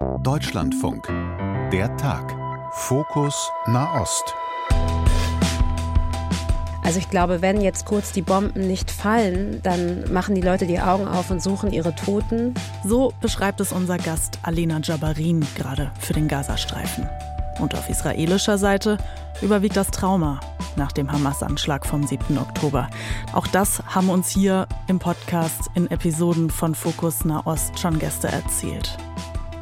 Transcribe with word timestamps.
Deutschlandfunk. 0.00 1.06
Der 1.70 1.94
Tag. 1.98 2.34
Fokus 2.72 3.50
Nahost. 3.66 4.34
Also 6.82 6.98
ich 6.98 7.10
glaube, 7.10 7.42
wenn 7.42 7.60
jetzt 7.60 7.84
kurz 7.84 8.10
die 8.10 8.22
Bomben 8.22 8.66
nicht 8.66 8.90
fallen, 8.90 9.60
dann 9.62 10.10
machen 10.10 10.34
die 10.34 10.40
Leute 10.40 10.66
die 10.66 10.80
Augen 10.80 11.06
auf 11.06 11.30
und 11.30 11.42
suchen 11.42 11.70
ihre 11.70 11.94
Toten. 11.94 12.54
So 12.82 13.12
beschreibt 13.20 13.60
es 13.60 13.72
unser 13.72 13.98
Gast 13.98 14.38
Alena 14.42 14.80
Jabarin 14.82 15.46
gerade 15.54 15.92
für 16.00 16.14
den 16.14 16.28
Gazastreifen. 16.28 17.06
Und 17.58 17.74
auf 17.74 17.90
israelischer 17.90 18.56
Seite 18.56 18.96
überwiegt 19.42 19.76
das 19.76 19.90
Trauma 19.90 20.40
nach 20.76 20.92
dem 20.92 21.12
Hamas-Anschlag 21.12 21.84
vom 21.84 22.06
7. 22.06 22.38
Oktober. 22.38 22.88
Auch 23.34 23.46
das 23.46 23.82
haben 23.86 24.08
uns 24.08 24.30
hier 24.30 24.66
im 24.86 24.98
Podcast 24.98 25.70
in 25.74 25.90
Episoden 25.90 26.48
von 26.48 26.74
Fokus 26.74 27.26
Nahost 27.26 27.78
schon 27.78 27.98
Gäste 27.98 28.28
erzählt. 28.28 28.96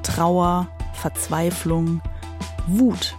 Trauer, 0.09 0.69
Verzweiflung, 0.95 2.01
Wut. 2.67 3.17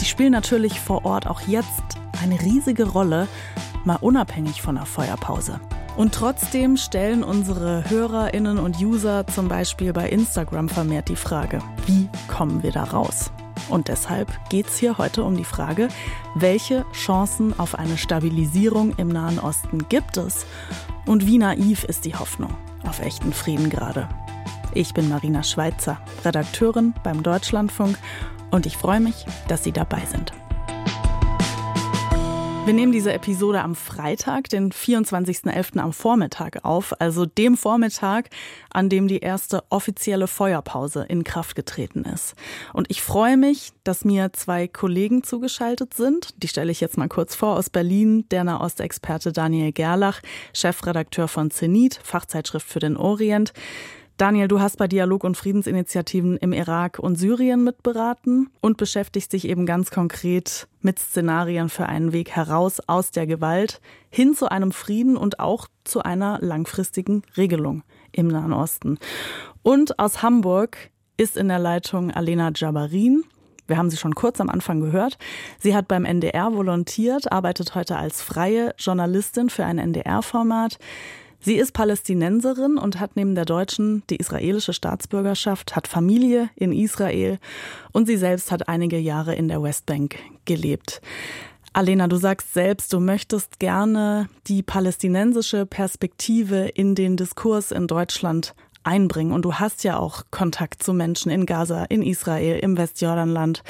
Die 0.00 0.04
spielen 0.04 0.32
natürlich 0.32 0.80
vor 0.80 1.04
Ort 1.04 1.26
auch 1.26 1.42
jetzt 1.42 1.82
eine 2.22 2.40
riesige 2.40 2.88
Rolle, 2.88 3.28
mal 3.84 3.98
unabhängig 4.00 4.60
von 4.60 4.74
der 4.74 4.86
Feuerpause. 4.86 5.60
Und 5.96 6.14
trotzdem 6.14 6.76
stellen 6.76 7.22
unsere 7.22 7.88
Hörerinnen 7.88 8.58
und 8.58 8.80
User 8.80 9.26
zum 9.26 9.48
Beispiel 9.48 9.92
bei 9.92 10.08
Instagram 10.08 10.68
vermehrt 10.68 11.08
die 11.08 11.16
Frage, 11.16 11.60
wie 11.86 12.08
kommen 12.28 12.62
wir 12.62 12.72
da 12.72 12.84
raus? 12.84 13.30
Und 13.68 13.88
deshalb 13.88 14.28
geht 14.48 14.66
es 14.66 14.78
hier 14.78 14.98
heute 14.98 15.22
um 15.22 15.36
die 15.36 15.44
Frage, 15.44 15.88
welche 16.34 16.84
Chancen 16.92 17.58
auf 17.58 17.78
eine 17.78 17.98
Stabilisierung 17.98 18.94
im 18.96 19.08
Nahen 19.08 19.38
Osten 19.38 19.86
gibt 19.88 20.16
es 20.16 20.44
und 21.06 21.26
wie 21.26 21.38
naiv 21.38 21.84
ist 21.84 22.04
die 22.04 22.16
Hoffnung 22.16 22.52
auf 22.84 23.00
echten 23.00 23.32
Frieden 23.32 23.70
gerade. 23.70 24.08
Ich 24.74 24.94
bin 24.94 25.08
Marina 25.10 25.42
Schweitzer, 25.42 26.00
Redakteurin 26.24 26.94
beim 27.02 27.22
Deutschlandfunk 27.22 27.98
und 28.50 28.64
ich 28.64 28.78
freue 28.78 29.00
mich, 29.00 29.26
dass 29.46 29.64
Sie 29.64 29.72
dabei 29.72 30.02
sind. 30.06 30.32
Wir 32.64 32.72
nehmen 32.72 32.92
diese 32.92 33.12
Episode 33.12 33.60
am 33.60 33.74
Freitag, 33.74 34.48
den 34.48 34.70
24.11. 34.70 35.78
am 35.78 35.92
Vormittag 35.92 36.64
auf, 36.64 36.94
also 37.00 37.26
dem 37.26 37.56
Vormittag, 37.56 38.30
an 38.70 38.88
dem 38.88 39.08
die 39.08 39.18
erste 39.18 39.64
offizielle 39.68 40.28
Feuerpause 40.28 41.04
in 41.08 41.24
Kraft 41.24 41.56
getreten 41.56 42.04
ist. 42.04 42.34
Und 42.72 42.88
ich 42.88 43.02
freue 43.02 43.36
mich, 43.36 43.72
dass 43.82 44.04
mir 44.04 44.32
zwei 44.32 44.68
Kollegen 44.68 45.24
zugeschaltet 45.24 45.92
sind. 45.94 46.40
Die 46.40 46.48
stelle 46.48 46.70
ich 46.70 46.80
jetzt 46.80 46.96
mal 46.96 47.08
kurz 47.08 47.34
vor 47.34 47.58
aus 47.58 47.68
Berlin. 47.68 48.26
Der 48.30 48.44
Nahostexperte 48.44 49.32
Daniel 49.32 49.72
Gerlach, 49.72 50.20
Chefredakteur 50.54 51.26
von 51.26 51.50
Zenit, 51.50 51.98
Fachzeitschrift 52.04 52.68
für 52.68 52.78
den 52.78 52.96
Orient. 52.96 53.52
Daniel, 54.18 54.46
du 54.46 54.60
hast 54.60 54.76
bei 54.76 54.86
Dialog- 54.86 55.24
und 55.24 55.36
Friedensinitiativen 55.36 56.36
im 56.36 56.52
Irak 56.52 56.98
und 56.98 57.16
Syrien 57.16 57.64
mitberaten 57.64 58.50
und 58.60 58.76
beschäftigst 58.76 59.32
dich 59.32 59.48
eben 59.48 59.66
ganz 59.66 59.90
konkret 59.90 60.68
mit 60.80 60.98
Szenarien 60.98 61.68
für 61.68 61.86
einen 61.86 62.12
Weg 62.12 62.30
heraus 62.30 62.80
aus 62.86 63.10
der 63.10 63.26
Gewalt 63.26 63.80
hin 64.10 64.34
zu 64.34 64.50
einem 64.50 64.70
Frieden 64.70 65.16
und 65.16 65.40
auch 65.40 65.66
zu 65.84 66.02
einer 66.02 66.38
langfristigen 66.40 67.22
Regelung 67.36 67.82
im 68.12 68.28
Nahen 68.28 68.52
Osten. 68.52 68.98
Und 69.62 69.98
aus 69.98 70.22
Hamburg 70.22 70.76
ist 71.16 71.36
in 71.36 71.48
der 71.48 71.58
Leitung 71.58 72.10
Alena 72.10 72.52
Jabarin. 72.54 73.24
Wir 73.66 73.78
haben 73.78 73.90
sie 73.90 73.96
schon 73.96 74.14
kurz 74.14 74.40
am 74.40 74.50
Anfang 74.50 74.80
gehört. 74.80 75.18
Sie 75.58 75.74
hat 75.74 75.88
beim 75.88 76.04
NDR 76.04 76.52
volontiert, 76.52 77.32
arbeitet 77.32 77.74
heute 77.74 77.96
als 77.96 78.20
freie 78.20 78.74
Journalistin 78.76 79.50
für 79.50 79.64
ein 79.64 79.78
NDR-Format. 79.78 80.78
Sie 81.44 81.56
ist 81.56 81.72
Palästinenserin 81.72 82.78
und 82.78 83.00
hat 83.00 83.16
neben 83.16 83.34
der 83.34 83.44
deutschen 83.44 84.04
die 84.08 84.16
israelische 84.16 84.72
Staatsbürgerschaft, 84.72 85.74
hat 85.74 85.88
Familie 85.88 86.50
in 86.54 86.72
Israel 86.72 87.40
und 87.90 88.06
sie 88.06 88.16
selbst 88.16 88.52
hat 88.52 88.68
einige 88.68 88.98
Jahre 88.98 89.34
in 89.34 89.48
der 89.48 89.60
Westbank 89.60 90.16
gelebt. 90.44 91.00
Alena, 91.72 92.06
du 92.06 92.16
sagst 92.16 92.54
selbst, 92.54 92.92
du 92.92 93.00
möchtest 93.00 93.58
gerne 93.58 94.28
die 94.46 94.62
palästinensische 94.62 95.66
Perspektive 95.66 96.68
in 96.68 96.94
den 96.94 97.16
Diskurs 97.16 97.72
in 97.72 97.88
Deutschland 97.88 98.54
einbringen. 98.84 99.32
Und 99.32 99.44
du 99.44 99.54
hast 99.54 99.82
ja 99.82 99.98
auch 99.98 100.24
Kontakt 100.30 100.82
zu 100.82 100.92
Menschen 100.92 101.30
in 101.30 101.46
Gaza, 101.46 101.84
in 101.84 102.02
Israel, 102.02 102.58
im 102.60 102.76
Westjordanland. 102.76 103.62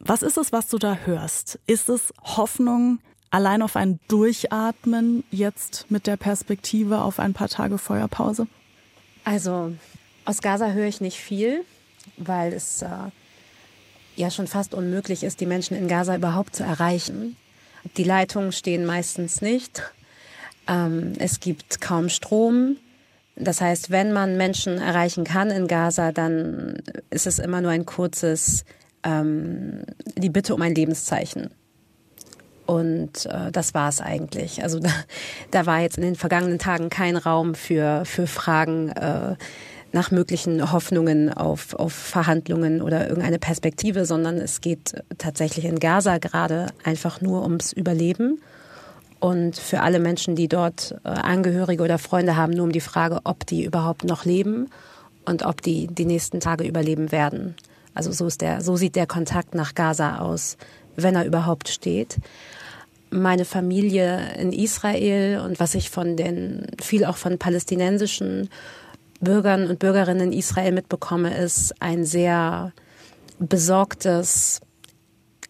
Was 0.00 0.22
ist 0.22 0.38
es, 0.38 0.52
was 0.52 0.68
du 0.68 0.78
da 0.78 0.96
hörst? 1.04 1.60
Ist 1.66 1.88
es 1.88 2.12
Hoffnung, 2.22 2.98
allein 3.30 3.62
auf 3.62 3.76
ein 3.76 3.98
Durchatmen 4.08 5.24
jetzt 5.30 5.90
mit 5.90 6.06
der 6.06 6.16
Perspektive 6.16 7.02
auf 7.02 7.18
ein 7.18 7.32
paar 7.32 7.48
Tage 7.48 7.78
Feuerpause? 7.78 8.46
Also 9.24 9.72
aus 10.24 10.40
Gaza 10.40 10.70
höre 10.72 10.86
ich 10.86 11.00
nicht 11.00 11.18
viel, 11.18 11.64
weil 12.16 12.52
es 12.52 12.82
äh, 12.82 12.88
ja 14.16 14.30
schon 14.30 14.46
fast 14.46 14.74
unmöglich 14.74 15.22
ist, 15.24 15.40
die 15.40 15.46
Menschen 15.46 15.76
in 15.76 15.88
Gaza 15.88 16.14
überhaupt 16.16 16.56
zu 16.56 16.62
erreichen. 16.62 17.36
Die 17.96 18.04
Leitungen 18.04 18.52
stehen 18.52 18.86
meistens 18.86 19.40
nicht. 19.40 19.82
Ähm, 20.66 21.12
es 21.18 21.40
gibt 21.40 21.80
kaum 21.80 22.08
Strom. 22.08 22.76
Das 23.36 23.60
heißt, 23.60 23.90
wenn 23.90 24.12
man 24.12 24.36
Menschen 24.36 24.78
erreichen 24.78 25.24
kann 25.24 25.50
in 25.50 25.66
Gaza, 25.66 26.12
dann 26.12 26.82
ist 27.10 27.26
es 27.26 27.38
immer 27.38 27.60
nur 27.60 27.72
ein 27.72 27.84
kurzes, 27.84 28.64
ähm, 29.02 29.82
die 30.16 30.30
Bitte 30.30 30.54
um 30.54 30.62
ein 30.62 30.74
Lebenszeichen. 30.74 31.50
Und 32.66 33.26
äh, 33.26 33.52
das 33.52 33.74
war 33.74 33.88
es 33.88 34.00
eigentlich. 34.00 34.62
Also 34.62 34.78
da, 34.80 34.90
da 35.50 35.66
war 35.66 35.80
jetzt 35.80 35.96
in 35.96 36.02
den 36.02 36.16
vergangenen 36.16 36.58
Tagen 36.58 36.90
kein 36.90 37.16
Raum 37.16 37.54
für, 37.54 38.04
für 38.04 38.26
Fragen 38.26 38.90
äh, 38.90 39.36
nach 39.92 40.10
möglichen 40.10 40.72
Hoffnungen 40.72 41.32
auf, 41.32 41.74
auf 41.74 41.92
Verhandlungen 41.92 42.82
oder 42.82 43.08
irgendeine 43.08 43.38
Perspektive, 43.38 44.06
sondern 44.06 44.38
es 44.38 44.60
geht 44.60 44.94
tatsächlich 45.18 45.66
in 45.66 45.78
Gaza 45.78 46.18
gerade 46.18 46.66
einfach 46.82 47.20
nur 47.20 47.42
ums 47.42 47.72
Überleben. 47.72 48.40
Und 49.20 49.56
für 49.56 49.80
alle 49.80 50.00
Menschen, 50.00 50.34
die 50.34 50.48
dort 50.48 50.96
äh, 51.04 51.08
Angehörige 51.08 51.82
oder 51.82 51.98
Freunde 51.98 52.36
haben, 52.36 52.52
nur 52.52 52.64
um 52.64 52.72
die 52.72 52.80
Frage, 52.80 53.20
ob 53.24 53.46
die 53.46 53.64
überhaupt 53.64 54.04
noch 54.04 54.24
leben 54.24 54.68
und 55.24 55.44
ob 55.44 55.62
die 55.62 55.86
die 55.86 56.04
nächsten 56.04 56.40
Tage 56.40 56.64
überleben 56.64 57.12
werden. 57.12 57.54
Also 57.94 58.10
so 58.10 58.26
ist 58.26 58.42
der, 58.42 58.60
so 58.60 58.76
sieht 58.76 58.96
der 58.96 59.06
Kontakt 59.06 59.54
nach 59.54 59.74
Gaza 59.74 60.18
aus, 60.18 60.56
wenn 60.96 61.14
er 61.14 61.24
überhaupt 61.24 61.68
steht 61.68 62.18
meine 63.14 63.44
Familie 63.44 64.34
in 64.38 64.52
Israel 64.52 65.40
und 65.40 65.60
was 65.60 65.74
ich 65.74 65.90
von 65.90 66.16
den, 66.16 66.66
viel 66.82 67.04
auch 67.04 67.16
von 67.16 67.38
palästinensischen 67.38 68.48
Bürgern 69.20 69.68
und 69.68 69.78
Bürgerinnen 69.78 70.32
in 70.32 70.38
Israel 70.38 70.72
mitbekomme, 70.72 71.36
ist 71.36 71.74
ein 71.80 72.04
sehr 72.04 72.72
besorgtes, 73.38 74.60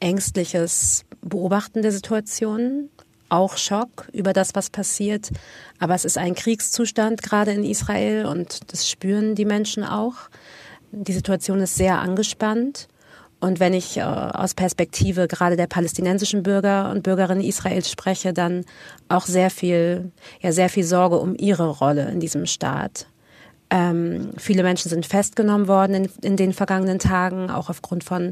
ängstliches 0.00 1.04
Beobachten 1.22 1.82
der 1.82 1.92
Situation. 1.92 2.91
Auch 3.30 3.56
Schock 3.56 4.08
über 4.12 4.32
das, 4.32 4.54
was 4.54 4.70
passiert. 4.70 5.30
Aber 5.78 5.94
es 5.94 6.04
ist 6.04 6.19
ein 6.19 6.34
Kriegszustand 6.34 7.22
gerade 7.22 7.53
in 7.53 7.64
Israel 7.64 8.26
und 8.26 8.72
das 8.72 8.88
spüren 8.88 9.34
die 9.34 9.47
Menschen 9.47 9.82
auch. 9.82 10.14
Die 10.92 11.12
Situation 11.12 11.60
ist 11.60 11.74
sehr 11.74 11.98
angespannt. 11.98 12.88
Und 13.41 13.61
wenn 13.61 13.75
ich 13.75 13.97
äh, 13.99 14.03
aus 14.03 14.55
Perspektive 14.55 15.28
gerade 15.28 15.56
der 15.56 15.67
palästinensischen 15.67 16.43
Bürger 16.43 16.91
und 16.91 17.03
Bürgerinnen 17.03 17.43
Israels 17.43 17.91
spreche, 17.91 18.33
dann 18.33 18.65
auch 19.09 19.27
sehr 19.27 19.50
viel, 19.50 20.12
ja, 20.41 20.53
sehr 20.53 20.69
viel 20.69 20.84
Sorge 20.84 21.19
um 21.19 21.34
ihre 21.37 21.69
Rolle 21.69 22.09
in 22.11 22.21
diesem 22.21 22.47
Staat. 22.47 23.06
Ähm, 23.71 24.31
viele 24.37 24.62
Menschen 24.62 24.89
sind 24.89 25.06
festgenommen 25.06 25.69
worden 25.69 25.95
in, 25.95 26.11
in, 26.22 26.37
den 26.37 26.53
vergangenen 26.53 26.99
Tagen, 26.99 27.50
auch 27.50 27.71
aufgrund 27.71 28.05
von 28.05 28.31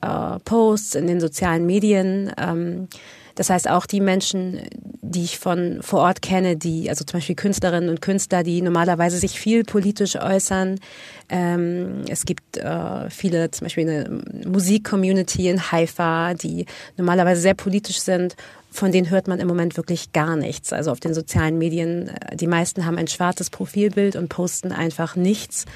äh, 0.00 0.38
Posts 0.44 0.94
in 0.94 1.06
den 1.06 1.20
sozialen 1.20 1.66
Medien. 1.66 2.32
Ähm, 2.38 2.88
das 3.36 3.50
heißt, 3.50 3.68
auch 3.68 3.84
die 3.84 4.00
Menschen, 4.00 4.62
die 5.02 5.22
ich 5.22 5.38
von 5.38 5.78
vor 5.82 6.00
Ort 6.00 6.22
kenne, 6.22 6.56
die, 6.56 6.88
also 6.88 7.04
zum 7.04 7.18
Beispiel 7.18 7.36
Künstlerinnen 7.36 7.90
und 7.90 8.00
Künstler, 8.00 8.42
die 8.42 8.62
normalerweise 8.62 9.18
sich 9.18 9.38
viel 9.38 9.62
politisch 9.62 10.16
äußern. 10.16 10.80
Ähm, 11.28 12.02
es 12.08 12.24
gibt 12.24 12.56
äh, 12.56 13.10
viele, 13.10 13.50
zum 13.50 13.66
Beispiel 13.66 13.88
eine 13.88 14.22
Musik-Community 14.46 15.50
in 15.50 15.70
Haifa, 15.70 16.32
die 16.32 16.64
normalerweise 16.96 17.42
sehr 17.42 17.54
politisch 17.54 18.00
sind. 18.00 18.36
Von 18.70 18.90
denen 18.90 19.10
hört 19.10 19.28
man 19.28 19.38
im 19.38 19.48
Moment 19.48 19.76
wirklich 19.76 20.12
gar 20.12 20.36
nichts. 20.36 20.72
Also 20.72 20.90
auf 20.90 21.00
den 21.00 21.12
sozialen 21.12 21.58
Medien, 21.58 22.08
äh, 22.08 22.36
die 22.36 22.46
meisten 22.46 22.86
haben 22.86 22.96
ein 22.96 23.06
schwarzes 23.06 23.50
Profilbild 23.50 24.16
und 24.16 24.30
posten 24.30 24.72
einfach 24.72 25.14
nichts, 25.14 25.66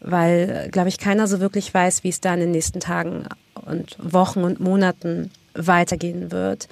weil, 0.00 0.68
glaube 0.70 0.90
ich, 0.90 0.98
keiner 0.98 1.26
so 1.28 1.40
wirklich 1.40 1.72
weiß, 1.72 2.04
wie 2.04 2.10
es 2.10 2.20
da 2.20 2.34
in 2.34 2.40
den 2.40 2.50
nächsten 2.50 2.80
Tagen 2.80 3.24
und 3.64 3.96
Wochen 3.98 4.44
und 4.44 4.60
Monaten 4.60 5.30
weitergehen 5.56 6.30
wird. 6.30 6.68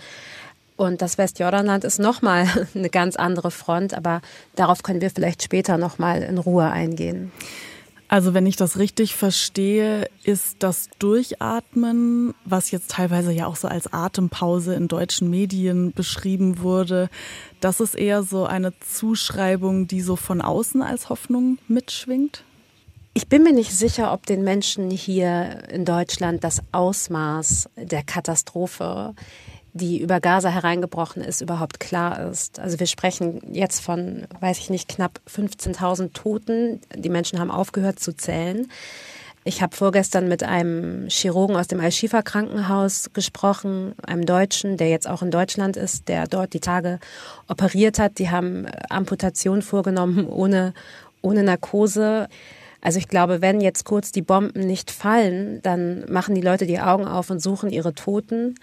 Und 0.76 1.02
das 1.02 1.18
Westjordanland 1.18 1.84
ist 1.84 1.98
nochmal 1.98 2.46
eine 2.74 2.90
ganz 2.90 3.16
andere 3.16 3.50
Front, 3.50 3.94
aber 3.94 4.20
darauf 4.56 4.82
können 4.82 5.00
wir 5.00 5.10
vielleicht 5.10 5.42
später 5.42 5.78
nochmal 5.78 6.22
in 6.22 6.38
Ruhe 6.38 6.70
eingehen. 6.70 7.32
Also 8.08 8.34
wenn 8.34 8.46
ich 8.46 8.56
das 8.56 8.78
richtig 8.78 9.14
verstehe, 9.14 10.08
ist 10.24 10.56
das 10.60 10.88
Durchatmen, 10.98 12.34
was 12.44 12.70
jetzt 12.70 12.90
teilweise 12.90 13.32
ja 13.32 13.46
auch 13.46 13.56
so 13.56 13.66
als 13.66 13.92
Atempause 13.92 14.74
in 14.74 14.88
deutschen 14.88 15.30
Medien 15.30 15.92
beschrieben 15.92 16.60
wurde, 16.60 17.08
das 17.60 17.80
ist 17.80 17.94
eher 17.94 18.22
so 18.22 18.44
eine 18.44 18.72
Zuschreibung, 18.80 19.88
die 19.88 20.02
so 20.02 20.16
von 20.16 20.42
außen 20.42 20.82
als 20.82 21.08
Hoffnung 21.08 21.58
mitschwingt? 21.66 22.44
Ich 23.16 23.28
bin 23.28 23.44
mir 23.44 23.52
nicht 23.52 23.70
sicher, 23.70 24.12
ob 24.12 24.26
den 24.26 24.42
Menschen 24.42 24.90
hier 24.90 25.68
in 25.70 25.84
Deutschland 25.84 26.42
das 26.42 26.60
Ausmaß 26.72 27.68
der 27.76 28.02
Katastrophe, 28.02 29.14
die 29.72 30.00
über 30.00 30.20
Gaza 30.20 30.48
hereingebrochen 30.48 31.22
ist, 31.22 31.40
überhaupt 31.40 31.78
klar 31.78 32.28
ist. 32.28 32.58
Also 32.58 32.80
wir 32.80 32.88
sprechen 32.88 33.40
jetzt 33.52 33.80
von, 33.80 34.26
weiß 34.40 34.58
ich 34.58 34.68
nicht, 34.68 34.88
knapp 34.88 35.20
15.000 35.32 36.12
Toten. 36.12 36.80
Die 36.92 37.08
Menschen 37.08 37.38
haben 37.38 37.52
aufgehört 37.52 38.00
zu 38.00 38.16
zählen. 38.16 38.66
Ich 39.44 39.62
habe 39.62 39.76
vorgestern 39.76 40.26
mit 40.26 40.42
einem 40.42 41.06
Chirurgen 41.08 41.54
aus 41.54 41.68
dem 41.68 41.78
Al-Shifa 41.78 42.22
Krankenhaus 42.22 43.10
gesprochen, 43.12 43.94
einem 44.04 44.26
Deutschen, 44.26 44.76
der 44.76 44.88
jetzt 44.88 45.08
auch 45.08 45.22
in 45.22 45.30
Deutschland 45.30 45.76
ist, 45.76 46.08
der 46.08 46.26
dort 46.26 46.52
die 46.52 46.60
Tage 46.60 46.98
operiert 47.46 48.00
hat. 48.00 48.18
Die 48.18 48.30
haben 48.30 48.66
Amputation 48.88 49.62
vorgenommen 49.62 50.26
ohne, 50.26 50.74
ohne 51.22 51.44
Narkose. 51.44 52.28
Also 52.84 52.98
ich 52.98 53.08
glaube, 53.08 53.40
wenn 53.40 53.62
jetzt 53.62 53.84
kurz 53.84 54.12
die 54.12 54.20
Bomben 54.20 54.60
nicht 54.60 54.90
fallen, 54.90 55.62
dann 55.62 56.04
machen 56.12 56.34
die 56.34 56.42
Leute 56.42 56.66
die 56.66 56.80
Augen 56.80 57.06
auf 57.06 57.30
und 57.30 57.40
suchen 57.40 57.70
ihre 57.70 57.94
Toten. 57.94 58.56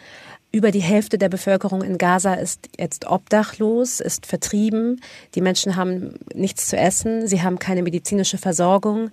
Über 0.52 0.70
die 0.70 0.82
Hälfte 0.82 1.18
der 1.18 1.28
Bevölkerung 1.28 1.82
in 1.82 1.98
Gaza 1.98 2.36
ist 2.36 2.70
jetzt 2.78 3.08
obdachlos, 3.10 4.00
ist 4.00 4.28
vertrieben. 4.28 5.02
Die 5.34 5.42
Menschen 5.42 5.76
haben 5.76 6.14
nichts 6.36 6.68
zu 6.68 6.78
essen, 6.78 7.26
sie 7.26 7.42
haben 7.42 7.58
keine 7.58 7.82
medizinische 7.82 8.38
Versorgung. 8.38 9.10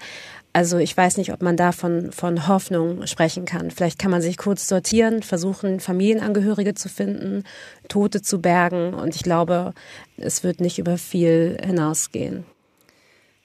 Also 0.52 0.76
ich 0.76 0.94
weiß 0.94 1.16
nicht, 1.16 1.32
ob 1.32 1.40
man 1.40 1.56
da 1.56 1.72
von, 1.72 2.12
von 2.12 2.46
Hoffnung 2.46 3.06
sprechen 3.06 3.46
kann. 3.46 3.70
Vielleicht 3.70 3.98
kann 3.98 4.10
man 4.10 4.20
sich 4.20 4.36
kurz 4.36 4.68
sortieren, 4.68 5.22
versuchen, 5.22 5.80
Familienangehörige 5.80 6.74
zu 6.74 6.90
finden, 6.90 7.44
Tote 7.88 8.20
zu 8.20 8.42
bergen. 8.42 8.92
Und 8.92 9.14
ich 9.14 9.22
glaube, 9.22 9.72
es 10.18 10.44
wird 10.44 10.60
nicht 10.60 10.78
über 10.78 10.98
viel 10.98 11.56
hinausgehen. 11.64 12.44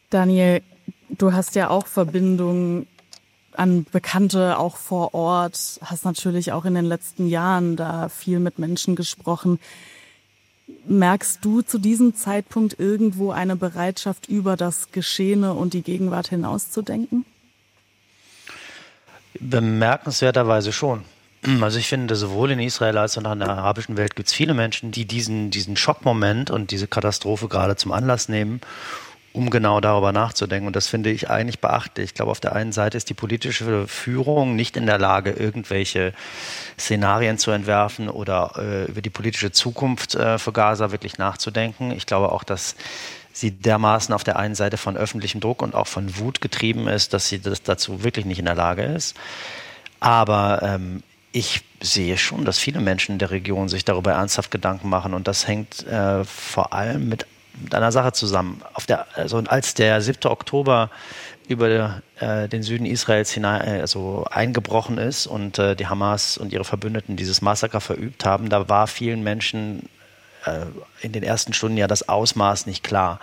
Daniel, 0.10 0.62
Du 1.18 1.34
hast 1.34 1.56
ja 1.56 1.70
auch 1.70 1.88
Verbindungen 1.88 2.88
an 3.56 3.86
Bekannte 3.92 4.58
auch 4.58 4.78
vor 4.78 5.14
Ort, 5.14 5.80
hast 5.84 6.06
natürlich 6.06 6.52
auch 6.52 6.66
in 6.66 6.74
den 6.74 6.86
letzten 6.86 7.28
Jahren 7.28 7.76
da 7.76 8.10
viel 8.10 8.40
mit 8.40 8.58
Menschen 8.58 8.96
gesprochen. 8.96 9.60
Merkst 10.86 11.44
du 11.46 11.62
zu 11.62 11.78
diesem 11.78 12.16
Zeitpunkt 12.16 12.80
irgendwo 12.80 13.32
eine 13.32 13.56
Bereitschaft, 13.56 14.28
über 14.28 14.58
das 14.58 14.92
Geschehene 14.92 15.54
und 15.54 15.74
die 15.74 15.84
Gegenwart 15.84 16.30
hinauszudenken? 16.30 17.26
Bemerkenswerterweise 19.40 20.72
schon. 20.72 21.04
Also 21.62 21.78
ich 21.78 21.88
finde, 21.88 22.16
sowohl 22.16 22.52
in 22.52 22.60
Israel 22.60 22.98
als 22.98 23.18
auch 23.18 23.32
in 23.32 23.40
der 23.40 23.50
arabischen 23.50 23.98
Welt 23.98 24.16
gibt 24.16 24.30
es 24.30 24.34
viele 24.34 24.54
Menschen, 24.54 24.92
die 24.92 25.06
diesen, 25.06 25.52
diesen 25.52 25.76
Schockmoment 25.76 26.50
und 26.50 26.72
diese 26.72 26.88
Katastrophe 26.88 27.50
gerade 27.50 27.76
zum 27.76 27.92
Anlass 27.92 28.30
nehmen, 28.30 28.62
um 29.34 29.50
genau 29.50 29.82
darüber 29.82 30.12
nachzudenken. 30.12 30.68
Und 30.68 30.76
das 30.76 30.88
finde 30.88 31.10
ich 31.10 31.30
eigentlich 31.30 31.60
beachtlich. 31.60 32.06
Ich 32.06 32.14
glaube, 32.14 32.32
auf 32.32 32.40
der 32.40 32.54
einen 32.54 32.72
Seite 32.72 32.98
ist 32.98 33.10
die 33.10 33.16
politische 33.16 33.88
Führung 33.88 34.56
nicht 34.56 34.78
in 34.78 34.86
der 34.86 35.00
Lage, 35.00 35.32
irgendwelche 35.32 36.14
Szenarien 36.80 37.40
zu 37.40 37.52
entwerfen 37.52 38.10
oder 38.10 38.54
äh, 38.58 38.86
über 38.86 39.02
die 39.02 39.10
politische 39.10 39.52
Zukunft 39.52 40.14
äh, 40.16 40.38
für 40.38 40.54
Gaza 40.54 40.92
wirklich 40.92 41.18
nachzudenken. 41.18 41.92
Ich 41.92 42.06
glaube 42.06 42.32
auch, 42.32 42.44
dass 42.44 42.76
sie 43.34 43.50
dermaßen 43.50 44.14
auf 44.14 44.24
der 44.24 44.38
einen 44.38 44.54
Seite 44.54 44.78
von 44.78 44.96
öffentlichem 44.96 45.42
Druck 45.42 45.64
und 45.64 45.74
auch 45.74 45.88
von 45.88 46.18
Wut 46.20 46.40
getrieben 46.40 46.88
ist, 46.88 47.14
dass 47.14 47.28
sie 47.28 47.40
das 47.40 47.64
dazu 47.64 48.04
wirklich 48.04 48.26
nicht 48.26 48.40
in 48.40 48.46
der 48.46 48.56
Lage 48.56 48.84
ist. 48.84 49.18
Aber 50.00 50.62
ähm, 50.62 51.02
ich 51.32 51.64
sehe 51.82 52.20
schon, 52.20 52.46
dass 52.46 52.60
viele 52.60 52.80
Menschen 52.80 53.14
in 53.14 53.20
der 53.20 53.32
Region 53.32 53.68
sich 53.68 53.84
darüber 53.84 54.12
ernsthaft 54.12 54.52
Gedanken 54.52 54.90
machen 54.90 55.16
und 55.16 55.28
das 55.28 55.48
hängt 55.48 55.86
äh, 55.88 56.24
vor 56.24 56.74
allem 56.74 57.10
mit 57.10 57.26
mit 57.62 57.76
einer 57.76 57.92
Sache 57.92 58.14
zusammen. 58.14 58.62
Der, 58.88 59.06
also 59.16 59.38
als 59.38 59.74
der 59.74 60.02
7. 60.02 60.30
Oktober 60.32 60.90
über 61.48 62.02
äh, 62.20 62.48
den 62.48 62.64
Süden 62.64 62.86
Israels 62.86 63.32
hinein, 63.32 63.62
äh, 63.62 63.82
also 63.82 64.26
eingebrochen 64.30 64.98
ist 64.98 65.28
und 65.28 65.60
äh, 65.60 65.76
die 65.76 65.88
Hamas 65.88 66.38
und 66.38 66.54
ihre 66.54 66.64
Verbündeten 66.64 67.16
dieses 67.16 67.42
Massaker 67.42 67.82
verübt 67.82 68.26
haben, 68.26 68.50
da 68.50 68.70
war 68.70 68.88
vielen 68.88 69.24
Menschen 69.24 69.90
äh, 70.46 70.66
in 71.02 71.12
den 71.12 71.24
ersten 71.24 71.54
Stunden 71.54 71.78
ja 71.78 71.88
das 71.88 72.08
Ausmaß 72.08 72.66
nicht 72.66 72.84
klar. 72.84 73.20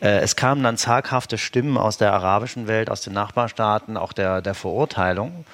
Äh, 0.00 0.18
es 0.18 0.36
kamen 0.36 0.62
dann 0.62 0.76
zaghafte 0.76 1.38
Stimmen 1.38 1.76
aus 1.76 1.98
der 1.98 2.12
arabischen 2.12 2.66
Welt, 2.66 2.90
aus 2.90 3.00
den 3.00 3.14
Nachbarstaaten, 3.14 3.96
auch 3.96 4.12
der, 4.12 4.42
der 4.42 4.54
Verurteilung 4.54 5.44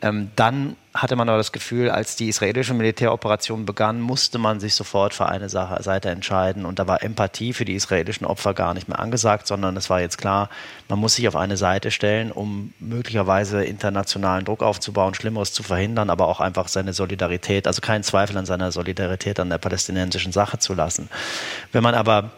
ähm, 0.00 0.30
dann 0.36 0.76
hatte 0.94 1.16
man 1.16 1.28
aber 1.28 1.38
das 1.38 1.52
Gefühl, 1.52 1.90
als 1.90 2.16
die 2.16 2.28
israelische 2.28 2.74
Militäroperation 2.74 3.66
begann, 3.66 4.00
musste 4.00 4.38
man 4.38 4.58
sich 4.58 4.74
sofort 4.74 5.14
für 5.14 5.26
eine 5.26 5.48
Seite 5.48 6.10
entscheiden. 6.10 6.66
Und 6.66 6.78
da 6.78 6.86
war 6.86 7.02
Empathie 7.02 7.52
für 7.52 7.64
die 7.64 7.74
israelischen 7.74 8.26
Opfer 8.26 8.54
gar 8.54 8.74
nicht 8.74 8.88
mehr 8.88 8.98
angesagt, 8.98 9.46
sondern 9.46 9.76
es 9.76 9.90
war 9.90 10.00
jetzt 10.00 10.18
klar, 10.18 10.50
man 10.88 10.98
muss 10.98 11.14
sich 11.14 11.28
auf 11.28 11.36
eine 11.36 11.56
Seite 11.56 11.90
stellen, 11.90 12.32
um 12.32 12.72
möglicherweise 12.80 13.64
internationalen 13.64 14.44
Druck 14.44 14.62
aufzubauen, 14.62 15.14
Schlimmeres 15.14 15.52
zu 15.52 15.62
verhindern, 15.62 16.10
aber 16.10 16.26
auch 16.26 16.40
einfach 16.40 16.68
seine 16.68 16.92
Solidarität, 16.92 17.66
also 17.66 17.80
keinen 17.80 18.02
Zweifel 18.02 18.36
an 18.36 18.46
seiner 18.46 18.72
Solidarität 18.72 19.38
an 19.38 19.50
der 19.50 19.58
palästinensischen 19.58 20.32
Sache 20.32 20.58
zu 20.58 20.74
lassen. 20.74 21.08
Wenn 21.70 21.82
man 21.82 21.94
aber 21.94 22.30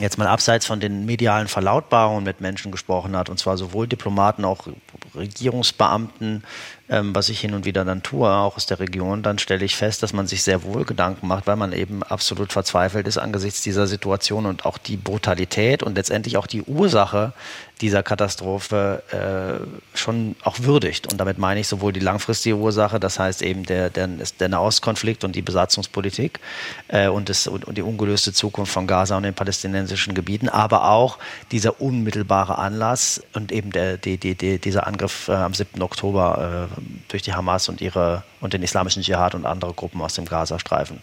jetzt 0.00 0.18
mal 0.18 0.28
abseits 0.28 0.66
von 0.66 0.80
den 0.80 1.04
medialen 1.04 1.48
Verlautbarungen 1.48 2.24
mit 2.24 2.40
Menschen 2.40 2.70
gesprochen 2.70 3.16
hat, 3.16 3.28
und 3.28 3.38
zwar 3.38 3.56
sowohl 3.56 3.88
Diplomaten, 3.88 4.44
auch 4.44 4.68
Regierungsbeamten, 5.14 6.44
ähm, 6.88 7.14
was 7.14 7.28
ich 7.28 7.40
hin 7.40 7.54
und 7.54 7.64
wieder 7.64 7.84
dann 7.84 8.02
tue, 8.02 8.28
auch 8.28 8.56
aus 8.56 8.66
der 8.66 8.80
Region, 8.80 9.22
dann 9.22 9.38
stelle 9.38 9.64
ich 9.64 9.76
fest, 9.76 10.02
dass 10.02 10.12
man 10.12 10.26
sich 10.26 10.42
sehr 10.42 10.62
wohl 10.62 10.84
Gedanken 10.84 11.26
macht, 11.26 11.46
weil 11.46 11.56
man 11.56 11.72
eben 11.72 12.02
absolut 12.02 12.52
verzweifelt 12.52 13.06
ist 13.06 13.18
angesichts 13.18 13.62
dieser 13.62 13.86
Situation 13.86 14.46
und 14.46 14.64
auch 14.64 14.78
die 14.78 14.96
Brutalität 14.96 15.82
und 15.82 15.96
letztendlich 15.96 16.36
auch 16.36 16.46
die 16.46 16.62
Ursache 16.62 17.32
dieser 17.80 18.02
Katastrophe 18.02 19.02
äh, 19.12 19.96
schon 19.96 20.34
auch 20.42 20.60
würdigt. 20.60 21.10
Und 21.10 21.18
damit 21.18 21.38
meine 21.38 21.60
ich 21.60 21.68
sowohl 21.68 21.92
die 21.92 22.00
langfristige 22.00 22.56
Ursache, 22.56 22.98
das 22.98 23.18
heißt 23.18 23.42
eben 23.42 23.64
der, 23.64 23.90
der, 23.90 24.08
der 24.08 24.48
Nahostkonflikt 24.48 25.24
und 25.24 25.36
die 25.36 25.42
Besatzungspolitik 25.42 26.40
äh, 26.88 27.08
und, 27.08 27.28
das, 27.28 27.46
und, 27.46 27.64
und 27.64 27.78
die 27.78 27.82
ungelöste 27.82 28.32
Zukunft 28.32 28.72
von 28.72 28.86
Gaza 28.86 29.16
und 29.16 29.22
den 29.22 29.34
palästinensischen 29.34 30.14
Gebieten, 30.14 30.48
aber 30.48 30.90
auch 30.90 31.18
dieser 31.52 31.80
unmittelbare 31.80 32.58
Anlass 32.58 33.22
und 33.34 33.52
eben 33.52 33.70
der, 33.70 33.96
die, 33.96 34.18
die, 34.18 34.34
die, 34.34 34.58
dieser 34.58 34.86
Angriff 34.86 35.28
äh, 35.28 35.32
am 35.32 35.54
7. 35.54 35.80
Oktober 35.82 36.68
äh, 36.76 36.77
durch 37.08 37.22
die 37.22 37.34
Hamas 37.34 37.68
und 37.68 37.80
ihre 37.80 38.22
und 38.40 38.52
den 38.52 38.62
islamischen 38.62 39.02
Dschihad 39.02 39.34
und 39.34 39.44
andere 39.44 39.72
Gruppen 39.72 40.00
aus 40.00 40.14
dem 40.14 40.24
Gazastreifen. 40.24 40.98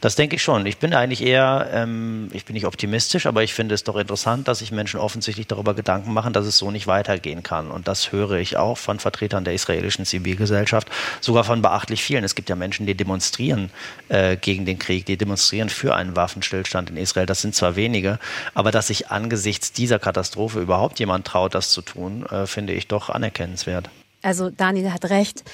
Das 0.00 0.14
denke 0.14 0.36
ich 0.36 0.42
schon. 0.42 0.66
Ich 0.66 0.78
bin 0.78 0.94
eigentlich 0.94 1.22
eher, 1.22 1.68
ähm, 1.72 2.28
ich 2.32 2.44
bin 2.44 2.54
nicht 2.54 2.66
optimistisch, 2.66 3.26
aber 3.26 3.42
ich 3.42 3.54
finde 3.54 3.74
es 3.74 3.84
doch 3.84 3.96
interessant, 3.96 4.48
dass 4.48 4.60
sich 4.60 4.70
Menschen 4.70 5.00
offensichtlich 5.00 5.46
darüber 5.46 5.74
Gedanken 5.74 6.12
machen, 6.12 6.32
dass 6.32 6.46
es 6.46 6.58
so 6.58 6.70
nicht 6.70 6.86
weitergehen 6.86 7.42
kann. 7.42 7.70
Und 7.70 7.88
das 7.88 8.12
höre 8.12 8.32
ich 8.32 8.56
auch 8.56 8.78
von 8.78 9.00
Vertretern 9.00 9.44
der 9.44 9.54
israelischen 9.54 10.04
Zivilgesellschaft, 10.04 10.88
sogar 11.20 11.44
von 11.44 11.62
beachtlich 11.62 12.02
vielen. 12.02 12.24
Es 12.24 12.34
gibt 12.34 12.48
ja 12.48 12.56
Menschen, 12.56 12.86
die 12.86 12.94
demonstrieren 12.94 13.70
äh, 14.08 14.36
gegen 14.36 14.64
den 14.64 14.78
Krieg, 14.78 15.06
die 15.06 15.16
demonstrieren 15.16 15.68
für 15.68 15.94
einen 15.94 16.14
Waffenstillstand 16.14 16.90
in 16.90 16.96
Israel. 16.96 17.26
Das 17.26 17.40
sind 17.42 17.54
zwar 17.54 17.76
wenige, 17.76 18.18
aber 18.54 18.70
dass 18.70 18.88
sich 18.88 19.10
angesichts 19.10 19.72
dieser 19.72 19.98
Katastrophe 19.98 20.60
überhaupt 20.60 21.00
jemand 21.00 21.26
traut, 21.26 21.54
das 21.54 21.70
zu 21.70 21.82
tun, 21.82 22.26
äh, 22.26 22.46
finde 22.46 22.72
ich 22.74 22.86
doch 22.86 23.10
anerkennenswert. 23.10 23.90
Also 24.22 24.50
Daniel 24.50 24.92
hat 24.92 25.10
recht. 25.10 25.44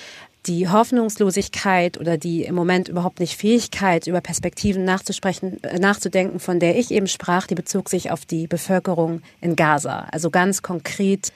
Die 0.47 0.69
Hoffnungslosigkeit 0.69 2.00
oder 2.00 2.19
die 2.19 2.42
im 2.42 2.57
Moment 2.57 2.88
überhaupt 2.88 3.21
nicht 3.21 3.37
Fähigkeit, 3.37 4.09
über 4.09 4.21
Perspektiven 4.21 4.85
nachzusprechen, 4.85 5.62
äh, 5.62 5.78
nachzudenken, 5.78 6.40
von 6.40 6.59
der 6.59 6.76
ich 6.76 6.90
eben 6.90 7.07
sprach, 7.07 7.47
die 7.47 7.54
bezog 7.54 7.88
sich 7.88 8.11
auf 8.11 8.26
die 8.26 8.49
Bevölkerung 8.49 9.23
in 9.40 9.54
Gaza. 9.54 10.09
Also 10.11 10.31
ganz 10.31 10.62
konkret, 10.62 11.33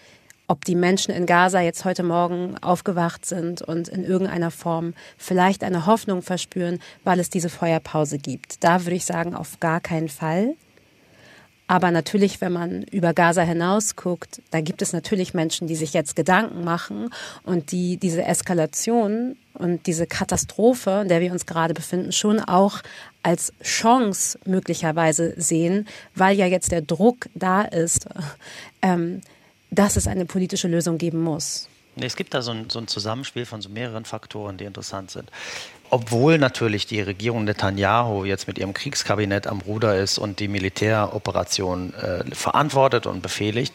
ob 0.49 0.64
die 0.64 0.75
Menschen 0.75 1.14
in 1.14 1.26
Gaza 1.26 1.61
jetzt 1.61 1.85
heute 1.85 2.02
Morgen 2.02 2.56
aufgewacht 2.62 3.25
sind 3.25 3.62
und 3.62 3.87
in 3.88 4.04
irgendeiner 4.04 4.50
Form 4.50 4.95
vielleicht 5.16 5.62
eine 5.62 5.87
Hoffnung 5.87 6.23
verspüren, 6.23 6.80
weil 7.04 7.21
es 7.21 7.30
diese 7.30 7.49
Feuerpause 7.49 8.18
gibt. 8.18 8.64
Da 8.64 8.85
würde 8.85 8.97
ich 8.97 9.04
sagen, 9.04 9.35
auf 9.35 9.61
gar 9.61 9.80
keinen 9.80 10.09
Fall. 10.09 10.54
Aber 11.68 11.90
natürlich, 11.90 12.40
wenn 12.40 12.52
man 12.52 12.82
über 12.85 13.12
Gaza 13.12 13.42
hinaus 13.42 13.96
guckt, 13.96 14.40
da 14.50 14.61
gibt 14.61 14.82
es 14.82 14.92
natürlich 14.92 15.35
Menschen, 15.35 15.66
die 15.66 15.75
sich 15.75 15.92
jetzt 15.92 16.14
Gedanken 16.14 16.62
machen 16.62 17.11
und 17.42 17.73
die 17.73 17.96
diese 17.96 18.25
Eskalation 18.25 19.37
und 19.54 19.87
diese 19.87 20.06
Katastrophe, 20.06 21.00
in 21.02 21.08
der 21.08 21.20
wir 21.20 21.32
uns 21.32 21.46
gerade 21.46 21.75
befinden, 21.75 22.12
schon 22.12 22.40
auch 22.40 22.82
als 23.23 23.52
Chance 23.62 24.38
möglicherweise 24.44 25.35
sehen, 25.37 25.88
weil 26.14 26.37
ja 26.37 26.46
jetzt 26.46 26.70
der 26.70 26.82
Druck 26.82 27.26
da 27.35 27.62
ist, 27.62 28.06
ähm, 28.82 29.23
dass 29.70 29.96
es 29.96 30.06
eine 30.06 30.26
politische 30.26 30.68
Lösung 30.68 30.99
geben 30.99 31.23
muss. 31.23 31.68
Es 31.99 32.14
gibt 32.14 32.35
da 32.35 32.42
so 32.42 32.50
ein, 32.50 32.68
so 32.68 32.78
ein, 32.78 32.88
Zusammenspiel 32.88 33.46
von 33.46 33.62
so 33.62 33.70
mehreren 33.70 34.04
Faktoren, 34.04 34.58
die 34.58 34.64
interessant 34.64 35.11
sind. 35.11 35.30
Obwohl 35.90 36.38
natürlich 36.38 36.86
die 36.86 37.00
Regierung 37.00 37.44
Netanyahu 37.44 38.24
jetzt 38.24 38.46
mit 38.46 38.58
ihrem 38.58 38.74
Kriegskabinett 38.74 39.46
am 39.46 39.60
Ruder 39.60 39.96
ist 39.96 40.18
und 40.18 40.40
die 40.40 40.48
Militäroperation 40.48 41.94
äh, 41.94 42.24
verantwortet 42.34 43.06
und 43.06 43.22
befehligt, 43.22 43.74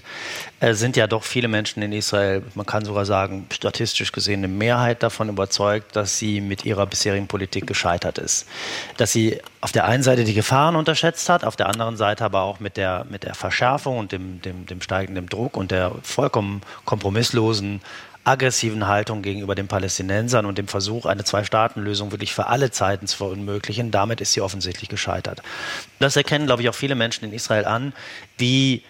äh, 0.59 0.73
sind 0.73 0.97
ja 0.97 1.07
doch 1.07 1.23
viele 1.23 1.47
Menschen 1.47 1.81
in 1.83 1.91
Israel, 1.91 2.43
man 2.55 2.65
kann 2.65 2.85
sogar 2.85 3.05
sagen, 3.05 3.47
statistisch 3.51 4.11
gesehen 4.11 4.39
eine 4.39 4.47
Mehrheit 4.47 5.03
davon 5.03 5.29
überzeugt, 5.29 5.95
dass 5.95 6.17
sie 6.17 6.41
mit 6.41 6.65
ihrer 6.65 6.85
bisherigen 6.85 7.27
Politik 7.27 7.67
gescheitert 7.67 8.17
ist. 8.17 8.47
Dass 8.97 9.11
sie 9.11 9.39
auf 9.61 9.71
der 9.71 9.85
einen 9.85 10.03
Seite 10.03 10.23
die 10.23 10.33
Gefahren 10.33 10.75
unterschätzt 10.75 11.29
hat, 11.29 11.43
auf 11.43 11.55
der 11.55 11.67
anderen 11.67 11.97
Seite 11.97 12.25
aber 12.25 12.41
auch 12.41 12.59
mit 12.59 12.77
der, 12.77 13.05
mit 13.09 13.23
der 13.23 13.35
Verschärfung 13.35 13.97
und 13.97 14.11
dem, 14.11 14.41
dem, 14.41 14.65
dem 14.65 14.81
steigenden 14.81 15.27
Druck 15.27 15.55
und 15.55 15.71
der 15.71 15.91
vollkommen 16.03 16.61
kompromisslosen 16.85 17.81
aggressiven 18.23 18.87
Haltung 18.87 19.21
gegenüber 19.21 19.55
den 19.55 19.67
Palästinensern 19.67 20.45
und 20.45 20.57
dem 20.57 20.67
Versuch, 20.67 21.05
eine 21.05 21.23
Zwei-Staaten-Lösung 21.23 22.11
wirklich 22.11 22.33
für 22.33 22.47
alle 22.47 22.71
Zeiten 22.71 23.07
zu 23.07 23.17
verunmöglichen. 23.17 23.91
Damit 23.91 24.21
ist 24.21 24.33
sie 24.33 24.41
offensichtlich 24.41 24.89
gescheitert. 24.89 25.41
Das 25.99 26.15
erkennen, 26.15 26.45
glaube 26.45 26.61
ich, 26.61 26.69
auch 26.69 26.75
viele 26.75 26.95
Menschen 26.95 27.25
in 27.25 27.33
Israel 27.33 27.65
an, 27.65 27.93
die 28.39 28.83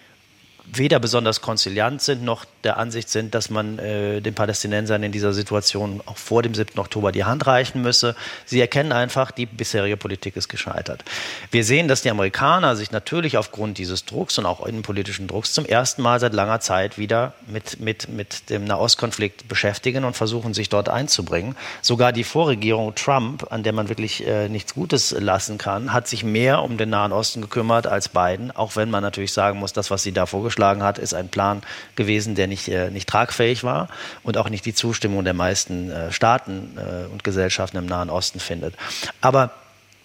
weder 0.64 1.00
besonders 1.00 1.40
konziliant 1.40 2.02
sind, 2.02 2.22
noch 2.22 2.44
der 2.64 2.76
Ansicht 2.76 3.08
sind, 3.08 3.34
dass 3.34 3.50
man 3.50 3.78
äh, 3.78 4.20
den 4.20 4.34
Palästinensern 4.34 5.02
in 5.02 5.12
dieser 5.12 5.32
Situation 5.32 6.00
auch 6.06 6.16
vor 6.16 6.42
dem 6.42 6.54
7. 6.54 6.78
Oktober 6.78 7.12
die 7.12 7.24
Hand 7.24 7.46
reichen 7.46 7.82
müsse. 7.82 8.14
Sie 8.46 8.60
erkennen 8.60 8.92
einfach, 8.92 9.30
die 9.30 9.46
bisherige 9.46 9.96
Politik 9.96 10.36
ist 10.36 10.48
gescheitert. 10.48 11.04
Wir 11.50 11.64
sehen, 11.64 11.88
dass 11.88 12.02
die 12.02 12.10
Amerikaner 12.10 12.76
sich 12.76 12.90
natürlich 12.90 13.36
aufgrund 13.36 13.78
dieses 13.78 14.04
Drucks 14.04 14.38
und 14.38 14.46
auch 14.46 14.64
innenpolitischen 14.64 15.26
Drucks 15.26 15.52
zum 15.52 15.66
ersten 15.66 16.02
Mal 16.02 16.20
seit 16.20 16.32
langer 16.32 16.60
Zeit 16.60 16.98
wieder 16.98 17.34
mit, 17.46 17.80
mit, 17.80 18.08
mit 18.08 18.50
dem 18.50 18.64
Nahostkonflikt 18.64 19.48
beschäftigen 19.48 20.04
und 20.04 20.16
versuchen, 20.16 20.54
sich 20.54 20.68
dort 20.68 20.88
einzubringen. 20.88 21.56
Sogar 21.80 22.12
die 22.12 22.24
Vorregierung 22.24 22.94
Trump, 22.94 23.46
an 23.50 23.62
der 23.62 23.72
man 23.72 23.88
wirklich 23.88 24.26
äh, 24.26 24.48
nichts 24.48 24.74
Gutes 24.74 25.14
lassen 25.18 25.58
kann, 25.58 25.92
hat 25.92 26.08
sich 26.08 26.24
mehr 26.24 26.62
um 26.62 26.78
den 26.78 26.90
Nahen 26.90 27.12
Osten 27.12 27.40
gekümmert 27.40 27.86
als 27.86 28.08
Biden, 28.08 28.50
auch 28.50 28.76
wenn 28.76 28.90
man 28.90 29.02
natürlich 29.02 29.32
sagen 29.32 29.58
muss, 29.58 29.72
das, 29.72 29.90
was 29.90 30.02
sie 30.02 30.12
da 30.12 30.26
vorgeschlagen 30.52 30.82
hat, 30.82 30.98
ist 30.98 31.14
ein 31.14 31.28
Plan 31.28 31.62
gewesen, 31.96 32.34
der 32.34 32.46
nicht, 32.46 32.68
äh, 32.68 32.90
nicht 32.90 33.08
tragfähig 33.08 33.64
war 33.64 33.88
und 34.22 34.36
auch 34.36 34.48
nicht 34.48 34.64
die 34.64 34.74
Zustimmung 34.74 35.24
der 35.24 35.34
meisten 35.34 35.90
äh, 35.90 36.12
Staaten 36.12 36.76
äh, 36.76 37.10
und 37.10 37.24
Gesellschaften 37.24 37.78
im 37.78 37.86
Nahen 37.86 38.10
Osten 38.10 38.40
findet. 38.40 38.74
Aber 39.20 39.50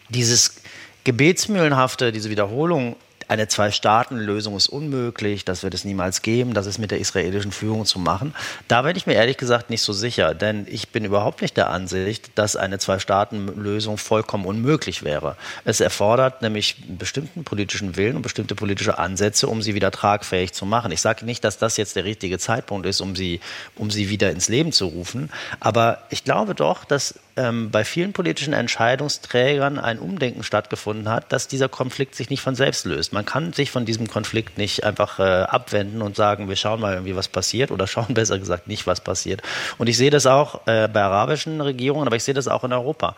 dieses 0.09 0.61
gebetsmühlenhafte, 1.03 2.11
diese 2.11 2.29
Wiederholung 2.29 2.95
eine 3.27 3.47
Zwei-Staaten-Lösung 3.47 4.55
ist 4.55 4.67
unmöglich, 4.67 5.45
das 5.45 5.63
wird 5.63 5.73
es 5.73 5.83
niemals 5.85 6.21
geben, 6.21 6.53
das 6.53 6.65
ist 6.65 6.77
mit 6.77 6.91
der 6.91 6.99
israelischen 6.99 7.51
Führung 7.51 7.85
zu 7.85 7.99
machen. 7.99 8.33
Da 8.67 8.83
bin 8.83 8.95
ich 8.95 9.05
mir 9.05 9.13
ehrlich 9.13 9.37
gesagt 9.37 9.69
nicht 9.69 9.81
so 9.81 9.93
sicher, 9.93 10.33
denn 10.33 10.65
ich 10.69 10.89
bin 10.89 11.05
überhaupt 11.05 11.41
nicht 11.41 11.57
der 11.57 11.69
Ansicht, 11.69 12.31
dass 12.35 12.55
eine 12.55 12.79
Zwei-Staaten-Lösung 12.79 13.97
vollkommen 13.97 14.45
unmöglich 14.45 15.03
wäre. 15.03 15.35
Es 15.65 15.79
erfordert 15.79 16.41
nämlich 16.41 16.77
einen 16.87 16.97
bestimmten 16.97 17.43
politischen 17.43 17.95
Willen 17.97 18.15
und 18.15 18.21
bestimmte 18.21 18.55
politische 18.55 18.97
Ansätze, 18.97 19.47
um 19.47 19.61
sie 19.61 19.75
wieder 19.75 19.91
tragfähig 19.91 20.53
zu 20.53 20.65
machen. 20.65 20.91
Ich 20.91 21.01
sage 21.01 21.25
nicht, 21.25 21.43
dass 21.43 21.57
das 21.57 21.77
jetzt 21.77 21.95
der 21.95 22.05
richtige 22.05 22.39
Zeitpunkt 22.39 22.85
ist, 22.85 23.01
um 23.01 23.15
sie, 23.15 23.41
um 23.75 23.91
sie 23.91 24.09
wieder 24.09 24.31
ins 24.31 24.49
Leben 24.49 24.71
zu 24.71 24.85
rufen, 24.85 25.29
aber 25.59 25.99
ich 26.09 26.23
glaube 26.23 26.55
doch, 26.55 26.85
dass 26.85 27.15
ähm, 27.37 27.71
bei 27.71 27.85
vielen 27.85 28.13
politischen 28.13 28.53
Entscheidungsträgern 28.53 29.79
ein 29.79 29.99
Umdenken 29.99 30.43
stattgefunden 30.43 31.07
hat, 31.07 31.31
dass 31.31 31.47
dieser 31.47 31.69
Konflikt 31.69 32.15
sich 32.15 32.29
nicht 32.29 32.41
von 32.41 32.55
selbst 32.55 32.85
löst. 32.85 33.13
Man 33.13 33.25
kann 33.25 33.53
sich 33.53 33.71
von 33.71 33.85
diesem 33.85 34.07
Konflikt 34.07 34.57
nicht 34.57 34.83
einfach 34.83 35.19
äh, 35.19 35.23
abwenden 35.23 36.01
und 36.01 36.15
sagen, 36.15 36.49
wir 36.49 36.55
schauen 36.55 36.81
mal 36.81 36.93
irgendwie, 36.93 37.15
was 37.15 37.27
passiert 37.27 37.71
oder 37.71 37.87
schauen 37.87 38.13
besser 38.13 38.39
gesagt 38.39 38.67
nicht, 38.67 38.87
was 38.87 39.01
passiert. 39.01 39.41
Und 39.77 39.87
ich 39.87 39.97
sehe 39.97 40.09
das 40.09 40.25
auch 40.25 40.67
äh, 40.67 40.87
bei 40.87 41.01
arabischen 41.01 41.61
Regierungen, 41.61 42.07
aber 42.07 42.15
ich 42.15 42.23
sehe 42.23 42.33
das 42.33 42.47
auch 42.47 42.63
in 42.63 42.73
Europa. 42.73 43.15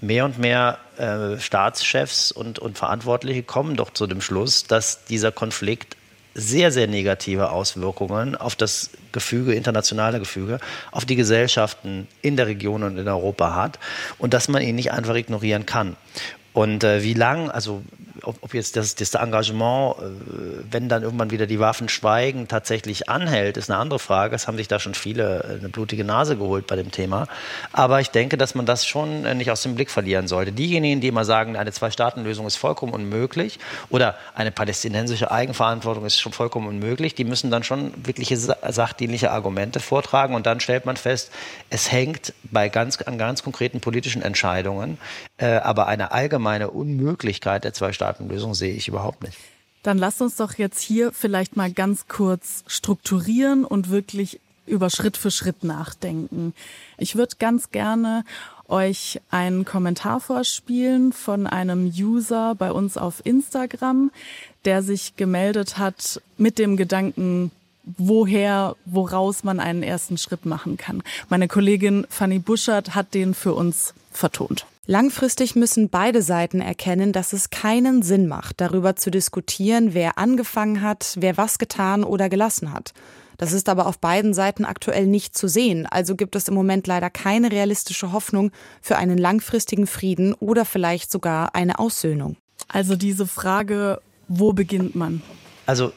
Mehr 0.00 0.24
und 0.24 0.38
mehr 0.38 0.78
äh, 0.98 1.38
Staatschefs 1.38 2.32
und, 2.32 2.58
und 2.58 2.76
Verantwortliche 2.76 3.42
kommen 3.42 3.76
doch 3.76 3.92
zu 3.92 4.06
dem 4.06 4.20
Schluss, 4.20 4.64
dass 4.64 5.04
dieser 5.04 5.32
Konflikt 5.32 5.96
sehr, 6.34 6.72
sehr 6.72 6.86
negative 6.86 7.50
Auswirkungen 7.50 8.36
auf 8.36 8.56
das 8.56 8.90
Gefüge, 9.12 9.54
internationale 9.54 10.18
Gefüge, 10.18 10.58
auf 10.90 11.04
die 11.04 11.16
Gesellschaften 11.16 12.08
in 12.22 12.36
der 12.36 12.46
Region 12.46 12.82
und 12.82 12.98
in 12.98 13.08
Europa 13.08 13.54
hat 13.54 13.78
und 14.18 14.34
dass 14.34 14.48
man 14.48 14.62
ihn 14.62 14.74
nicht 14.74 14.92
einfach 14.92 15.14
ignorieren 15.14 15.66
kann. 15.66 15.96
Und 16.52 16.84
äh, 16.84 17.02
wie 17.02 17.14
lang, 17.14 17.50
also 17.50 17.82
ob, 18.24 18.36
ob 18.42 18.54
jetzt 18.54 18.76
das, 18.76 18.94
das 18.94 19.14
Engagement, 19.14 19.96
äh, 19.98 20.02
wenn 20.70 20.88
dann 20.88 21.02
irgendwann 21.02 21.30
wieder 21.30 21.46
die 21.46 21.60
Waffen 21.60 21.88
schweigen, 21.88 22.48
tatsächlich 22.48 23.08
anhält, 23.08 23.56
ist 23.56 23.70
eine 23.70 23.78
andere 23.78 23.98
Frage. 23.98 24.34
Es 24.34 24.46
haben 24.46 24.56
sich 24.56 24.68
da 24.68 24.78
schon 24.78 24.94
viele 24.94 25.42
äh, 25.42 25.58
eine 25.58 25.68
blutige 25.68 26.04
Nase 26.04 26.36
geholt 26.36 26.66
bei 26.66 26.76
dem 26.76 26.90
Thema. 26.90 27.26
Aber 27.72 28.00
ich 28.00 28.10
denke, 28.10 28.36
dass 28.36 28.54
man 28.54 28.66
das 28.66 28.86
schon 28.86 29.24
äh, 29.24 29.34
nicht 29.34 29.50
aus 29.50 29.62
dem 29.62 29.74
Blick 29.74 29.90
verlieren 29.90 30.28
sollte. 30.28 30.52
Diejenigen, 30.52 31.00
die 31.00 31.08
immer 31.08 31.24
sagen, 31.24 31.56
eine 31.56 31.72
Zwei-Staaten-Lösung 31.72 32.46
ist 32.46 32.56
vollkommen 32.56 32.92
unmöglich 32.92 33.58
oder 33.90 34.16
eine 34.34 34.52
palästinensische 34.52 35.30
Eigenverantwortung 35.30 36.04
ist 36.06 36.20
schon 36.20 36.32
vollkommen 36.32 36.68
unmöglich, 36.68 37.14
die 37.14 37.24
müssen 37.24 37.50
dann 37.50 37.62
schon 37.62 37.92
wirkliche 38.04 38.36
sachdienliche 38.36 39.30
Argumente 39.30 39.80
vortragen 39.80 40.34
und 40.34 40.46
dann 40.46 40.60
stellt 40.60 40.86
man 40.86 40.96
fest, 40.96 41.30
es 41.70 41.90
hängt 41.90 42.32
bei 42.44 42.68
ganz, 42.68 43.00
an 43.02 43.18
ganz 43.18 43.42
konkreten 43.42 43.80
politischen 43.80 44.22
Entscheidungen, 44.22 44.98
aber 45.38 45.86
eine 45.86 46.12
allgemeine 46.12 46.70
Unmöglichkeit 46.70 47.64
der 47.64 47.72
Zwei-Staaten 47.72 48.11
Staatenlösung 48.12 48.54
sehe 48.54 48.74
ich 48.74 48.88
überhaupt 48.88 49.22
nicht. 49.22 49.38
Dann 49.82 49.98
lasst 49.98 50.22
uns 50.22 50.36
doch 50.36 50.54
jetzt 50.54 50.80
hier 50.80 51.12
vielleicht 51.12 51.56
mal 51.56 51.72
ganz 51.72 52.06
kurz 52.06 52.62
strukturieren 52.66 53.64
und 53.64 53.90
wirklich 53.90 54.40
über 54.66 54.90
Schritt 54.90 55.16
für 55.16 55.30
Schritt 55.30 55.64
nachdenken. 55.64 56.54
Ich 56.98 57.16
würde 57.16 57.36
ganz 57.38 57.70
gerne 57.72 58.24
euch 58.68 59.20
einen 59.30 59.64
Kommentar 59.64 60.20
vorspielen 60.20 61.12
von 61.12 61.46
einem 61.46 61.86
User 61.86 62.54
bei 62.54 62.70
uns 62.70 62.96
auf 62.96 63.26
Instagram, 63.26 64.12
der 64.64 64.82
sich 64.82 65.16
gemeldet 65.16 65.78
hat 65.78 66.22
mit 66.36 66.58
dem 66.58 66.76
Gedanken, 66.76 67.50
woher, 67.82 68.76
woraus 68.84 69.42
man 69.42 69.58
einen 69.58 69.82
ersten 69.82 70.16
Schritt 70.16 70.46
machen 70.46 70.76
kann. 70.76 71.02
Meine 71.28 71.48
Kollegin 71.48 72.06
Fanny 72.08 72.38
Buschert 72.38 72.94
hat 72.94 73.14
den 73.14 73.34
für 73.34 73.54
uns 73.54 73.94
vertont. 74.12 74.64
Langfristig 74.86 75.54
müssen 75.54 75.90
beide 75.90 76.22
Seiten 76.22 76.60
erkennen, 76.60 77.12
dass 77.12 77.32
es 77.32 77.50
keinen 77.50 78.02
Sinn 78.02 78.26
macht, 78.26 78.60
darüber 78.60 78.96
zu 78.96 79.12
diskutieren, 79.12 79.94
wer 79.94 80.18
angefangen 80.18 80.82
hat, 80.82 81.14
wer 81.20 81.36
was 81.36 81.58
getan 81.58 82.02
oder 82.02 82.28
gelassen 82.28 82.72
hat. 82.72 82.92
Das 83.38 83.52
ist 83.52 83.68
aber 83.68 83.86
auf 83.86 84.00
beiden 84.00 84.34
Seiten 84.34 84.64
aktuell 84.64 85.06
nicht 85.06 85.36
zu 85.36 85.46
sehen, 85.46 85.86
also 85.86 86.16
gibt 86.16 86.34
es 86.34 86.48
im 86.48 86.54
Moment 86.54 86.88
leider 86.88 87.10
keine 87.10 87.52
realistische 87.52 88.10
Hoffnung 88.10 88.50
für 88.80 88.96
einen 88.96 89.18
langfristigen 89.18 89.86
Frieden 89.86 90.34
oder 90.34 90.64
vielleicht 90.64 91.12
sogar 91.12 91.54
eine 91.54 91.78
Aussöhnung. 91.78 92.36
Also 92.66 92.96
diese 92.96 93.26
Frage, 93.26 94.00
wo 94.26 94.52
beginnt 94.52 94.96
man? 94.96 95.22
Also 95.64 95.92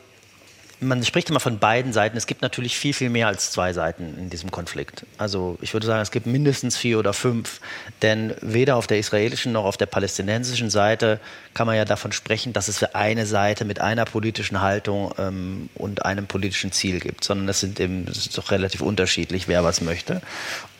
man 0.79 1.03
spricht 1.03 1.29
immer 1.29 1.39
von 1.39 1.59
beiden 1.59 1.93
Seiten. 1.93 2.17
Es 2.17 2.27
gibt 2.27 2.41
natürlich 2.41 2.77
viel, 2.77 2.93
viel 2.93 3.09
mehr 3.09 3.27
als 3.27 3.51
zwei 3.51 3.73
Seiten 3.73 4.17
in 4.17 4.29
diesem 4.29 4.51
Konflikt. 4.51 5.05
Also 5.17 5.57
ich 5.61 5.73
würde 5.73 5.87
sagen, 5.87 6.01
es 6.01 6.11
gibt 6.11 6.25
mindestens 6.25 6.77
vier 6.77 6.99
oder 6.99 7.13
fünf. 7.13 7.61
Denn 8.01 8.33
weder 8.41 8.75
auf 8.75 8.87
der 8.87 8.99
israelischen 8.99 9.51
noch 9.51 9.65
auf 9.65 9.77
der 9.77 9.85
palästinensischen 9.85 10.69
Seite 10.69 11.19
kann 11.53 11.67
man 11.67 11.77
ja 11.77 11.85
davon 11.85 12.11
sprechen, 12.11 12.53
dass 12.53 12.67
es 12.67 12.77
für 12.77 12.95
eine 12.95 13.25
Seite 13.25 13.63
mit 13.65 13.79
einer 13.79 14.05
politischen 14.05 14.61
Haltung 14.61 15.13
ähm, 15.17 15.69
und 15.75 16.05
einem 16.05 16.27
politischen 16.27 16.71
Ziel 16.71 16.99
gibt, 16.99 17.23
sondern 17.23 17.47
es 17.49 17.61
sind 17.61 17.79
eben 17.79 18.05
es 18.09 18.17
ist 18.17 18.37
doch 18.37 18.51
relativ 18.51 18.81
unterschiedlich, 18.81 19.47
wer 19.47 19.63
was 19.63 19.81
möchte. 19.81 20.21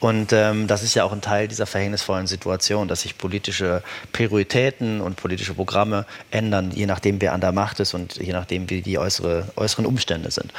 Und 0.01 0.33
ähm, 0.33 0.67
das 0.67 0.83
ist 0.83 0.93
ja 0.93 1.03
auch 1.03 1.13
ein 1.13 1.21
Teil 1.21 1.47
dieser 1.47 1.65
verhängnisvollen 1.65 2.27
Situation, 2.27 2.87
dass 2.87 3.01
sich 3.01 3.17
politische 3.17 3.81
Prioritäten 4.11 5.01
und 5.01 5.15
politische 5.15 5.53
Programme 5.53 6.05
ändern, 6.31 6.71
je 6.71 6.85
nachdem, 6.85 7.21
wer 7.21 7.33
an 7.33 7.41
der 7.41 7.53
Macht 7.53 7.79
ist 7.79 7.93
und 7.93 8.17
je 8.17 8.33
nachdem, 8.33 8.69
wie 8.69 8.81
die 8.81 8.99
äußere, 8.99 9.47
äußeren 9.55 9.84
Umstände 9.87 10.31
sind. 10.31 10.53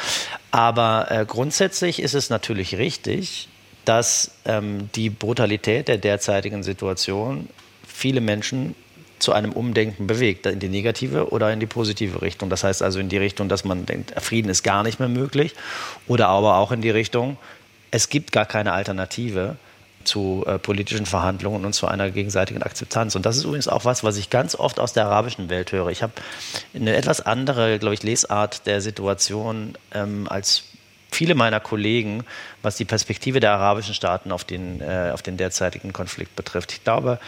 Aber 0.51 1.11
äh, 1.11 1.25
grundsätzlich 1.27 2.01
ist 2.01 2.15
es 2.15 2.31
natürlich 2.31 2.77
richtig, 2.77 3.49
dass 3.85 4.33
ähm, 4.45 4.91
die 4.95 5.11
Brutalität 5.11 5.89
der 5.89 5.99
derzeitigen 5.99 6.63
Situation 6.63 7.49
viele 7.87 8.21
Menschen 8.21 8.75
zu 9.19 9.33
einem 9.33 9.53
Umdenken 9.53 10.07
bewegt, 10.07 10.45
in 10.47 10.59
die 10.59 10.69
negative 10.69 11.31
oder 11.31 11.53
in 11.53 11.61
die 11.61 11.67
positive 11.67 12.21
Richtung. 12.21 12.51
Das 12.51 12.65
heißt 12.65 12.83
also 12.83 12.99
in 12.99 13.09
die 13.09 13.17
Richtung, 13.17 13.49
dass 13.49 13.65
man 13.65 13.87
denkt, 13.87 14.13
Frieden 14.21 14.51
ist 14.51 14.63
gar 14.63 14.83
nicht 14.83 14.99
mehr 15.01 15.09
möglich 15.09 15.55
oder 16.07 16.29
aber 16.29 16.57
auch 16.57 16.73
in 16.73 16.83
die 16.83 16.91
Richtung, 16.91 17.39
es 17.91 18.09
gibt 18.09 18.33
gar 18.33 18.45
keine 18.45 18.73
Alternative 18.73 19.57
zu 20.07 20.45
äh, 20.47 20.59
politischen 20.59 21.07
Verhandlungen 21.07 21.65
und 21.65 21.73
zu 21.73 21.87
einer 21.87 22.11
gegenseitigen 22.11 22.63
Akzeptanz. 22.63 23.15
Und 23.15 23.27
das 23.27 23.37
ist 23.37 23.45
übrigens 23.45 23.69
auch 23.69 23.85
was, 23.85 24.05
was 24.05 24.17
ich 24.17 24.31
ganz 24.31 24.55
oft 24.55 24.81
aus 24.81 24.93
der 24.93 25.07
arabischen 25.07 25.49
Welt 25.51 25.73
höre. 25.73 25.89
Ich 25.89 26.03
habe 26.03 26.13
eine 26.75 26.97
etwas 26.97 27.21
andere, 27.21 27.79
glaube 27.79 27.95
ich, 27.95 28.03
Lesart 28.03 28.67
der 28.67 28.81
Situation 28.81 29.77
ähm, 29.93 30.27
als 30.29 30.65
viele 31.11 31.35
meiner 31.35 31.61
Kollegen, 31.61 32.25
was 32.63 32.77
die 32.77 32.85
Perspektive 32.85 33.41
der 33.41 33.53
arabischen 33.53 33.95
Staaten 33.95 34.33
auf 34.33 34.45
den, 34.45 34.81
äh, 34.81 35.11
auf 35.13 35.23
den 35.23 35.37
derzeitigen 35.37 35.93
Konflikt 35.93 36.37
betrifft. 36.37 36.73
Ich 36.73 36.85
glaube, 36.85 37.19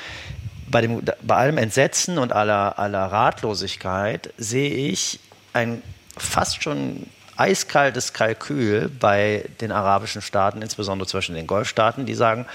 bei, 0.70 0.80
dem, 0.80 1.02
bei 1.22 1.36
allem 1.36 1.58
Entsetzen 1.58 2.18
und 2.18 2.32
aller, 2.32 2.78
aller 2.78 3.06
Ratlosigkeit 3.06 4.32
sehe 4.36 4.70
ich 4.70 5.20
ein 5.52 5.82
fast 6.16 6.62
schon 6.62 7.06
eiskaltes 7.38 8.12
Kalkül 8.12 8.88
bei 8.88 9.44
den 9.60 9.72
arabischen 9.72 10.22
Staaten, 10.22 10.62
insbesondere 10.62 11.08
zwischen 11.08 11.34
den 11.34 11.46
Golfstaaten, 11.46 12.06
die 12.06 12.14
sagen, 12.14 12.46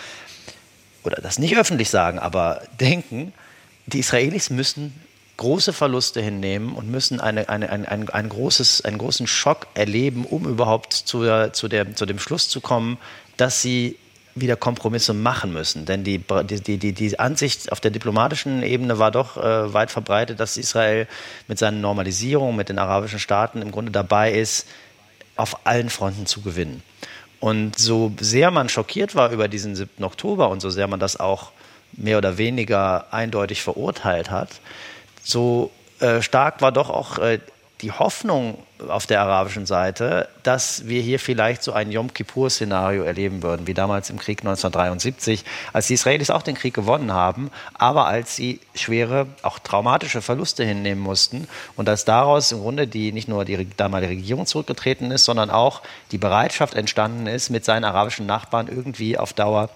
oder 1.04 1.18
das 1.22 1.40
nicht 1.40 1.58
öffentlich 1.58 1.90
sagen, 1.90 2.20
aber 2.20 2.62
denken, 2.80 3.34
die 3.86 4.00
Israelis 4.00 4.50
müssen 4.50 4.94
große 5.38 5.74
Verluste 5.74 6.22
hinnehmen 6.22 6.74
und 6.74 6.90
müssen 6.90 7.20
eine, 7.20 7.50
eine, 7.50 7.70
ein, 7.70 7.86
ein, 7.86 8.10
ein 8.10 8.30
großes, 8.30 8.86
einen 8.86 8.98
großen 8.98 9.28
Schock 9.28 9.68
erleben, 9.74 10.26
um 10.26 10.46
überhaupt 10.46 10.94
zu, 10.94 11.24
der, 11.24 11.54
zu, 11.54 11.68
der, 11.68 11.96
zu 11.96 12.06
dem 12.06 12.20
Schluss 12.20 12.50
zu 12.50 12.62
kommen, 12.62 12.98
dass 13.38 13.62
sie 13.62 13.98
wieder 14.36 14.56
Kompromisse 14.56 15.14
machen 15.14 15.54
müssen. 15.54 15.86
Denn 15.86 16.04
die, 16.04 16.20
die, 16.20 16.78
die, 16.78 16.94
die 16.94 17.20
Ansicht 17.20 17.72
auf 17.72 17.80
der 17.80 17.92
diplomatischen 17.92 18.64
Ebene 18.64 19.00
war 19.00 19.12
doch 19.12 19.38
äh, 19.38 19.74
weit 19.74 19.92
verbreitet, 19.92 20.40
dass 20.40 20.58
Israel 20.58 21.08
mit 21.48 21.60
seinen 21.60 21.82
Normalisierungen 21.82 22.56
mit 22.56 22.70
den 22.70 22.80
arabischen 22.80 23.20
Staaten 23.20 23.62
im 23.62 23.72
Grunde 23.72 23.92
dabei 23.92 24.32
ist, 24.32 24.68
auf 25.36 25.66
allen 25.66 25.90
Fronten 25.90 26.26
zu 26.26 26.42
gewinnen. 26.42 26.84
Und 27.40 27.78
so 27.78 28.14
sehr 28.20 28.52
man 28.52 28.70
schockiert 28.70 29.16
war 29.16 29.32
über 29.32 29.48
diesen 29.48 29.76
7. 29.76 30.04
Oktober 30.04 30.50
und 30.50 30.62
so 30.62 30.70
sehr 30.70 30.88
man 30.88 31.00
das 31.00 31.20
auch 31.20 31.52
mehr 31.92 32.18
oder 32.18 32.38
weniger 32.38 33.14
eindeutig 33.14 33.62
verurteilt 33.62 34.32
hat, 34.32 34.50
so 35.24 35.72
äh, 36.00 36.22
stark 36.22 36.62
war 36.62 36.72
doch 36.72 36.90
auch 36.90 37.20
äh, 37.20 37.40
die 37.82 37.92
Hoffnung 37.92 38.58
auf 38.88 39.06
der 39.06 39.22
arabischen 39.22 39.66
Seite, 39.66 40.30
dass 40.44 40.88
wir 40.88 41.02
hier 41.02 41.20
vielleicht 41.20 41.64
so 41.64 41.74
ein 41.74 41.92
Yom 41.92 42.14
Kippur-Szenario 42.14 43.04
erleben 43.04 43.44
würden, 43.44 43.68
wie 43.68 43.74
damals 43.74 44.10
im 44.10 44.20
Krieg 44.20 44.40
1973, 44.40 45.44
als 45.74 45.88
die 45.88 45.96
Israelis 45.96 46.30
auch 46.30 46.44
den 46.44 46.56
Krieg 46.56 46.74
gewonnen 46.74 47.12
haben, 47.12 47.52
aber 47.74 48.06
als 48.06 48.36
sie 48.36 48.62
schwere, 48.74 49.28
auch 49.42 49.60
traumatische 49.60 50.22
Verluste 50.22 50.64
hinnehmen 50.64 51.02
mussten 51.02 51.48
und 51.76 51.88
dass 51.88 52.06
daraus 52.06 52.52
im 52.52 52.60
Grunde 52.60 52.88
die 52.88 53.12
nicht 53.12 53.28
nur 53.28 53.44
die 53.44 53.68
damalige 53.76 54.12
Regierung 54.14 54.46
zurückgetreten 54.46 55.12
ist, 55.12 55.26
sondern 55.26 55.50
auch 55.50 55.82
die 56.12 56.18
Bereitschaft 56.18 56.76
entstanden 56.76 57.28
ist, 57.28 57.50
mit 57.50 57.66
seinen 57.66 57.84
arabischen 57.84 58.26
Nachbarn 58.26 58.68
irgendwie 58.68 59.18
auf 59.18 59.34
Dauer 59.34 59.70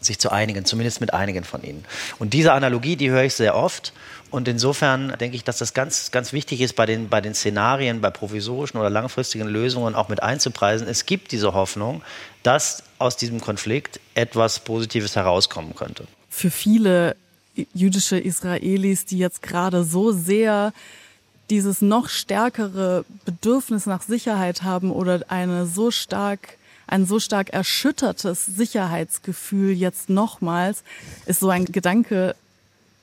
sich 0.00 0.18
zu 0.18 0.30
einigen, 0.30 0.64
zumindest 0.64 1.00
mit 1.00 1.12
einigen 1.12 1.44
von 1.44 1.62
ihnen. 1.62 1.84
Und 2.18 2.32
diese 2.32 2.52
Analogie, 2.52 2.96
die 2.96 3.10
höre 3.10 3.24
ich 3.24 3.34
sehr 3.34 3.54
oft. 3.54 3.92
Und 4.30 4.48
insofern 4.48 5.16
denke 5.18 5.36
ich, 5.36 5.44
dass 5.44 5.58
das 5.58 5.74
ganz, 5.74 6.10
ganz 6.10 6.32
wichtig 6.32 6.60
ist, 6.60 6.76
bei 6.76 6.86
den, 6.86 7.08
bei 7.08 7.20
den 7.20 7.34
Szenarien, 7.34 8.00
bei 8.00 8.10
provisorischen 8.10 8.78
oder 8.78 8.90
langfristigen 8.90 9.48
Lösungen 9.48 9.94
auch 9.94 10.08
mit 10.08 10.22
einzupreisen. 10.22 10.86
Es 10.86 11.06
gibt 11.06 11.32
diese 11.32 11.52
Hoffnung, 11.52 12.02
dass 12.42 12.82
aus 12.98 13.16
diesem 13.16 13.40
Konflikt 13.40 14.00
etwas 14.14 14.60
Positives 14.60 15.16
herauskommen 15.16 15.74
könnte. 15.74 16.06
Für 16.28 16.50
viele 16.50 17.16
jüdische 17.74 18.18
Israelis, 18.18 19.04
die 19.04 19.18
jetzt 19.18 19.42
gerade 19.42 19.84
so 19.84 20.12
sehr 20.12 20.72
dieses 21.50 21.82
noch 21.82 22.08
stärkere 22.08 23.04
Bedürfnis 23.24 23.86
nach 23.86 24.02
Sicherheit 24.02 24.62
haben 24.62 24.92
oder 24.92 25.20
eine 25.28 25.66
so 25.66 25.90
stark 25.90 26.56
ein 26.86 27.06
so 27.06 27.20
stark 27.20 27.50
erschüttertes 27.50 28.46
Sicherheitsgefühl 28.46 29.72
jetzt 29.72 30.10
nochmals, 30.10 30.82
ist 31.26 31.38
so 31.38 31.48
ein 31.48 31.64
Gedanke 31.66 32.34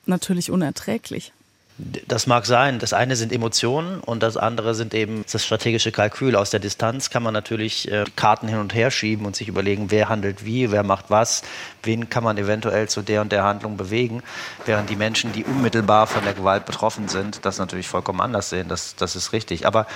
natürlich 0.08 0.50
unerträglich. 0.50 1.32
Das 1.78 2.26
mag 2.26 2.44
sein. 2.44 2.80
Das 2.80 2.92
eine 2.92 3.14
sind 3.14 3.32
Emotionen 3.32 4.00
und 4.00 4.20
das 4.20 4.36
andere 4.36 4.74
sind 4.74 4.94
eben 4.94 5.24
das 5.30 5.44
strategische 5.44 5.92
Kalkül. 5.92 6.34
Aus 6.34 6.50
der 6.50 6.58
Distanz 6.58 7.08
kann 7.08 7.22
man 7.22 7.32
natürlich 7.32 7.88
äh, 7.88 8.04
Karten 8.16 8.48
hin 8.48 8.58
und 8.58 8.74
her 8.74 8.90
schieben 8.90 9.26
und 9.26 9.36
sich 9.36 9.46
überlegen, 9.46 9.92
wer 9.92 10.08
handelt 10.08 10.44
wie, 10.44 10.72
wer 10.72 10.82
macht 10.82 11.04
was, 11.08 11.42
wen 11.84 12.10
kann 12.10 12.24
man 12.24 12.36
eventuell 12.36 12.88
zu 12.88 13.02
der 13.02 13.20
und 13.20 13.30
der 13.30 13.44
Handlung 13.44 13.76
bewegen, 13.76 14.24
während 14.66 14.90
die 14.90 14.96
Menschen, 14.96 15.32
die 15.32 15.44
unmittelbar 15.44 16.08
von 16.08 16.24
der 16.24 16.34
Gewalt 16.34 16.66
betroffen 16.66 17.06
sind, 17.06 17.44
das 17.44 17.58
natürlich 17.58 17.86
vollkommen 17.86 18.20
anders 18.20 18.50
sehen. 18.50 18.66
Das, 18.66 18.96
das 18.96 19.14
ist 19.14 19.32
richtig. 19.32 19.64
Aber 19.64 19.86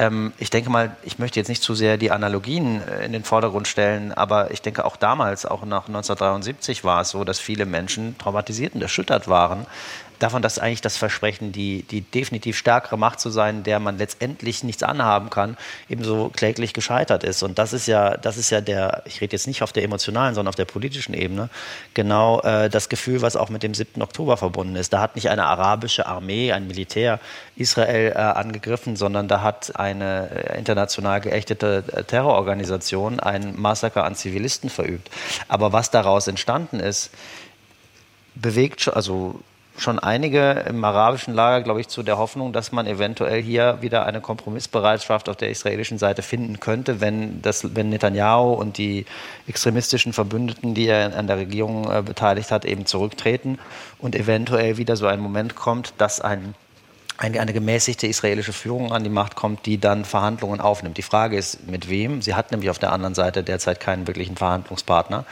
ähm, 0.00 0.32
ich 0.38 0.48
denke 0.48 0.70
mal, 0.70 0.96
ich 1.02 1.18
möchte 1.18 1.38
jetzt 1.38 1.48
nicht 1.48 1.62
zu 1.62 1.74
sehr 1.74 1.98
die 1.98 2.10
Analogien 2.10 2.80
äh, 2.88 3.04
in 3.04 3.12
den 3.12 3.22
Vordergrund 3.22 3.68
stellen, 3.68 4.12
aber 4.12 4.50
ich 4.50 4.62
denke 4.62 4.86
auch 4.86 4.96
damals, 4.96 5.44
auch 5.44 5.64
nach 5.64 5.88
1973 5.88 6.84
war 6.84 7.02
es 7.02 7.10
so, 7.10 7.22
dass 7.22 7.38
viele 7.38 7.66
Menschen 7.66 8.16
traumatisiert 8.16 8.74
und 8.74 8.80
erschüttert 8.80 9.28
waren 9.28 9.66
davon, 10.22 10.42
dass 10.42 10.58
eigentlich 10.58 10.80
das 10.80 10.96
Versprechen, 10.96 11.50
die, 11.50 11.82
die 11.82 12.02
definitiv 12.02 12.56
stärkere 12.56 12.96
Macht 12.96 13.20
zu 13.20 13.30
sein, 13.30 13.62
der 13.62 13.80
man 13.80 13.98
letztendlich 13.98 14.62
nichts 14.62 14.82
anhaben 14.82 15.30
kann, 15.30 15.56
ebenso 15.88 16.28
kläglich 16.28 16.72
gescheitert 16.72 17.24
ist. 17.24 17.42
Und 17.42 17.58
das 17.58 17.72
ist 17.72 17.86
ja, 17.86 18.16
das 18.16 18.36
ist 18.36 18.50
ja 18.50 18.60
der, 18.60 19.02
ich 19.06 19.20
rede 19.20 19.32
jetzt 19.32 19.46
nicht 19.46 19.62
auf 19.62 19.72
der 19.72 19.82
emotionalen, 19.82 20.34
sondern 20.34 20.50
auf 20.50 20.56
der 20.56 20.66
politischen 20.66 21.14
Ebene, 21.14 21.48
genau 21.94 22.40
äh, 22.42 22.68
das 22.68 22.88
Gefühl, 22.88 23.22
was 23.22 23.36
auch 23.36 23.48
mit 23.48 23.62
dem 23.62 23.74
7. 23.74 24.02
Oktober 24.02 24.36
verbunden 24.36 24.76
ist. 24.76 24.92
Da 24.92 25.00
hat 25.00 25.16
nicht 25.16 25.30
eine 25.30 25.46
arabische 25.46 26.06
Armee, 26.06 26.52
ein 26.52 26.66
Militär 26.66 27.18
Israel 27.56 28.12
äh, 28.12 28.18
angegriffen, 28.18 28.96
sondern 28.96 29.26
da 29.26 29.42
hat 29.42 29.76
eine 29.76 30.30
äh, 30.30 30.58
international 30.58 31.20
geächtete 31.20 31.82
äh, 31.92 32.04
Terrororganisation 32.04 33.20
ein 33.20 33.58
Massaker 33.58 34.04
an 34.04 34.14
Zivilisten 34.14 34.70
verübt. 34.70 35.10
Aber 35.48 35.72
was 35.72 35.90
daraus 35.90 36.28
entstanden 36.28 36.78
ist, 36.78 37.10
bewegt, 38.34 38.88
also 38.88 39.40
schon 39.80 39.98
einige 39.98 40.64
im 40.68 40.84
arabischen 40.84 41.34
Lager, 41.34 41.62
glaube 41.62 41.80
ich, 41.80 41.88
zu 41.88 42.02
der 42.02 42.18
Hoffnung, 42.18 42.52
dass 42.52 42.72
man 42.72 42.86
eventuell 42.86 43.42
hier 43.42 43.78
wieder 43.80 44.06
eine 44.06 44.20
Kompromissbereitschaft 44.20 45.28
auf 45.28 45.36
der 45.36 45.50
israelischen 45.50 45.98
Seite 45.98 46.22
finden 46.22 46.60
könnte, 46.60 47.00
wenn, 47.00 47.42
das, 47.42 47.74
wenn 47.74 47.88
Netanyahu 47.88 48.52
und 48.52 48.78
die 48.78 49.06
extremistischen 49.46 50.12
Verbündeten, 50.12 50.74
die 50.74 50.86
er 50.86 51.16
an 51.16 51.26
der 51.26 51.38
Regierung 51.38 51.90
äh, 51.90 52.02
beteiligt 52.02 52.50
hat, 52.50 52.64
eben 52.64 52.86
zurücktreten 52.86 53.58
und 53.98 54.14
eventuell 54.14 54.76
wieder 54.76 54.96
so 54.96 55.06
ein 55.06 55.20
Moment 55.20 55.56
kommt, 55.56 55.94
dass 55.98 56.20
ein 56.20 56.54
eine, 57.20 57.52
gemäßigte 57.52 58.06
israelische 58.06 58.54
Führung 58.54 58.92
an 58.92 59.04
die 59.04 59.10
Macht 59.10 59.36
kommt, 59.36 59.66
die 59.66 59.78
dann 59.78 60.06
Verhandlungen 60.06 60.60
aufnimmt. 60.60 60.96
Die 60.96 61.02
Frage 61.02 61.36
ist, 61.36 61.68
mit 61.68 61.90
wem? 61.90 62.22
Sie 62.22 62.34
hat 62.34 62.50
nämlich 62.50 62.70
auf 62.70 62.78
der 62.78 62.92
anderen 62.92 63.14
Seite 63.14 63.42
derzeit 63.44 63.78
keinen 63.78 64.06
wirklichen 64.06 64.36
Verhandlungspartner. 64.36 65.26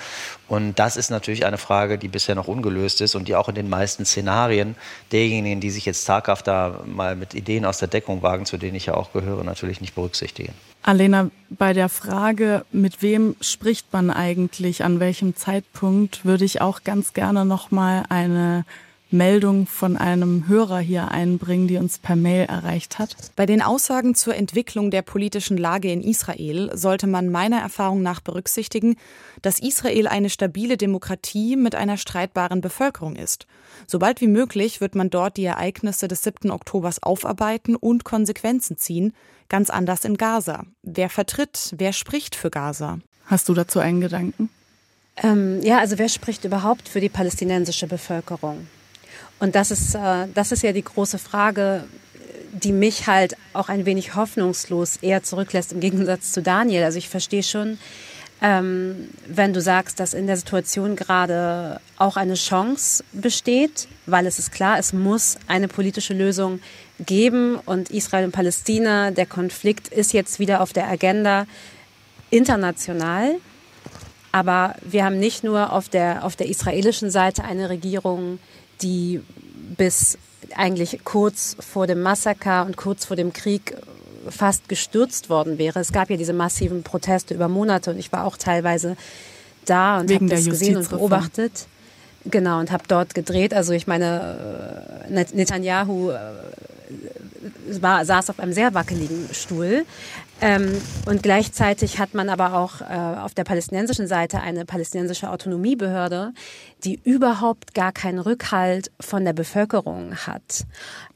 Und 0.48 0.78
das 0.78 0.98
ist 0.98 1.10
natürlich 1.10 1.46
eine 1.46 1.56
Frage, 1.56 1.96
die 1.96 2.08
bisher 2.08 2.34
noch 2.34 2.46
ungelöst 2.46 3.00
ist 3.00 3.14
und 3.14 3.26
die 3.26 3.34
auch 3.34 3.48
in 3.48 3.54
den 3.54 3.70
meisten 3.70 4.04
Szenarien 4.04 4.76
derjenigen, 5.12 5.60
die 5.60 5.70
sich 5.70 5.86
jetzt 5.86 6.04
taghaft 6.04 6.46
da 6.46 6.82
mal 6.84 7.16
mit 7.16 7.32
Ideen 7.32 7.64
aus 7.64 7.78
der 7.78 7.88
Deckung 7.88 8.22
wagen, 8.22 8.44
zu 8.44 8.58
denen 8.58 8.76
ich 8.76 8.86
ja 8.86 8.94
auch 8.94 9.12
gehöre, 9.14 9.42
natürlich 9.42 9.80
nicht 9.80 9.94
berücksichtigen. 9.94 10.52
Alena, 10.82 11.30
bei 11.48 11.72
der 11.72 11.88
Frage, 11.88 12.66
mit 12.70 13.00
wem 13.00 13.34
spricht 13.40 13.92
man 13.94 14.10
eigentlich, 14.10 14.84
an 14.84 15.00
welchem 15.00 15.36
Zeitpunkt, 15.36 16.26
würde 16.26 16.44
ich 16.44 16.60
auch 16.60 16.84
ganz 16.84 17.14
gerne 17.14 17.46
noch 17.46 17.70
mal 17.70 18.04
eine 18.10 18.66
Meldung 19.10 19.66
von 19.66 19.96
einem 19.96 20.48
Hörer 20.48 20.80
hier 20.80 21.10
einbringen, 21.10 21.66
die 21.66 21.78
uns 21.78 21.98
per 21.98 22.14
Mail 22.14 22.44
erreicht 22.44 22.98
hat. 22.98 23.16
Bei 23.36 23.46
den 23.46 23.62
Aussagen 23.62 24.14
zur 24.14 24.34
Entwicklung 24.34 24.90
der 24.90 25.02
politischen 25.02 25.56
Lage 25.56 25.90
in 25.90 26.02
Israel 26.02 26.70
sollte 26.74 27.06
man 27.06 27.30
meiner 27.30 27.58
Erfahrung 27.58 28.02
nach 28.02 28.20
berücksichtigen, 28.20 28.96
dass 29.40 29.60
Israel 29.60 30.08
eine 30.08 30.28
stabile 30.28 30.76
Demokratie 30.76 31.56
mit 31.56 31.74
einer 31.74 31.96
streitbaren 31.96 32.60
Bevölkerung 32.60 33.16
ist. 33.16 33.46
Sobald 33.86 34.20
wie 34.20 34.26
möglich 34.26 34.80
wird 34.82 34.94
man 34.94 35.08
dort 35.08 35.38
die 35.38 35.44
Ereignisse 35.44 36.06
des 36.06 36.22
7. 36.22 36.50
Oktobers 36.50 37.02
aufarbeiten 37.02 37.76
und 37.76 38.04
Konsequenzen 38.04 38.76
ziehen, 38.76 39.14
ganz 39.48 39.70
anders 39.70 40.04
in 40.04 40.18
Gaza. 40.18 40.64
Wer 40.82 41.08
vertritt, 41.08 41.74
wer 41.78 41.94
spricht 41.94 42.36
für 42.36 42.50
Gaza? 42.50 42.98
Hast 43.24 43.48
du 43.48 43.54
dazu 43.54 43.78
einen 43.78 44.00
Gedanken? 44.00 44.50
Ähm, 45.22 45.60
ja, 45.62 45.78
also 45.78 45.98
wer 45.98 46.08
spricht 46.08 46.44
überhaupt 46.44 46.88
für 46.88 47.00
die 47.00 47.08
palästinensische 47.08 47.86
Bevölkerung? 47.86 48.66
Und 49.40 49.54
das 49.54 49.70
ist, 49.70 49.94
äh, 49.94 50.26
das 50.34 50.52
ist 50.52 50.62
ja 50.62 50.72
die 50.72 50.82
große 50.84 51.18
Frage, 51.18 51.84
die 52.52 52.72
mich 52.72 53.06
halt 53.06 53.36
auch 53.52 53.68
ein 53.68 53.86
wenig 53.86 54.14
hoffnungslos 54.14 54.96
eher 54.96 55.22
zurücklässt 55.22 55.72
im 55.72 55.80
Gegensatz 55.80 56.32
zu 56.32 56.42
Daniel. 56.42 56.84
Also 56.84 56.98
ich 56.98 57.08
verstehe 57.08 57.42
schon, 57.42 57.78
ähm, 58.40 59.08
wenn 59.26 59.52
du 59.52 59.60
sagst, 59.60 60.00
dass 60.00 60.14
in 60.14 60.26
der 60.26 60.36
Situation 60.36 60.96
gerade 60.96 61.80
auch 61.96 62.16
eine 62.16 62.34
Chance 62.34 63.04
besteht, 63.12 63.88
weil 64.06 64.26
es 64.26 64.38
ist 64.38 64.52
klar, 64.52 64.78
es 64.78 64.92
muss 64.92 65.36
eine 65.48 65.68
politische 65.68 66.14
Lösung 66.14 66.60
geben 67.00 67.56
und 67.66 67.90
Israel 67.90 68.26
und 68.26 68.32
Palästina, 68.32 69.10
der 69.10 69.26
Konflikt 69.26 69.88
ist 69.88 70.12
jetzt 70.12 70.38
wieder 70.38 70.60
auf 70.60 70.72
der 70.72 70.88
Agenda 70.88 71.46
international. 72.30 73.36
Aber 74.30 74.76
wir 74.82 75.04
haben 75.04 75.18
nicht 75.18 75.42
nur 75.42 75.72
auf 75.72 75.88
der, 75.88 76.24
auf 76.24 76.36
der 76.36 76.48
israelischen 76.48 77.10
Seite 77.10 77.44
eine 77.44 77.70
Regierung, 77.70 78.38
die 78.82 79.20
bis 79.76 80.18
eigentlich 80.56 81.00
kurz 81.04 81.56
vor 81.60 81.86
dem 81.86 82.00
Massaker 82.00 82.64
und 82.66 82.76
kurz 82.76 83.04
vor 83.04 83.16
dem 83.16 83.32
Krieg 83.32 83.76
fast 84.28 84.68
gestürzt 84.68 85.30
worden 85.30 85.58
wäre. 85.58 85.80
Es 85.80 85.92
gab 85.92 86.10
ja 86.10 86.16
diese 86.16 86.32
massiven 86.32 86.82
Proteste 86.82 87.34
über 87.34 87.48
Monate 87.48 87.90
und 87.90 87.98
ich 87.98 88.12
war 88.12 88.24
auch 88.24 88.36
teilweise 88.36 88.96
da 89.64 90.00
und 90.00 90.12
habe 90.12 90.26
das 90.26 90.44
gesehen 90.44 90.76
und 90.76 90.88
beobachtet. 90.88 91.66
Genau, 92.24 92.58
und 92.58 92.70
habe 92.70 92.84
dort 92.88 93.14
gedreht. 93.14 93.54
Also 93.54 93.72
ich 93.72 93.86
meine, 93.86 95.06
äh, 95.08 95.24
Netanyahu 95.32 96.10
äh, 96.10 96.16
war, 97.80 98.04
saß 98.04 98.30
auf 98.30 98.40
einem 98.40 98.52
sehr 98.52 98.74
wackeligen 98.74 99.28
Stuhl. 99.32 99.84
Ähm, 100.40 100.80
und 101.06 101.22
gleichzeitig 101.22 101.98
hat 101.98 102.14
man 102.14 102.28
aber 102.28 102.54
auch 102.54 102.80
äh, 102.80 102.84
auf 102.84 103.34
der 103.34 103.44
palästinensischen 103.44 104.06
Seite 104.06 104.40
eine 104.40 104.64
palästinensische 104.64 105.30
Autonomiebehörde, 105.30 106.32
die 106.84 107.00
überhaupt 107.02 107.74
gar 107.74 107.92
keinen 107.92 108.20
Rückhalt 108.20 108.90
von 109.00 109.24
der 109.24 109.32
Bevölkerung 109.32 110.14
hat. 110.26 110.66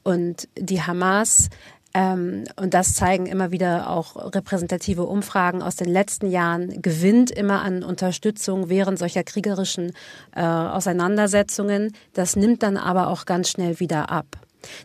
Und 0.03 0.47
die 0.57 0.81
Hamas 0.81 1.49
Ähm, 1.95 2.45
und 2.55 2.73
das 2.73 2.95
zeigen 2.95 3.27
immer 3.27 3.51
wieder 3.51 3.87
auch 3.87 4.15
repräsentative 4.33 5.03
Umfragen 5.03 5.61
aus 5.61 5.75
den 5.75 5.87
letzten 5.87 6.27
Jahren, 6.27 6.81
gewinnt 6.81 7.29
immer 7.29 7.61
an 7.61 7.83
Unterstützung 7.83 8.67
während 8.67 8.97
solcher 8.97 9.23
kriegerischen 9.23 9.93
äh, 10.35 10.41
Auseinandersetzungen. 10.41 11.93
Das 12.13 12.35
nimmt 12.35 12.63
dann 12.63 12.77
aber 12.77 13.09
auch 13.09 13.25
ganz 13.25 13.49
schnell 13.49 13.79
wieder 13.79 14.09
ab. 14.09 14.25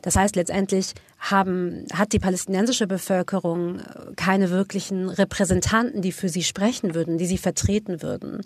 Das 0.02 0.16
heißt, 0.16 0.36
letztendlich 0.36 0.94
haben, 1.18 1.84
hat 1.92 2.12
die 2.12 2.18
palästinensische 2.18 2.86
Bevölkerung 2.86 3.80
keine 4.16 4.50
wirklichen 4.50 5.08
Repräsentanten, 5.08 6.00
die 6.00 6.12
für 6.12 6.28
sie 6.28 6.44
sprechen 6.44 6.94
würden, 6.94 7.18
die 7.18 7.26
sie 7.26 7.38
vertreten 7.38 8.02
würden. 8.02 8.42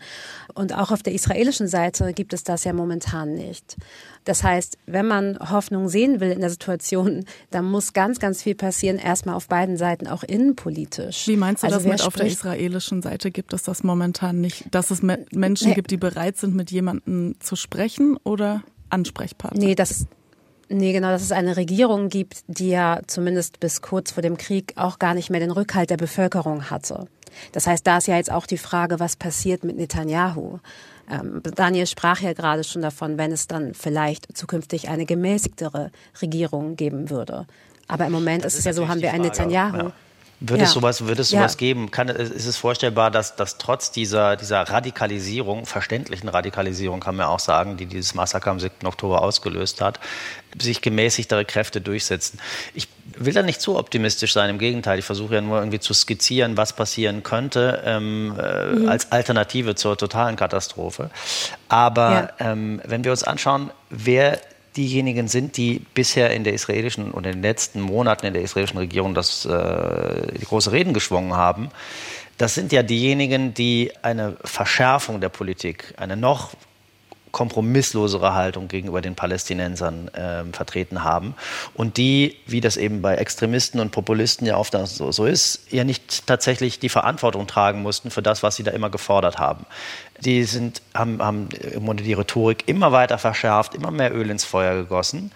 Und 0.54 0.74
auch 0.74 0.90
auf 0.90 1.02
der 1.02 1.12
israelischen 1.12 1.68
Seite 1.68 2.12
gibt 2.14 2.32
es 2.32 2.44
das 2.44 2.64
ja 2.64 2.72
momentan 2.72 3.34
nicht. 3.34 3.76
Das 4.24 4.42
heißt, 4.42 4.78
wenn 4.86 5.06
man 5.06 5.38
Hoffnung 5.50 5.88
sehen 5.88 6.20
will 6.20 6.30
in 6.30 6.40
der 6.40 6.50
Situation, 6.50 7.24
dann 7.50 7.66
muss 7.66 7.92
ganz, 7.92 8.20
ganz 8.20 8.42
viel 8.42 8.54
passieren, 8.54 8.96
erstmal 8.98 9.34
auf 9.34 9.48
beiden 9.48 9.76
Seiten, 9.76 10.06
auch 10.06 10.22
innenpolitisch. 10.22 11.28
Wie 11.28 11.36
meinst 11.36 11.62
du 11.62 11.66
also 11.66 11.78
das 11.78 11.86
mit 11.86 12.02
auf 12.02 12.14
der 12.14 12.26
israelischen 12.26 13.02
Seite 13.02 13.30
gibt 13.30 13.52
es 13.52 13.64
das 13.64 13.82
momentan 13.82 14.40
nicht, 14.40 14.64
dass 14.70 14.90
es 14.90 15.02
Menschen 15.02 15.74
gibt, 15.74 15.90
die 15.90 15.96
bereit 15.98 16.38
sind, 16.38 16.54
mit 16.54 16.70
jemandem 16.70 17.34
zu 17.40 17.56
sprechen 17.56 18.16
oder 18.24 18.62
Ansprechpartner? 18.88 19.60
Nee, 19.60 19.74
das 19.74 20.06
Nee, 20.72 20.92
genau, 20.92 21.08
dass 21.08 21.22
es 21.22 21.32
eine 21.32 21.56
Regierung 21.56 22.08
gibt, 22.08 22.44
die 22.46 22.70
ja 22.70 23.00
zumindest 23.06 23.60
bis 23.60 23.82
kurz 23.82 24.10
vor 24.10 24.22
dem 24.22 24.38
Krieg 24.38 24.72
auch 24.76 24.98
gar 24.98 25.12
nicht 25.12 25.28
mehr 25.28 25.40
den 25.40 25.50
Rückhalt 25.50 25.90
der 25.90 25.98
Bevölkerung 25.98 26.70
hatte. 26.70 27.06
Das 27.52 27.66
heißt, 27.66 27.86
da 27.86 27.98
ist 27.98 28.08
ja 28.08 28.16
jetzt 28.16 28.32
auch 28.32 28.46
die 28.46 28.58
Frage, 28.58 28.98
was 28.98 29.16
passiert 29.16 29.64
mit 29.64 29.76
Netanyahu. 29.76 30.60
Ähm, 31.10 31.42
Daniel 31.42 31.86
sprach 31.86 32.20
ja 32.20 32.32
gerade 32.32 32.64
schon 32.64 32.82
davon, 32.82 33.18
wenn 33.18 33.32
es 33.32 33.48
dann 33.48 33.74
vielleicht 33.74 34.36
zukünftig 34.36 34.88
eine 34.88 35.04
gemäßigtere 35.04 35.90
Regierung 36.20 36.76
geben 36.76 37.10
würde. 37.10 37.46
Aber 37.88 38.06
im 38.06 38.12
Moment 38.12 38.44
ist 38.44 38.58
es 38.58 38.64
ja 38.64 38.72
so, 38.72 38.88
haben 38.88 39.02
wir 39.02 39.12
einen 39.12 39.24
Netanyahu. 39.24 39.76
Ja. 39.76 39.92
Wird 40.44 40.58
ja. 40.58 40.66
es 40.66 40.72
sowas, 40.72 41.06
wird 41.06 41.20
es 41.20 41.28
sowas 41.28 41.52
ja. 41.52 41.58
geben? 41.58 41.92
Kann, 41.92 42.08
ist 42.08 42.46
es 42.46 42.56
vorstellbar, 42.56 43.12
dass, 43.12 43.36
dass 43.36 43.58
trotz 43.58 43.92
dieser, 43.92 44.34
dieser 44.34 44.62
Radikalisierung, 44.62 45.66
verständlichen 45.66 46.28
Radikalisierung, 46.28 46.98
kann 46.98 47.14
man 47.14 47.26
auch 47.26 47.38
sagen, 47.38 47.76
die 47.76 47.86
dieses 47.86 48.14
Massaker 48.14 48.50
am 48.50 48.58
7. 48.58 48.84
Oktober 48.84 49.22
ausgelöst 49.22 49.80
hat, 49.80 50.00
sich 50.58 50.80
gemäßigtere 50.80 51.44
Kräfte 51.44 51.80
durchsetzen? 51.80 52.40
Ich 52.74 52.88
will 53.16 53.32
da 53.32 53.42
nicht 53.42 53.60
zu 53.60 53.78
optimistisch 53.78 54.32
sein, 54.32 54.50
im 54.50 54.58
Gegenteil. 54.58 54.98
Ich 54.98 55.04
versuche 55.04 55.36
ja 55.36 55.40
nur 55.40 55.58
irgendwie 55.58 55.78
zu 55.78 55.94
skizzieren, 55.94 56.56
was 56.56 56.72
passieren 56.72 57.22
könnte 57.22 57.80
ähm, 57.84 58.34
äh, 58.36 58.66
mhm. 58.66 58.88
als 58.88 59.12
Alternative 59.12 59.76
zur 59.76 59.96
totalen 59.96 60.34
Katastrophe. 60.34 61.10
Aber 61.68 62.32
ja. 62.40 62.52
ähm, 62.52 62.82
wenn 62.84 63.04
wir 63.04 63.12
uns 63.12 63.22
anschauen, 63.22 63.70
wer 63.90 64.40
diejenigen 64.76 65.28
sind, 65.28 65.56
die 65.56 65.84
bisher 65.94 66.30
in 66.30 66.44
der 66.44 66.54
israelischen 66.54 67.10
und 67.10 67.26
in 67.26 67.32
den 67.32 67.42
letzten 67.42 67.80
Monaten 67.80 68.26
in 68.26 68.32
der 68.32 68.42
israelischen 68.42 68.78
Regierung 68.78 69.14
das, 69.14 69.44
äh, 69.44 70.38
die 70.38 70.44
große 70.44 70.72
Reden 70.72 70.94
geschwungen 70.94 71.34
haben. 71.34 71.68
Das 72.38 72.54
sind 72.54 72.72
ja 72.72 72.82
diejenigen, 72.82 73.54
die 73.54 73.92
eine 74.02 74.36
Verschärfung 74.44 75.20
der 75.20 75.28
Politik, 75.28 75.94
eine 75.96 76.16
noch 76.16 76.52
kompromisslosere 77.32 78.34
Haltung 78.34 78.68
gegenüber 78.68 79.00
den 79.00 79.14
Palästinensern 79.14 80.08
äh, 80.08 80.44
vertreten 80.52 81.02
haben 81.02 81.34
und 81.74 81.96
die, 81.96 82.36
wie 82.46 82.60
das 82.60 82.76
eben 82.76 83.02
bei 83.02 83.16
Extremisten 83.16 83.80
und 83.80 83.90
Populisten 83.90 84.46
ja 84.46 84.58
oft 84.58 84.76
so, 84.84 85.10
so 85.10 85.24
ist, 85.24 85.72
ja 85.72 85.82
nicht 85.82 86.26
tatsächlich 86.26 86.78
die 86.78 86.90
Verantwortung 86.90 87.46
tragen 87.46 87.82
mussten 87.82 88.10
für 88.10 88.22
das, 88.22 88.42
was 88.42 88.56
sie 88.56 88.62
da 88.62 88.70
immer 88.70 88.90
gefordert 88.90 89.38
haben. 89.38 89.66
Die 90.24 90.44
sind, 90.44 90.82
haben, 90.94 91.22
haben 91.22 91.48
im 91.72 91.84
Grunde 91.84 92.02
die 92.02 92.12
Rhetorik 92.12 92.64
immer 92.66 92.92
weiter 92.92 93.18
verschärft, 93.18 93.74
immer 93.74 93.90
mehr 93.90 94.14
Öl 94.14 94.30
ins 94.30 94.44
Feuer 94.44 94.74
gegossen. 94.74 95.32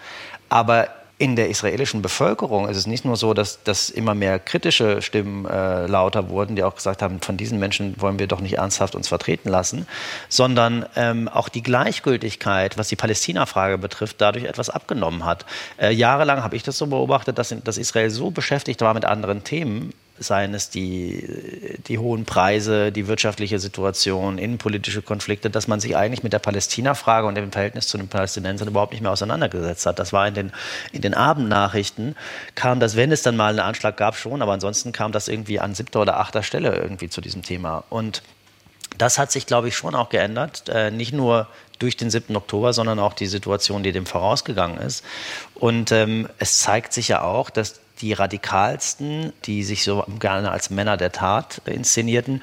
Aber 0.49 0.87
in 1.19 1.35
der 1.35 1.49
israelischen 1.49 2.03
Bevölkerung 2.03 2.69
ist 2.69 2.77
es 2.77 2.85
nicht 2.85 3.03
nur 3.03 3.15
so, 3.15 3.33
dass, 3.33 3.63
dass 3.63 3.89
immer 3.89 4.13
mehr 4.13 4.37
kritische 4.37 5.01
Stimmen 5.01 5.45
äh, 5.45 5.87
lauter 5.87 6.29
wurden, 6.29 6.55
die 6.55 6.63
auch 6.63 6.75
gesagt 6.75 7.01
haben, 7.01 7.21
von 7.21 7.37
diesen 7.37 7.57
Menschen 7.57 7.99
wollen 7.99 8.19
wir 8.19 8.27
doch 8.27 8.39
nicht 8.39 8.57
ernsthaft 8.57 8.93
uns 8.93 9.07
vertreten 9.07 9.49
lassen, 9.49 9.87
sondern 10.29 10.85
ähm, 10.95 11.27
auch 11.27 11.49
die 11.49 11.63
Gleichgültigkeit, 11.63 12.77
was 12.77 12.89
die 12.89 12.95
Palästina-Frage 12.95 13.79
betrifft, 13.79 14.17
dadurch 14.21 14.45
etwas 14.45 14.69
abgenommen 14.69 15.25
hat. 15.25 15.45
Äh, 15.77 15.91
jahrelang 15.91 16.43
habe 16.43 16.55
ich 16.55 16.61
das 16.61 16.77
so 16.77 16.85
beobachtet, 16.85 17.39
dass, 17.39 17.53
dass 17.63 17.77
Israel 17.79 18.11
so 18.11 18.29
beschäftigt 18.29 18.81
war 18.81 18.93
mit 18.93 19.05
anderen 19.05 19.43
Themen, 19.43 19.93
seien 20.19 20.53
es 20.53 20.69
die, 20.69 21.77
die 21.87 21.97
hohen 21.97 22.25
Preise, 22.25 22.91
die 22.91 23.07
wirtschaftliche 23.07 23.59
Situation, 23.59 24.37
innenpolitische 24.37 25.01
Konflikte, 25.01 25.49
dass 25.49 25.67
man 25.67 25.79
sich 25.79 25.95
eigentlich 25.95 26.23
mit 26.23 26.33
der 26.33 26.39
Palästina-Frage 26.39 27.27
und 27.27 27.35
dem 27.35 27.51
Verhältnis 27.51 27.87
zu 27.87 27.97
den 27.97 28.07
Palästinensern 28.07 28.67
überhaupt 28.67 28.93
nicht 28.93 29.01
mehr 29.01 29.11
auseinandergesetzt 29.11 29.85
hat. 29.85 29.99
Das 29.99 30.13
war 30.13 30.27
in 30.27 30.33
den, 30.33 30.51
in 30.91 31.01
den 31.01 31.13
Abendnachrichten, 31.13 32.15
kam 32.55 32.79
das, 32.79 32.95
wenn 32.95 33.11
es 33.11 33.21
dann 33.21 33.35
mal 33.35 33.49
einen 33.49 33.59
Anschlag 33.59 33.97
gab, 33.97 34.15
schon, 34.15 34.41
aber 34.41 34.53
ansonsten 34.53 34.91
kam 34.91 35.11
das 35.11 35.27
irgendwie 35.27 35.59
an 35.59 35.75
siebter 35.75 36.01
oder 36.01 36.19
achter 36.19 36.43
Stelle 36.43 36.75
irgendwie 36.75 37.09
zu 37.09 37.21
diesem 37.21 37.43
Thema. 37.43 37.83
Und 37.89 38.23
das 38.97 39.19
hat 39.19 39.31
sich, 39.31 39.45
glaube 39.45 39.67
ich, 39.67 39.75
schon 39.75 39.95
auch 39.95 40.09
geändert. 40.09 40.69
Äh, 40.69 40.91
nicht 40.91 41.13
nur 41.13 41.47
durch 41.79 41.97
den 41.97 42.09
7. 42.09 42.35
Oktober, 42.35 42.73
sondern 42.73 42.99
auch 42.99 43.13
die 43.13 43.27
Situation, 43.27 43.83
die 43.83 43.91
dem 43.91 44.05
vorausgegangen 44.05 44.79
ist. 44.79 45.03
Und 45.55 45.91
ähm, 45.91 46.27
es 46.39 46.59
zeigt 46.59 46.93
sich 46.93 47.07
ja 47.07 47.21
auch, 47.21 47.49
dass 47.49 47.79
die 48.01 48.13
radikalsten, 48.13 49.33
die 49.45 49.63
sich 49.63 49.83
so 49.83 50.03
gerne 50.19 50.51
als 50.51 50.69
Männer 50.69 50.97
der 50.97 51.11
Tat 51.11 51.61
inszenierten, 51.65 52.41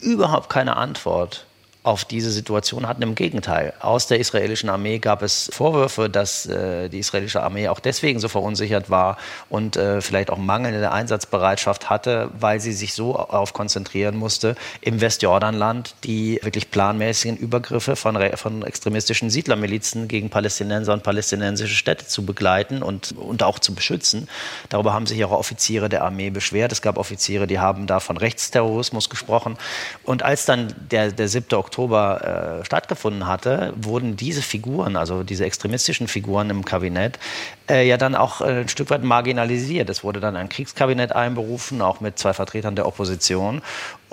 überhaupt 0.00 0.48
keine 0.48 0.76
Antwort 0.76 1.46
auf 1.84 2.04
diese 2.04 2.30
Situation 2.30 2.86
hatten. 2.86 3.02
Im 3.02 3.16
Gegenteil, 3.16 3.72
aus 3.80 4.06
der 4.06 4.20
israelischen 4.20 4.70
Armee 4.70 4.98
gab 4.98 5.22
es 5.22 5.50
Vorwürfe, 5.52 6.08
dass 6.08 6.46
äh, 6.46 6.88
die 6.88 7.00
israelische 7.00 7.42
Armee 7.42 7.68
auch 7.68 7.80
deswegen 7.80 8.20
so 8.20 8.28
verunsichert 8.28 8.88
war 8.88 9.16
und 9.48 9.76
äh, 9.76 10.00
vielleicht 10.00 10.30
auch 10.30 10.38
mangelnde 10.38 10.92
Einsatzbereitschaft 10.92 11.90
hatte, 11.90 12.30
weil 12.38 12.60
sie 12.60 12.72
sich 12.72 12.94
so 12.94 13.14
darauf 13.14 13.52
konzentrieren 13.52 14.16
musste, 14.16 14.54
im 14.80 15.00
Westjordanland 15.00 15.96
die 16.04 16.38
wirklich 16.42 16.70
planmäßigen 16.70 17.36
Übergriffe 17.36 17.96
von, 17.96 18.16
von 18.36 18.62
extremistischen 18.62 19.28
Siedlermilizen 19.28 20.06
gegen 20.06 20.30
Palästinenser 20.30 20.92
und 20.92 21.02
palästinensische 21.02 21.74
Städte 21.74 22.06
zu 22.06 22.24
begleiten 22.24 22.84
und, 22.84 23.12
und 23.18 23.42
auch 23.42 23.58
zu 23.58 23.74
beschützen. 23.74 24.28
Darüber 24.68 24.92
haben 24.92 25.06
sich 25.06 25.24
auch 25.24 25.32
Offiziere 25.32 25.88
der 25.88 26.04
Armee 26.04 26.30
beschwert. 26.30 26.70
Es 26.70 26.80
gab 26.80 26.96
Offiziere, 26.96 27.48
die 27.48 27.58
haben 27.58 27.88
da 27.88 27.98
von 27.98 28.16
Rechtsterrorismus 28.16 29.10
gesprochen. 29.10 29.58
Und 30.04 30.22
als 30.22 30.44
dann 30.44 30.72
der, 30.90 31.10
der 31.10 31.26
7. 31.26 31.52
Oktober 31.54 31.71
Oktober 31.72 32.60
äh, 32.60 32.64
stattgefunden 32.66 33.26
hatte, 33.26 33.72
wurden 33.76 34.14
diese 34.14 34.42
Figuren, 34.42 34.94
also 34.94 35.22
diese 35.22 35.46
extremistischen 35.46 36.06
Figuren 36.06 36.50
im 36.50 36.66
Kabinett, 36.66 37.18
äh, 37.66 37.88
ja 37.88 37.96
dann 37.96 38.14
auch 38.14 38.42
äh, 38.42 38.60
ein 38.60 38.68
Stück 38.68 38.90
weit 38.90 39.02
marginalisiert. 39.02 39.88
Es 39.88 40.04
wurde 40.04 40.20
dann 40.20 40.36
ein 40.36 40.50
Kriegskabinett 40.50 41.12
einberufen, 41.12 41.80
auch 41.80 42.00
mit 42.00 42.18
zwei 42.18 42.34
Vertretern 42.34 42.76
der 42.76 42.86
Opposition. 42.86 43.62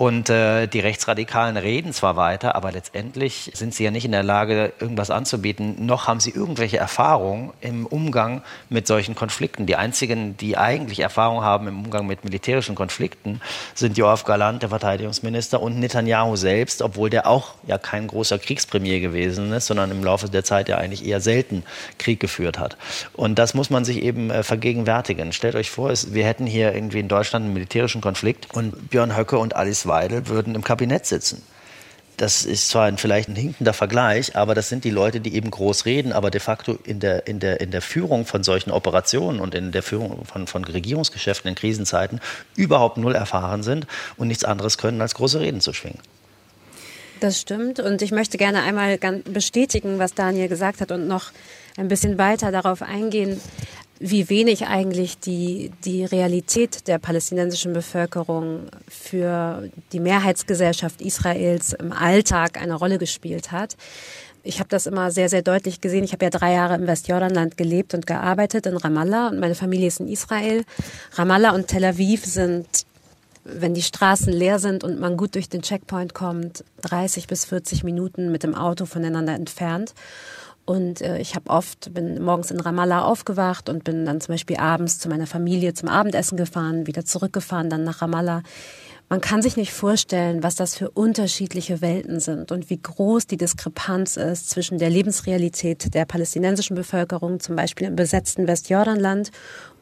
Und 0.00 0.30
äh, 0.30 0.66
die 0.66 0.80
Rechtsradikalen 0.80 1.58
reden 1.58 1.92
zwar 1.92 2.16
weiter, 2.16 2.54
aber 2.54 2.72
letztendlich 2.72 3.50
sind 3.52 3.74
sie 3.74 3.84
ja 3.84 3.90
nicht 3.90 4.06
in 4.06 4.12
der 4.12 4.22
Lage, 4.22 4.72
irgendwas 4.80 5.10
anzubieten, 5.10 5.84
noch 5.84 6.08
haben 6.08 6.20
sie 6.20 6.30
irgendwelche 6.30 6.78
Erfahrungen 6.78 7.52
im 7.60 7.84
Umgang 7.84 8.40
mit 8.70 8.86
solchen 8.86 9.14
Konflikten. 9.14 9.66
Die 9.66 9.76
einzigen, 9.76 10.38
die 10.38 10.56
eigentlich 10.56 11.00
Erfahrung 11.00 11.44
haben 11.44 11.68
im 11.68 11.84
Umgang 11.84 12.06
mit 12.06 12.24
militärischen 12.24 12.74
Konflikten, 12.74 13.42
sind 13.74 13.98
Joachim 13.98 14.24
Galant, 14.24 14.62
der 14.62 14.70
Verteidigungsminister, 14.70 15.60
und 15.60 15.78
Netanyahu 15.78 16.34
selbst, 16.34 16.80
obwohl 16.80 17.10
der 17.10 17.26
auch 17.26 17.52
ja 17.66 17.76
kein 17.76 18.06
großer 18.06 18.38
Kriegspremier 18.38 19.00
gewesen 19.00 19.52
ist, 19.52 19.66
sondern 19.66 19.90
im 19.90 20.02
Laufe 20.02 20.30
der 20.30 20.44
Zeit 20.44 20.70
ja 20.70 20.78
eigentlich 20.78 21.04
eher 21.04 21.20
selten 21.20 21.62
Krieg 21.98 22.20
geführt 22.20 22.58
hat. 22.58 22.78
Und 23.12 23.38
das 23.38 23.52
muss 23.52 23.68
man 23.68 23.84
sich 23.84 24.02
eben 24.02 24.30
äh, 24.30 24.44
vergegenwärtigen. 24.44 25.34
Stellt 25.34 25.56
euch 25.56 25.70
vor, 25.70 25.90
es, 25.90 26.14
wir 26.14 26.24
hätten 26.24 26.46
hier 26.46 26.74
irgendwie 26.74 27.00
in 27.00 27.08
Deutschland 27.08 27.44
einen 27.44 27.52
militärischen 27.52 28.00
Konflikt 28.00 28.46
und 28.54 28.88
Björn 28.88 29.14
Höcke 29.14 29.36
und 29.36 29.54
Alice 29.54 29.89
Weidel 29.90 30.28
würden 30.28 30.54
im 30.54 30.64
Kabinett 30.64 31.04
sitzen. 31.04 31.42
Das 32.16 32.44
ist 32.44 32.68
zwar 32.68 32.84
ein, 32.84 32.98
vielleicht 32.98 33.28
ein 33.30 33.34
hinkender 33.34 33.72
Vergleich, 33.72 34.36
aber 34.36 34.54
das 34.54 34.68
sind 34.68 34.84
die 34.84 34.90
Leute, 34.90 35.20
die 35.20 35.34
eben 35.34 35.50
groß 35.50 35.86
reden, 35.86 36.12
aber 36.12 36.30
de 36.30 36.40
facto 36.40 36.78
in 36.84 37.00
der, 37.00 37.26
in 37.26 37.40
der, 37.40 37.60
in 37.62 37.70
der 37.70 37.80
Führung 37.80 38.26
von 38.26 38.44
solchen 38.44 38.72
Operationen 38.72 39.40
und 39.40 39.54
in 39.54 39.72
der 39.72 39.82
Führung 39.82 40.26
von, 40.26 40.46
von 40.46 40.64
Regierungsgeschäften 40.64 41.48
in 41.48 41.54
Krisenzeiten 41.54 42.20
überhaupt 42.56 42.98
null 42.98 43.14
erfahren 43.14 43.62
sind 43.62 43.86
und 44.18 44.28
nichts 44.28 44.44
anderes 44.44 44.76
können, 44.76 45.00
als 45.00 45.14
große 45.14 45.40
Reden 45.40 45.62
zu 45.62 45.72
schwingen. 45.72 46.00
Das 47.20 47.40
stimmt. 47.40 47.80
Und 47.80 48.02
ich 48.02 48.12
möchte 48.12 48.38
gerne 48.38 48.62
einmal 48.62 48.98
bestätigen, 49.24 49.98
was 49.98 50.14
Daniel 50.14 50.48
gesagt 50.48 50.80
hat 50.80 50.90
und 50.90 51.06
noch 51.06 51.32
ein 51.76 51.88
bisschen 51.88 52.18
weiter 52.18 52.50
darauf 52.50 52.82
eingehen, 52.82 53.40
wie 54.02 54.30
wenig 54.30 54.66
eigentlich 54.66 55.18
die, 55.18 55.70
die 55.84 56.06
Realität 56.06 56.88
der 56.88 56.98
palästinensischen 56.98 57.74
Bevölkerung 57.74 58.62
für 58.88 59.68
die 59.92 60.00
Mehrheitsgesellschaft 60.00 61.02
Israels 61.02 61.74
im 61.74 61.92
Alltag 61.92 62.60
eine 62.60 62.74
Rolle 62.74 62.98
gespielt 62.98 63.52
hat. 63.52 63.76
Ich 64.42 64.58
habe 64.58 64.70
das 64.70 64.86
immer 64.86 65.10
sehr, 65.10 65.28
sehr 65.28 65.42
deutlich 65.42 65.82
gesehen. 65.82 66.02
Ich 66.02 66.12
habe 66.14 66.24
ja 66.24 66.30
drei 66.30 66.54
Jahre 66.54 66.76
im 66.76 66.86
Westjordanland 66.86 67.58
gelebt 67.58 67.92
und 67.92 68.06
gearbeitet 68.06 68.64
in 68.64 68.78
Ramallah 68.78 69.28
und 69.28 69.38
meine 69.38 69.54
Familie 69.54 69.88
ist 69.88 70.00
in 70.00 70.08
Israel. 70.08 70.64
Ramallah 71.12 71.50
und 71.50 71.68
Tel 71.68 71.84
Aviv 71.84 72.24
sind, 72.24 72.66
wenn 73.44 73.74
die 73.74 73.82
Straßen 73.82 74.32
leer 74.32 74.58
sind 74.58 74.82
und 74.82 74.98
man 74.98 75.18
gut 75.18 75.34
durch 75.34 75.50
den 75.50 75.60
Checkpoint 75.60 76.14
kommt, 76.14 76.64
30 76.82 77.26
bis 77.26 77.44
40 77.44 77.84
Minuten 77.84 78.32
mit 78.32 78.44
dem 78.44 78.54
Auto 78.54 78.86
voneinander 78.86 79.34
entfernt. 79.34 79.92
Und 80.64 81.00
äh, 81.00 81.18
ich 81.18 81.34
habe 81.34 81.50
oft, 81.50 81.92
bin 81.94 82.22
morgens 82.22 82.50
in 82.50 82.60
Ramallah 82.60 83.02
aufgewacht 83.02 83.68
und 83.68 83.84
bin 83.84 84.04
dann 84.04 84.20
zum 84.20 84.34
Beispiel 84.34 84.56
abends 84.56 84.98
zu 84.98 85.08
meiner 85.08 85.26
Familie 85.26 85.74
zum 85.74 85.88
Abendessen 85.88 86.36
gefahren, 86.36 86.86
wieder 86.86 87.04
zurückgefahren, 87.04 87.70
dann 87.70 87.84
nach 87.84 88.02
Ramallah. 88.02 88.42
Man 89.12 89.20
kann 89.20 89.42
sich 89.42 89.56
nicht 89.56 89.72
vorstellen, 89.72 90.44
was 90.44 90.54
das 90.54 90.76
für 90.76 90.88
unterschiedliche 90.88 91.80
Welten 91.80 92.20
sind 92.20 92.52
und 92.52 92.70
wie 92.70 92.80
groß 92.80 93.26
die 93.26 93.36
Diskrepanz 93.36 94.16
ist 94.16 94.50
zwischen 94.50 94.78
der 94.78 94.88
Lebensrealität 94.88 95.92
der 95.94 96.04
palästinensischen 96.04 96.76
Bevölkerung, 96.76 97.40
zum 97.40 97.56
Beispiel 97.56 97.88
im 97.88 97.96
besetzten 97.96 98.46
Westjordanland, 98.46 99.32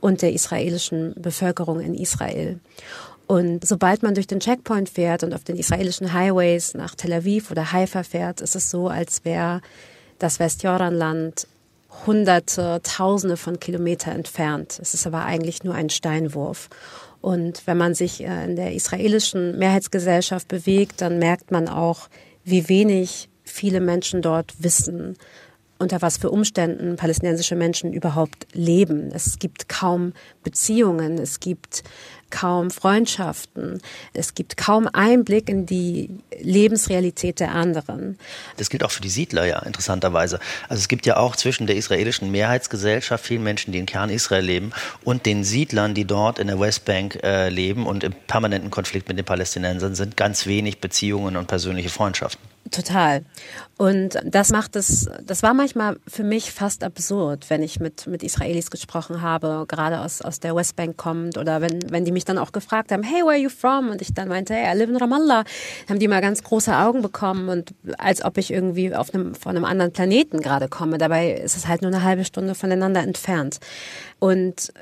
und 0.01 0.23
der 0.23 0.33
israelischen 0.33 1.13
Bevölkerung 1.19 1.81
in 1.81 1.93
Israel. 1.95 2.59
Und 3.27 3.67
sobald 3.67 4.03
man 4.03 4.15
durch 4.15 4.27
den 4.27 4.41
Checkpoint 4.41 4.89
fährt 4.89 5.23
und 5.23 5.35
auf 5.35 5.45
den 5.45 5.57
israelischen 5.57 6.15
Highways 6.15 6.73
nach 6.73 6.95
Tel 6.95 7.13
Aviv 7.13 7.51
oder 7.51 7.73
Haifa 7.73 8.05
fährt, 8.05 8.41
ist 8.41 8.57
es 8.57 8.71
so, 8.71 8.89
als 8.89 9.27
wäre 9.27 9.61
das 10.19 10.39
Westjordanland 10.39 11.47
hunderte, 12.07 12.81
tausende 12.83 13.37
von 13.37 13.61
Kilometer 13.61 14.13
entfernt. 14.13 14.79
Es 14.81 14.95
ist 14.95 15.07
aber 15.07 15.25
eigentlich 15.25 15.65
nur 15.65 15.75
ein 15.75 15.91
Steinwurf. 15.91 16.69
Und 17.21 17.67
wenn 17.67 17.77
man 17.77 17.95
sich 17.95 18.23
äh, 18.23 18.45
in 18.45 18.57
der 18.57 18.75
israelischen 18.75 19.59
Mehrheitsgesellschaft 19.59 20.49
bewegt, 20.49 21.01
dann 21.01 21.19
merkt 21.19 21.51
man 21.51 21.69
auch, 21.69 22.09
wie 22.45 22.69
wenig 22.69 23.29
viele 23.43 23.81
Menschen 23.81 24.23
dort 24.23 24.55
wissen, 24.63 25.17
unter 25.79 26.03
was 26.03 26.19
für 26.19 26.31
Umständen 26.31 26.97
palästinensische 26.97 27.57
Menschen 27.57 27.93
überhaupt 27.93 28.47
leben. 28.53 29.11
Es 29.13 29.39
gibt 29.39 29.69
kaum 29.69 30.13
Beziehungen, 30.43 31.19
es 31.19 31.41
gibt 31.41 31.85
kaum 32.31 32.71
Freundschaften. 32.71 33.81
Es 34.13 34.35
gibt 34.35 34.57
kaum 34.57 34.89
Einblick 34.93 35.49
in 35.49 35.67
die 35.67 36.11
Lebensrealität 36.41 37.41
der 37.41 37.53
anderen. 37.53 38.19
Das 38.57 38.71
gilt 38.71 38.85
auch 38.85 38.91
für 38.91 39.01
die 39.01 39.09
Siedler, 39.09 39.47
ja, 39.47 39.61
interessanterweise. 39.61 40.39
Also 40.69 40.81
es 40.81 40.89
gibt 40.89 41.07
ja 41.07 41.17
auch 41.17 41.37
zwischen 41.37 41.67
der 41.67 41.77
israelischen 41.77 42.31
Mehrheitsgesellschaft, 42.31 43.25
vielen 43.25 43.43
Menschen, 43.43 43.73
die 43.73 43.79
in 43.79 43.87
Kern 43.87 44.11
Israel 44.11 44.45
leben, 44.45 44.73
und 45.05 45.27
den 45.27 45.45
Siedlern, 45.45 45.95
die 45.95 46.05
dort 46.05 46.39
in 46.39 46.49
der 46.49 46.61
Westbank 46.61 47.19
äh, 47.23 47.49
leben 47.49 47.87
und 47.87 48.05
im 48.05 48.13
permanenten 48.27 48.71
Konflikt 48.71 49.09
mit 49.09 49.19
den 49.19 49.25
Palästinensern 49.25 49.95
sind, 49.95 50.17
ganz 50.17 50.47
wenig 50.47 50.81
Beziehungen 50.81 51.37
und 51.37 51.47
persönliche 51.47 51.89
Freundschaften. 51.89 52.43
Total. 52.71 53.25
Und 53.77 54.19
das 54.25 54.51
macht 54.51 54.77
es, 54.77 55.09
das 55.25 55.43
war 55.43 55.55
manchmal 55.55 55.97
für 56.07 56.25
mich 56.25 56.53
fast 56.53 56.83
absurd, 56.83 57.49
wenn 57.49 57.63
ich 57.63 57.81
mit, 57.81 58.07
mit 58.07 58.23
Israelis 58.23 58.71
gesprochen 58.71 59.23
habe, 59.23 59.65
gerade 59.69 60.01
aus, 60.01 60.21
aus 60.21 60.41
der 60.41 60.55
Westbank 60.55 60.97
kommt 60.97 61.39
oder 61.39 61.61
wenn, 61.61 61.91
wenn 61.91 62.05
die 62.05 62.13
mich 62.13 62.25
dann 62.25 62.37
auch 62.37 62.53
gefragt 62.53 62.91
haben, 62.91 63.03
hey, 63.03 63.23
where 63.23 63.31
are 63.31 63.39
you 63.39 63.49
from? 63.49 63.91
Und 63.91 64.03
ich 64.03 64.13
dann 64.13 64.29
meinte, 64.29 64.55
hey, 64.55 64.75
I 64.75 64.79
live 64.79 64.91
in 64.91 64.97
Ramallah. 64.97 65.45
Haben 65.89 65.99
die 65.99 66.09
mal 66.09 66.21
ganz 66.21 66.43
große 66.43 66.77
Augen 66.77 67.01
bekommen 67.01 67.49
und 67.49 67.75
als 67.97 68.25
ob 68.25 68.37
ich 68.37 68.53
irgendwie 68.53 68.95
auf 68.95 69.15
einem, 69.15 69.35
von 69.35 69.57
einem 69.57 69.65
anderen 69.65 69.93
Planeten 69.93 70.41
gerade 70.41 70.69
komme. 70.69 70.99
Dabei 70.99 71.33
ist 71.33 71.57
es 71.57 71.69
halt 71.69 71.83
nur 71.83 71.93
eine 71.93 72.03
halbe 72.03 72.25
Stunde 72.25 72.55
voneinander 72.55 73.03
entfernt. 73.03 73.61
Und 74.19 74.73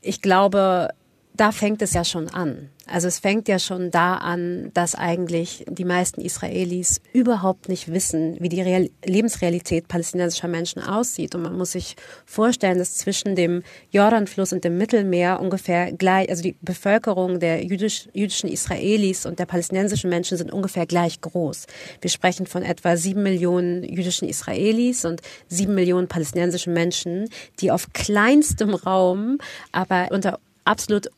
ich 0.00 0.22
glaube, 0.22 0.88
da 1.34 1.52
fängt 1.52 1.82
es 1.82 1.92
ja 1.92 2.04
schon 2.04 2.28
an. 2.30 2.70
Also 2.90 3.08
es 3.08 3.18
fängt 3.18 3.48
ja 3.48 3.58
schon 3.58 3.90
da 3.90 4.14
an, 4.14 4.70
dass 4.74 4.94
eigentlich 4.94 5.64
die 5.68 5.84
meisten 5.84 6.20
Israelis 6.20 7.00
überhaupt 7.12 7.68
nicht 7.68 7.92
wissen, 7.92 8.36
wie 8.40 8.48
die 8.48 8.62
Real 8.62 8.88
Lebensrealität 9.04 9.88
palästinensischer 9.88 10.48
Menschen 10.48 10.82
aussieht. 10.82 11.34
Und 11.34 11.42
man 11.42 11.56
muss 11.56 11.72
sich 11.72 11.96
vorstellen, 12.24 12.78
dass 12.78 12.94
zwischen 12.94 13.36
dem 13.36 13.62
Jordanfluss 13.90 14.52
und 14.52 14.64
dem 14.64 14.78
Mittelmeer 14.78 15.40
ungefähr 15.40 15.92
gleich, 15.92 16.30
also 16.30 16.42
die 16.42 16.56
Bevölkerung 16.62 17.40
der 17.40 17.64
jüdisch, 17.64 18.08
jüdischen 18.12 18.48
Israelis 18.48 19.26
und 19.26 19.38
der 19.38 19.46
palästinensischen 19.46 20.10
Menschen 20.10 20.38
sind 20.38 20.52
ungefähr 20.52 20.86
gleich 20.86 21.20
groß. 21.20 21.66
Wir 22.00 22.10
sprechen 22.10 22.46
von 22.46 22.62
etwa 22.62 22.96
sieben 22.96 23.22
Millionen 23.22 23.82
jüdischen 23.84 24.28
Israelis 24.28 25.04
und 25.04 25.20
sieben 25.48 25.74
Millionen 25.74 26.08
palästinensischen 26.08 26.72
Menschen, 26.72 27.28
die 27.60 27.70
auf 27.70 27.92
kleinstem 27.92 28.74
Raum, 28.74 29.38
aber 29.72 30.08
unter 30.10 30.38
absolut 30.64 31.10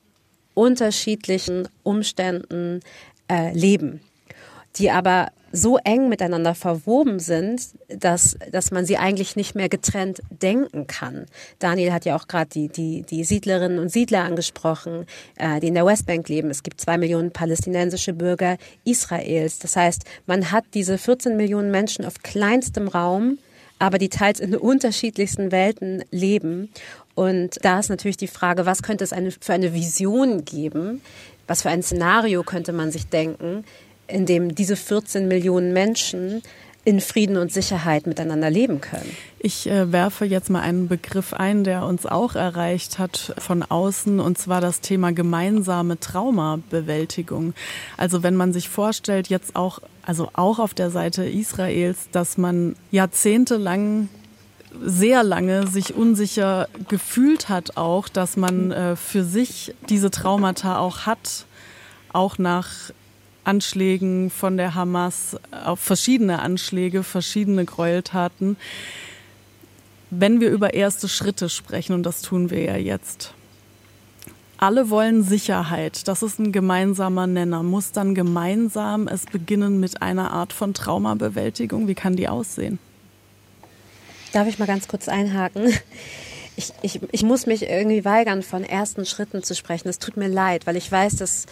unterschiedlichen 0.60 1.68
Umständen 1.84 2.80
äh, 3.30 3.50
leben, 3.54 4.02
die 4.76 4.90
aber 4.90 5.28
so 5.52 5.78
eng 5.78 6.10
miteinander 6.10 6.54
verwoben 6.54 7.18
sind, 7.18 7.62
dass, 7.88 8.36
dass 8.52 8.70
man 8.70 8.84
sie 8.84 8.98
eigentlich 8.98 9.36
nicht 9.36 9.54
mehr 9.54 9.70
getrennt 9.70 10.20
denken 10.30 10.86
kann. 10.86 11.24
Daniel 11.58 11.94
hat 11.94 12.04
ja 12.04 12.14
auch 12.14 12.28
gerade 12.28 12.50
die, 12.50 12.68
die, 12.68 13.02
die 13.02 13.24
Siedlerinnen 13.24 13.78
und 13.78 13.88
Siedler 13.88 14.22
angesprochen, 14.24 15.06
äh, 15.36 15.60
die 15.60 15.68
in 15.68 15.74
der 15.74 15.86
Westbank 15.86 16.28
leben. 16.28 16.50
Es 16.50 16.62
gibt 16.62 16.78
zwei 16.78 16.98
Millionen 16.98 17.30
palästinensische 17.30 18.12
Bürger 18.12 18.58
Israels. 18.84 19.60
Das 19.60 19.76
heißt, 19.76 20.04
man 20.26 20.52
hat 20.52 20.64
diese 20.74 20.98
14 20.98 21.38
Millionen 21.38 21.70
Menschen 21.70 22.04
auf 22.04 22.22
kleinstem 22.22 22.86
Raum, 22.86 23.38
aber 23.78 23.96
die 23.96 24.10
teils 24.10 24.40
in 24.40 24.54
unterschiedlichsten 24.54 25.52
Welten 25.52 26.04
leben. 26.10 26.68
Und 27.14 27.58
da 27.62 27.78
ist 27.78 27.90
natürlich 27.90 28.16
die 28.16 28.28
Frage, 28.28 28.66
was 28.66 28.82
könnte 28.82 29.04
es 29.04 29.12
eine, 29.12 29.30
für 29.30 29.52
eine 29.52 29.74
Vision 29.74 30.44
geben? 30.44 31.00
Was 31.46 31.62
für 31.62 31.70
ein 31.70 31.82
Szenario 31.82 32.42
könnte 32.42 32.72
man 32.72 32.90
sich 32.90 33.06
denken, 33.06 33.64
in 34.06 34.26
dem 34.26 34.54
diese 34.54 34.76
14 34.76 35.28
Millionen 35.28 35.72
Menschen 35.72 36.42
in 36.84 37.00
Frieden 37.00 37.36
und 37.36 37.52
Sicherheit 37.52 38.06
miteinander 38.06 38.48
leben 38.48 38.80
können. 38.80 39.14
Ich 39.38 39.68
äh, 39.68 39.92
werfe 39.92 40.24
jetzt 40.24 40.48
mal 40.48 40.62
einen 40.62 40.88
Begriff 40.88 41.34
ein, 41.34 41.62
der 41.62 41.84
uns 41.84 42.06
auch 42.06 42.34
erreicht 42.34 42.98
hat 42.98 43.34
von 43.38 43.62
außen, 43.62 44.18
und 44.18 44.38
zwar 44.38 44.60
das 44.62 44.80
Thema 44.80 45.12
gemeinsame 45.12 46.00
Traumabewältigung. 46.00 47.52
Also 47.98 48.22
wenn 48.22 48.34
man 48.34 48.52
sich 48.52 48.70
vorstellt, 48.70 49.28
jetzt 49.28 49.56
auch, 49.56 49.80
also 50.02 50.30
auch 50.32 50.58
auf 50.58 50.72
der 50.72 50.90
Seite 50.90 51.24
Israels, 51.24 52.08
dass 52.12 52.38
man 52.38 52.76
jahrzehntelang 52.90 54.08
sehr 54.80 55.22
lange 55.22 55.66
sich 55.66 55.94
unsicher 55.94 56.68
gefühlt 56.88 57.48
hat 57.48 57.76
auch, 57.76 58.08
dass 58.08 58.36
man 58.36 58.70
äh, 58.70 58.96
für 58.96 59.24
sich 59.24 59.74
diese 59.88 60.10
Traumata 60.10 60.78
auch 60.78 61.06
hat, 61.06 61.46
auch 62.12 62.38
nach 62.38 62.68
Anschlägen 63.44 64.30
von 64.30 64.56
der 64.56 64.74
Hamas, 64.74 65.36
auf 65.64 65.80
verschiedene 65.80 66.40
Anschläge, 66.40 67.02
verschiedene 67.02 67.64
Gräueltaten. 67.64 68.56
Wenn 70.10 70.40
wir 70.40 70.50
über 70.50 70.74
erste 70.74 71.08
Schritte 71.08 71.48
sprechen, 71.48 71.94
und 71.94 72.04
das 72.04 72.22
tun 72.22 72.50
wir 72.50 72.62
ja 72.62 72.76
jetzt, 72.76 73.32
alle 74.58 74.90
wollen 74.90 75.22
Sicherheit. 75.22 76.06
Das 76.06 76.22
ist 76.22 76.38
ein 76.38 76.52
gemeinsamer 76.52 77.26
Nenner. 77.26 77.62
Muss 77.62 77.92
dann 77.92 78.14
gemeinsam 78.14 79.08
es 79.08 79.24
beginnen 79.24 79.80
mit 79.80 80.02
einer 80.02 80.32
Art 80.32 80.52
von 80.52 80.74
Traumabewältigung? 80.74 81.88
Wie 81.88 81.94
kann 81.94 82.14
die 82.14 82.28
aussehen? 82.28 82.78
Darf 84.32 84.46
ich 84.46 84.58
mal 84.58 84.66
ganz 84.66 84.88
kurz 84.88 85.08
einhaken? 85.08 85.72
Ich, 86.56 86.72
ich, 86.82 87.00
ich 87.10 87.22
muss 87.22 87.46
mich 87.46 87.62
irgendwie 87.62 88.04
weigern, 88.04 88.42
von 88.42 88.64
ersten 88.64 89.06
Schritten 89.06 89.42
zu 89.42 89.54
sprechen. 89.54 89.88
Es 89.88 89.98
tut 89.98 90.16
mir 90.16 90.28
leid, 90.28 90.66
weil 90.66 90.76
ich 90.76 90.90
weiß, 90.90 91.16
dass, 91.16 91.46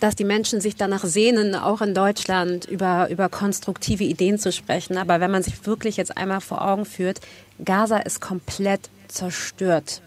dass 0.00 0.16
die 0.16 0.24
Menschen 0.24 0.60
sich 0.60 0.74
danach 0.74 1.04
sehnen, 1.04 1.54
auch 1.54 1.80
in 1.80 1.94
Deutschland 1.94 2.64
über, 2.64 3.08
über 3.10 3.28
konstruktive 3.28 4.02
Ideen 4.02 4.38
zu 4.38 4.50
sprechen. 4.50 4.96
Aber 4.96 5.20
wenn 5.20 5.30
man 5.30 5.42
sich 5.42 5.66
wirklich 5.66 5.96
jetzt 5.96 6.16
einmal 6.16 6.40
vor 6.40 6.66
Augen 6.66 6.84
führt, 6.84 7.20
Gaza 7.64 7.98
ist 7.98 8.20
komplett 8.20 8.90
zerstört. 9.06 10.02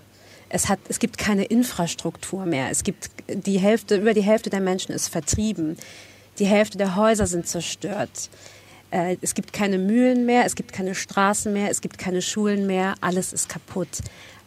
Es, 0.49 0.67
hat, 0.67 0.79
es 0.89 0.99
gibt 0.99 1.17
keine 1.17 1.45
Infrastruktur 1.45 2.45
mehr. 2.45 2.69
Es 2.69 2.83
gibt 2.83 3.09
die 3.29 3.59
Hälfte, 3.59 3.95
über 3.95 4.13
die 4.13 4.21
Hälfte 4.21 4.49
der 4.49 4.61
Menschen 4.61 4.93
ist 4.93 5.07
vertrieben. 5.07 5.77
Die 6.39 6.45
Hälfte 6.45 6.77
der 6.77 6.95
Häuser 6.95 7.27
sind 7.27 7.47
zerstört. 7.47 8.29
Äh, 8.91 9.17
es 9.21 9.33
gibt 9.33 9.53
keine 9.53 9.77
Mühlen 9.77 10.25
mehr, 10.25 10.45
es 10.45 10.55
gibt 10.55 10.73
keine 10.73 10.95
Straßen 10.95 11.51
mehr, 11.51 11.69
es 11.69 11.81
gibt 11.81 11.97
keine 11.97 12.21
Schulen 12.21 12.67
mehr, 12.67 12.95
alles 13.01 13.33
ist 13.33 13.49
kaputt. 13.49 13.89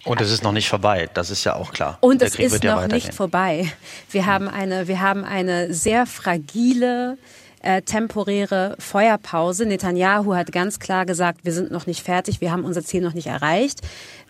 Und 0.04 0.20
es 0.20 0.30
ist 0.30 0.42
noch 0.42 0.52
nicht 0.52 0.68
vorbei, 0.68 1.10
das 1.12 1.30
ist 1.30 1.44
ja 1.44 1.56
auch 1.56 1.72
klar. 1.72 1.98
Und 2.00 2.22
es 2.22 2.34
ist 2.36 2.64
noch 2.64 2.86
nicht 2.88 3.12
vorbei. 3.12 3.70
Wir 4.10 4.24
haben 4.24 4.48
eine, 4.48 4.88
wir 4.88 5.00
haben 5.00 5.24
eine 5.24 5.74
sehr 5.74 6.06
fragile 6.06 7.18
äh, 7.62 7.82
temporäre 7.82 8.76
Feuerpause. 8.78 9.66
Netanyahu 9.66 10.34
hat 10.34 10.52
ganz 10.52 10.78
klar 10.78 11.04
gesagt, 11.04 11.40
wir 11.44 11.52
sind 11.52 11.70
noch 11.70 11.86
nicht 11.86 12.02
fertig, 12.02 12.40
wir 12.40 12.50
haben 12.50 12.64
unser 12.64 12.82
Ziel 12.82 13.02
noch 13.02 13.14
nicht 13.14 13.26
erreicht. 13.26 13.80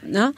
Ne? 0.02 0.32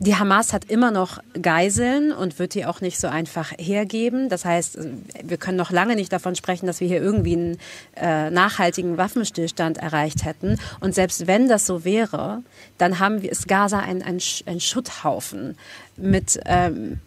Die 0.00 0.16
Hamas 0.16 0.52
hat 0.52 0.64
immer 0.66 0.90
noch 0.90 1.18
Geiseln 1.40 2.12
und 2.12 2.38
wird 2.38 2.54
die 2.54 2.66
auch 2.66 2.80
nicht 2.80 2.98
so 2.98 3.08
einfach 3.08 3.52
hergeben. 3.58 4.28
Das 4.28 4.44
heißt, 4.44 4.78
wir 5.22 5.36
können 5.36 5.56
noch 5.56 5.70
lange 5.70 5.96
nicht 5.96 6.12
davon 6.12 6.34
sprechen, 6.34 6.66
dass 6.66 6.80
wir 6.80 6.88
hier 6.88 7.00
irgendwie 7.00 7.34
einen 7.34 7.58
äh, 7.96 8.30
nachhaltigen 8.30 8.96
Waffenstillstand 8.96 9.78
erreicht 9.78 10.24
hätten. 10.24 10.58
Und 10.80 10.94
selbst 10.94 11.26
wenn 11.26 11.48
das 11.48 11.66
so 11.66 11.84
wäre, 11.84 12.42
dann 12.78 12.98
haben 12.98 13.22
wir, 13.22 13.30
ist 13.30 13.48
Gaza 13.48 13.80
ein, 13.80 14.02
ein, 14.02 14.18
ein 14.46 14.60
Schutthaufen 14.60 15.56
mit 15.96 16.40
ähm, 16.46 17.00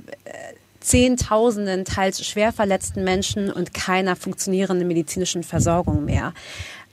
Zehntausenden 0.82 1.86
teils 1.86 2.26
schwer 2.26 2.52
verletzten 2.52 3.04
Menschen 3.04 3.52
und 3.52 3.74
keiner 3.74 4.16
funktionierenden 4.16 4.88
medizinischen 4.88 5.44
Versorgung 5.44 6.06
mehr. 6.06 6.34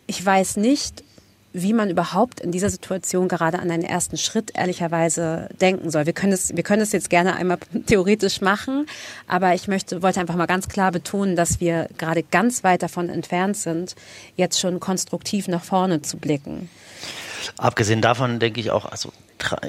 Ich 0.06 0.24
weiß 0.24 0.58
nicht, 0.58 1.02
wie 1.52 1.72
man 1.72 1.90
überhaupt 1.90 2.40
in 2.40 2.52
dieser 2.52 2.70
Situation 2.70 3.28
gerade 3.28 3.58
an 3.58 3.70
einen 3.70 3.82
ersten 3.82 4.16
Schritt 4.16 4.52
ehrlicherweise 4.54 5.48
denken 5.61 5.90
soll. 5.90 6.06
Wir 6.06 6.12
können 6.12 6.32
es, 6.32 6.54
wir 6.54 6.62
können 6.62 6.82
es 6.82 6.92
jetzt 6.92 7.11
gerne 7.11 7.37
einmal 7.37 7.58
theoretisch 7.87 8.40
machen, 8.40 8.87
aber 9.26 9.54
ich 9.54 9.68
möchte, 9.68 10.02
wollte 10.02 10.20
einfach 10.20 10.37
mal 10.37 10.46
ganz 10.46 10.68
klar 10.68 10.92
betonen, 10.92 11.37
dass 11.37 11.61
wir 11.61 11.88
gerade 11.98 12.22
ganz 12.22 12.64
weit 12.64 12.82
davon 12.82 13.08
entfernt 13.08 13.56
sind, 13.56 13.94
jetzt 14.37 14.61
schon 14.61 14.80
konstruktiv 14.80 15.48
nach 15.48 15.64
vorne 15.64 16.02
zu 16.02 16.18
blicken. 16.18 16.68
Abgesehen 17.56 18.02
davon 18.02 18.38
denke 18.38 18.61
ich 18.61 18.70
auch, 18.70 18.84
also 18.84 19.12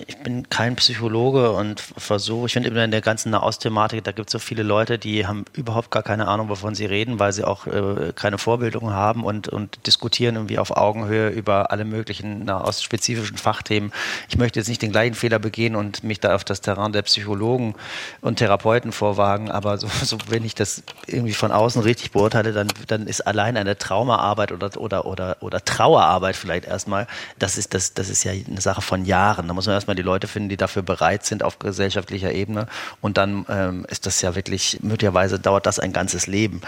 ich 0.08 0.18
bin 0.18 0.50
kein 0.50 0.76
Psychologe 0.76 1.52
und 1.52 1.80
versuche, 1.80 2.48
ich 2.48 2.54
finde 2.54 2.70
immer 2.70 2.84
in 2.84 2.92
der 2.92 3.02
ganzen 3.02 3.32
Nahost-Thematik, 3.32 4.04
da 4.04 4.12
gibt 4.12 4.30
es 4.30 4.32
so 4.32 4.40
viele 4.40 4.64
Leute, 4.64 4.98
die 4.98 5.28
haben 5.28 5.46
überhaupt 5.54 5.92
gar 5.92 6.04
keine 6.04 6.28
Ahnung, 6.28 6.50
wovon 6.50 6.76
sie 6.76 6.86
reden, 6.86 7.20
weil 7.20 7.34
sie 7.34 7.44
auch 7.44 7.68
äh, 7.68 8.14
keine 8.16 8.38
Vorbildung 8.38 8.92
haben 8.92 9.24
und, 9.24 9.48
und 9.48 9.86
diskutieren 9.86 10.36
irgendwie 10.36 10.58
auf 10.58 10.72
Augenhöhe 10.72 11.30
über 11.30 11.72
alle 11.72 11.86
möglichen 11.86 12.46
Nahost-spezifischen 12.46 13.38
Fachthemen. 13.38 13.92
Ich 14.28 14.38
möchte 14.38 14.60
jetzt 14.60 14.70
nicht 14.70 14.82
den 14.82 14.92
gleichen 14.92 15.14
Fehler 15.14 15.40
begehen 15.40 15.76
und 15.76 16.04
mich 16.04 16.20
da 16.20 16.36
auf 16.36 16.44
das 16.44 16.62
Terrain 16.62 16.92
der 16.92 17.04
Psychologen 17.04 17.76
und 18.22 18.38
Therapeuten 18.38 18.92
vorwagen, 18.92 19.52
aber 19.52 19.78
so, 19.78 19.88
so 20.04 20.18
wenn 20.28 20.46
ich 20.46 20.56
das 20.56 20.84
irgendwie 21.06 21.34
von 21.34 21.52
außen 21.52 21.82
richtig 21.82 22.12
beurteile, 22.12 22.54
dann, 22.54 22.68
dann 22.88 23.08
ist 23.08 23.22
allein 23.22 23.58
eine 23.58 23.78
Traumaarbeit 23.78 24.52
oder, 24.52 24.76
oder, 24.78 25.06
oder, 25.06 25.38
oder 25.42 25.64
Trauerarbeit 25.64 26.36
vielleicht 26.36 26.66
erstmal, 26.66 27.08
das 27.38 27.58
ist, 27.58 27.74
das, 27.74 27.94
das 27.94 28.10
ist 28.10 28.24
ja 28.24 28.32
eine 28.32 28.62
Sache 28.62 28.82
von 28.82 29.06
Jahren. 29.06 29.50
Muss 29.60 29.68
man 29.68 29.76
erstmal 29.76 29.98
die 29.98 30.04
Leute 30.04 30.30
finden, 30.30 30.48
die 30.48 30.56
dafür 30.56 30.84
bereit 30.84 31.26
sind 31.26 31.44
auf 31.44 31.60
gesellschaftlicher 31.60 32.32
Ebene. 32.32 32.68
Und 33.02 33.18
dann 33.18 33.46
ähm, 33.50 33.86
ist 33.90 34.06
das 34.06 34.22
ja 34.22 34.34
wirklich, 34.34 34.80
möglicherweise 34.82 35.38
dauert 35.38 35.66
das 35.66 35.80
ein 35.80 35.92
ganzes 35.92 36.28
Leben. 36.28 36.62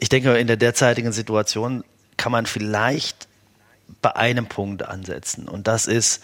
Ich 0.00 0.08
denke, 0.08 0.36
in 0.36 0.48
der 0.48 0.56
derzeitigen 0.56 1.12
Situation 1.12 1.84
kann 2.16 2.32
man 2.32 2.46
vielleicht 2.46 3.28
bei 4.02 4.16
einem 4.16 4.46
Punkt 4.46 4.82
ansetzen. 4.82 5.46
Und 5.46 5.68
das 5.68 5.86
ist, 5.86 6.20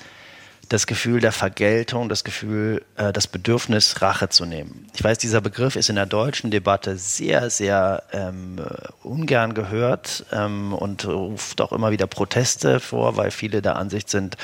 das 0.69 0.87
Gefühl 0.87 1.21
der 1.21 1.33
Vergeltung, 1.33 2.09
das 2.09 2.25
Gefühl, 2.25 2.85
äh, 2.97 3.13
das 3.13 3.27
Bedürfnis, 3.27 4.01
Rache 4.01 4.29
zu 4.29 4.45
nehmen. 4.45 4.87
Ich 4.95 5.05
weiß, 5.05 5.19
dieser 5.19 5.41
Begriff 5.41 5.77
ist 5.77 5.89
in 5.89 5.97
der 5.97 6.07
deutschen 6.07 6.51
Debatte 6.51 6.97
sehr, 6.97 7.51
sehr 7.51 8.03
ähm, 8.13 8.61
ungern 9.03 9.55
gehört 9.55 10.25
ähm, 10.33 10.73
und 10.73 11.07
ruft 11.07 11.61
auch 11.61 11.73
immer 11.73 11.91
wieder 11.91 12.07
Proteste 12.07 12.81
vor, 12.81 13.17
weil 13.17 13.31
viele 13.31 13.61
der 13.61 13.77
Ansicht 13.77 14.09
sind, 14.09 14.37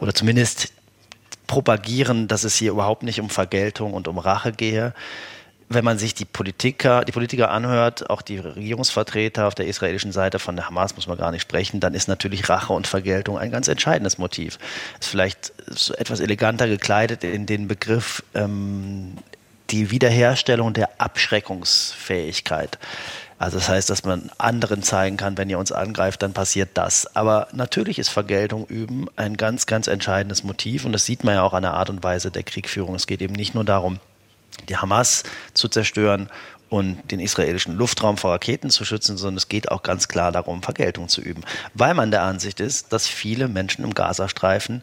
oder 0.00 0.12
zumindest 0.12 0.72
propagieren, 1.46 2.28
dass 2.28 2.44
es 2.44 2.56
hier 2.56 2.72
überhaupt 2.72 3.02
nicht 3.02 3.20
um 3.20 3.30
Vergeltung 3.30 3.94
und 3.94 4.08
um 4.08 4.18
Rache 4.18 4.52
gehe. 4.52 4.94
Wenn 5.68 5.84
man 5.84 5.98
sich 5.98 6.14
die 6.14 6.24
Politiker, 6.24 7.04
die 7.04 7.10
Politiker 7.10 7.50
anhört, 7.50 8.08
auch 8.08 8.22
die 8.22 8.38
Regierungsvertreter 8.38 9.48
auf 9.48 9.56
der 9.56 9.66
israelischen 9.66 10.12
Seite 10.12 10.38
von 10.38 10.54
der 10.54 10.68
Hamas 10.68 10.94
muss 10.94 11.08
man 11.08 11.18
gar 11.18 11.32
nicht 11.32 11.42
sprechen, 11.42 11.80
dann 11.80 11.94
ist 11.94 12.06
natürlich 12.06 12.48
Rache 12.48 12.72
und 12.72 12.86
Vergeltung 12.86 13.36
ein 13.36 13.50
ganz 13.50 13.66
entscheidendes 13.66 14.16
Motiv. 14.16 14.58
Ist 15.00 15.08
vielleicht 15.08 15.52
so 15.66 15.94
etwas 15.94 16.20
eleganter 16.20 16.68
gekleidet 16.68 17.24
in 17.24 17.46
den 17.46 17.66
Begriff 17.66 18.22
ähm, 18.34 19.14
die 19.70 19.90
Wiederherstellung 19.90 20.72
der 20.72 21.00
Abschreckungsfähigkeit. 21.00 22.78
Also 23.38 23.58
das 23.58 23.68
heißt, 23.68 23.90
dass 23.90 24.04
man 24.04 24.30
anderen 24.38 24.82
zeigen 24.82 25.16
kann, 25.16 25.36
wenn 25.36 25.50
ihr 25.50 25.58
uns 25.58 25.72
angreift, 25.72 26.22
dann 26.22 26.32
passiert 26.32 26.70
das. 26.74 27.14
Aber 27.14 27.48
natürlich 27.52 27.98
ist 27.98 28.08
Vergeltung 28.08 28.66
üben 28.66 29.08
ein 29.16 29.36
ganz, 29.36 29.66
ganz 29.66 29.88
entscheidendes 29.88 30.42
Motiv 30.42 30.84
und 30.84 30.92
das 30.92 31.04
sieht 31.04 31.22
man 31.22 31.34
ja 31.34 31.42
auch 31.42 31.52
an 31.52 31.62
der 31.62 31.74
Art 31.74 31.90
und 31.90 32.02
Weise 32.02 32.30
der 32.30 32.44
Kriegführung. 32.44 32.94
Es 32.94 33.06
geht 33.06 33.20
eben 33.20 33.34
nicht 33.34 33.54
nur 33.54 33.64
darum, 33.64 33.98
die 34.68 34.76
Hamas 34.76 35.24
zu 35.52 35.68
zerstören 35.68 36.30
und 36.68 37.10
den 37.10 37.20
israelischen 37.20 37.76
Luftraum 37.76 38.16
vor 38.16 38.32
Raketen 38.32 38.70
zu 38.70 38.84
schützen, 38.84 39.16
sondern 39.16 39.36
es 39.36 39.48
geht 39.48 39.70
auch 39.70 39.82
ganz 39.82 40.08
klar 40.08 40.32
darum, 40.32 40.62
Vergeltung 40.62 41.08
zu 41.08 41.20
üben. 41.20 41.44
Weil 41.74 41.94
man 41.94 42.10
der 42.10 42.22
Ansicht 42.22 42.58
ist, 42.58 42.92
dass 42.92 43.06
viele 43.06 43.48
Menschen 43.48 43.84
im 43.84 43.94
Gazastreifen 43.94 44.82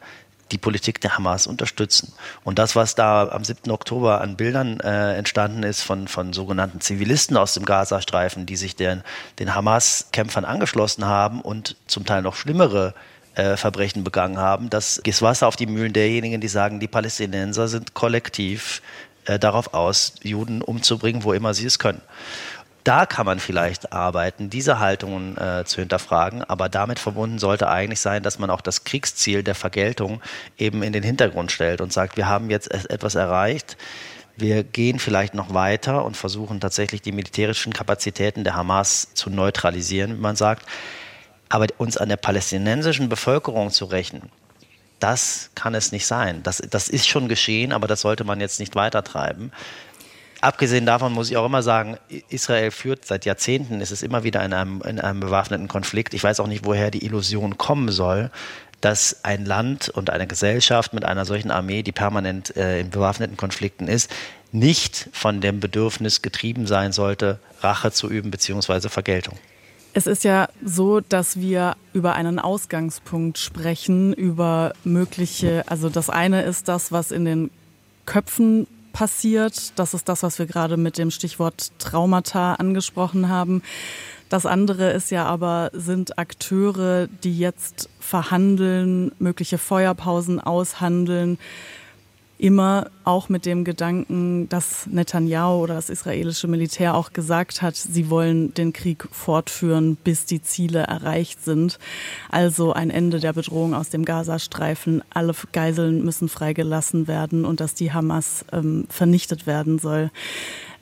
die 0.53 0.57
Politik 0.57 1.01
der 1.01 1.17
Hamas 1.17 1.47
unterstützen. 1.47 2.13
Und 2.43 2.59
das, 2.59 2.75
was 2.75 2.95
da 2.95 3.27
am 3.29 3.43
7. 3.43 3.71
Oktober 3.71 4.21
an 4.21 4.37
Bildern 4.37 4.79
äh, 4.79 5.15
entstanden 5.15 5.63
ist 5.63 5.81
von, 5.81 6.07
von 6.07 6.31
sogenannten 6.31 6.79
Zivilisten 6.79 7.35
aus 7.35 7.55
dem 7.55 7.65
Gazastreifen, 7.65 8.45
die 8.45 8.55
sich 8.55 8.75
den, 8.75 9.03
den 9.39 9.55
Hamas-Kämpfern 9.55 10.45
angeschlossen 10.45 11.05
haben 11.05 11.41
und 11.41 11.75
zum 11.87 12.05
Teil 12.05 12.21
noch 12.21 12.35
schlimmere 12.35 12.93
äh, 13.35 13.57
Verbrechen 13.57 14.03
begangen 14.03 14.37
haben, 14.37 14.69
das 14.69 14.97
ist 14.97 15.21
Wasser 15.23 15.47
auf 15.47 15.55
die 15.55 15.65
Mühlen 15.65 15.91
derjenigen, 15.91 16.39
die 16.39 16.47
sagen, 16.47 16.79
die 16.79 16.87
Palästinenser 16.87 17.67
sind 17.67 17.95
kollektiv 17.95 18.83
äh, 19.25 19.39
darauf 19.39 19.73
aus, 19.73 20.13
Juden 20.21 20.61
umzubringen, 20.61 21.23
wo 21.23 21.33
immer 21.33 21.53
sie 21.53 21.65
es 21.65 21.79
können 21.79 22.01
da 22.83 23.05
kann 23.05 23.25
man 23.25 23.39
vielleicht 23.39 23.93
arbeiten, 23.93 24.49
diese 24.49 24.79
Haltungen 24.79 25.37
äh, 25.37 25.63
zu 25.65 25.79
hinterfragen. 25.79 26.43
Aber 26.43 26.69
damit 26.69 26.99
verbunden 26.99 27.39
sollte 27.39 27.69
eigentlich 27.69 27.99
sein, 27.99 28.23
dass 28.23 28.39
man 28.39 28.49
auch 28.49 28.61
das 28.61 28.83
Kriegsziel 28.83 29.43
der 29.43 29.55
Vergeltung 29.55 30.21
eben 30.57 30.83
in 30.83 30.93
den 30.93 31.03
Hintergrund 31.03 31.51
stellt 31.51 31.81
und 31.81 31.93
sagt, 31.93 32.17
wir 32.17 32.27
haben 32.27 32.49
jetzt 32.49 32.71
etwas 32.71 33.15
erreicht. 33.15 33.77
Wir 34.35 34.63
gehen 34.63 34.99
vielleicht 34.99 35.33
noch 35.33 35.53
weiter 35.53 36.03
und 36.03 36.17
versuchen 36.17 36.59
tatsächlich 36.59 37.01
die 37.01 37.11
militärischen 37.11 37.71
Kapazitäten 37.71 38.43
der 38.43 38.55
Hamas 38.55 39.13
zu 39.13 39.29
neutralisieren, 39.29 40.17
wie 40.17 40.21
man 40.21 40.35
sagt. 40.35 40.65
Aber 41.49 41.67
uns 41.77 41.97
an 41.97 42.09
der 42.09 42.17
palästinensischen 42.17 43.09
Bevölkerung 43.09 43.69
zu 43.69 43.85
rächen, 43.85 44.23
das 44.99 45.51
kann 45.53 45.75
es 45.75 45.91
nicht 45.91 46.07
sein. 46.07 46.41
Das, 46.43 46.57
das 46.57 46.87
ist 46.87 47.07
schon 47.07 47.27
geschehen, 47.27 47.73
aber 47.73 47.87
das 47.87 48.01
sollte 48.01 48.23
man 48.23 48.39
jetzt 48.39 48.59
nicht 48.59 48.75
weitertreiben. 48.75 49.51
Abgesehen 50.43 50.85
davon 50.85 51.13
muss 51.13 51.31
ich 51.31 51.37
auch 51.37 51.45
immer 51.45 51.63
sagen, 51.63 51.95
Israel 52.27 52.69
führt 52.71 53.05
seit 53.05 53.23
Jahrzehnten, 53.23 53.79
ist 53.79 53.91
es 53.91 54.03
immer 54.03 54.25
wieder 54.25 54.43
in 54.43 54.51
einem, 54.51 54.81
in 54.81 54.99
einem 54.99 55.21
bewaffneten 55.21 55.69
Konflikt. 55.69 56.13
Ich 56.13 56.21
weiß 56.21 56.41
auch 56.41 56.47
nicht, 56.47 56.65
woher 56.65 56.91
die 56.91 57.05
Illusion 57.05 57.57
kommen 57.57 57.93
soll, 57.93 58.29
dass 58.81 59.23
ein 59.23 59.45
Land 59.45 59.87
und 59.87 60.09
eine 60.09 60.27
Gesellschaft 60.27 60.93
mit 60.93 61.05
einer 61.05 61.23
solchen 61.23 61.49
Armee, 61.49 61.81
die 61.81 61.93
permanent 61.93 62.57
äh, 62.57 62.81
in 62.81 62.89
bewaffneten 62.89 63.37
Konflikten 63.37 63.87
ist, 63.87 64.11
nicht 64.51 65.07
von 65.13 65.39
dem 65.39 65.61
Bedürfnis 65.61 66.21
getrieben 66.21 66.67
sein 66.67 66.91
sollte, 66.91 67.39
Rache 67.61 67.93
zu 67.93 68.09
üben 68.09 68.29
bzw. 68.29 68.89
Vergeltung. 68.89 69.37
Es 69.93 70.07
ist 70.07 70.25
ja 70.25 70.49
so, 70.61 70.99
dass 70.99 71.39
wir 71.39 71.77
über 71.93 72.15
einen 72.15 72.37
Ausgangspunkt 72.39 73.37
sprechen, 73.37 74.11
über 74.11 74.73
mögliche, 74.83 75.63
also 75.67 75.87
das 75.87 76.09
eine 76.09 76.41
ist 76.41 76.67
das, 76.67 76.91
was 76.91 77.11
in 77.11 77.23
den 77.23 77.49
Köpfen 78.05 78.67
passiert. 78.93 79.77
Das 79.77 79.93
ist 79.93 80.07
das, 80.07 80.23
was 80.23 80.39
wir 80.39 80.45
gerade 80.45 80.77
mit 80.77 80.97
dem 80.97 81.11
Stichwort 81.11 81.71
Traumata 81.79 82.53
angesprochen 82.53 83.27
haben. 83.27 83.61
Das 84.29 84.45
andere 84.45 84.91
ist 84.91 85.11
ja 85.11 85.25
aber, 85.25 85.69
sind 85.73 86.17
Akteure, 86.17 87.07
die 87.07 87.37
jetzt 87.37 87.89
verhandeln, 87.99 89.11
mögliche 89.19 89.57
Feuerpausen 89.57 90.39
aushandeln, 90.39 91.37
immer 92.43 92.87
auch 93.05 93.29
mit 93.29 93.45
dem 93.45 93.63
Gedanken, 93.63 94.49
dass 94.49 94.85
Netanyahu 94.87 95.63
oder 95.63 95.75
das 95.75 95.89
israelische 95.89 96.49
Militär 96.49 96.93
auch 96.93 97.13
gesagt 97.13 97.61
hat, 97.61 97.77
sie 97.77 98.09
wollen 98.09 98.53
den 98.53 98.73
Krieg 98.73 99.07
fortführen, 99.11 99.95
bis 99.95 100.25
die 100.25 100.41
Ziele 100.41 100.79
erreicht 100.81 101.41
sind. 101.41 101.79
Also 102.29 102.73
ein 102.73 102.89
Ende 102.89 103.21
der 103.21 103.31
Bedrohung 103.31 103.73
aus 103.73 103.91
dem 103.91 104.03
Gazastreifen, 104.03 105.03
alle 105.09 105.33
Geiseln 105.53 106.03
müssen 106.03 106.27
freigelassen 106.27 107.07
werden 107.07 107.45
und 107.45 107.61
dass 107.61 107.75
die 107.75 107.93
Hamas 107.93 108.43
ähm, 108.51 108.87
vernichtet 108.89 109.47
werden 109.47 109.79
soll. 109.79 110.11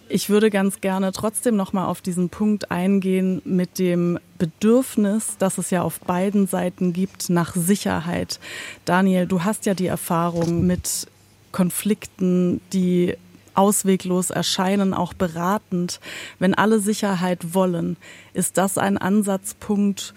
Ich 0.09 0.31
würde 0.31 0.49
ganz 0.49 0.81
gerne 0.81 1.11
trotzdem 1.11 1.55
noch 1.55 1.73
mal 1.73 1.85
auf 1.85 2.01
diesen 2.01 2.29
Punkt 2.29 2.71
eingehen 2.71 3.39
mit 3.45 3.77
dem 3.77 4.17
Bedürfnis, 4.39 5.35
das 5.37 5.59
es 5.59 5.69
ja 5.69 5.83
auf 5.83 5.99
beiden 5.99 6.47
Seiten 6.47 6.91
gibt 6.91 7.29
nach 7.29 7.55
Sicherheit. 7.55 8.39
Daniel, 8.83 9.27
du 9.27 9.43
hast 9.43 9.67
ja 9.67 9.75
die 9.75 9.85
Erfahrung 9.85 10.65
mit 10.65 11.07
Konflikten, 11.51 12.61
die 12.73 13.15
ausweglos 13.53 14.29
erscheinen, 14.29 14.93
auch 14.93 15.13
beratend. 15.13 15.99
Wenn 16.39 16.53
alle 16.53 16.79
Sicherheit 16.79 17.53
wollen, 17.53 17.97
ist 18.33 18.57
das 18.57 18.77
ein 18.77 18.97
Ansatzpunkt, 18.97 20.13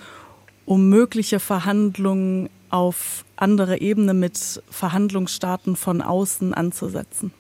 um 0.67 0.89
mögliche 0.89 1.41
Verhandlungen 1.41 2.49
auf 2.71 3.25
andere 3.37 3.81
Ebene 3.81 4.15
mit 4.15 4.63
Verhandlungsstaaten 4.71 5.77
von 5.77 6.01
außen 6.01 6.55
anzusetzen? 6.55 7.33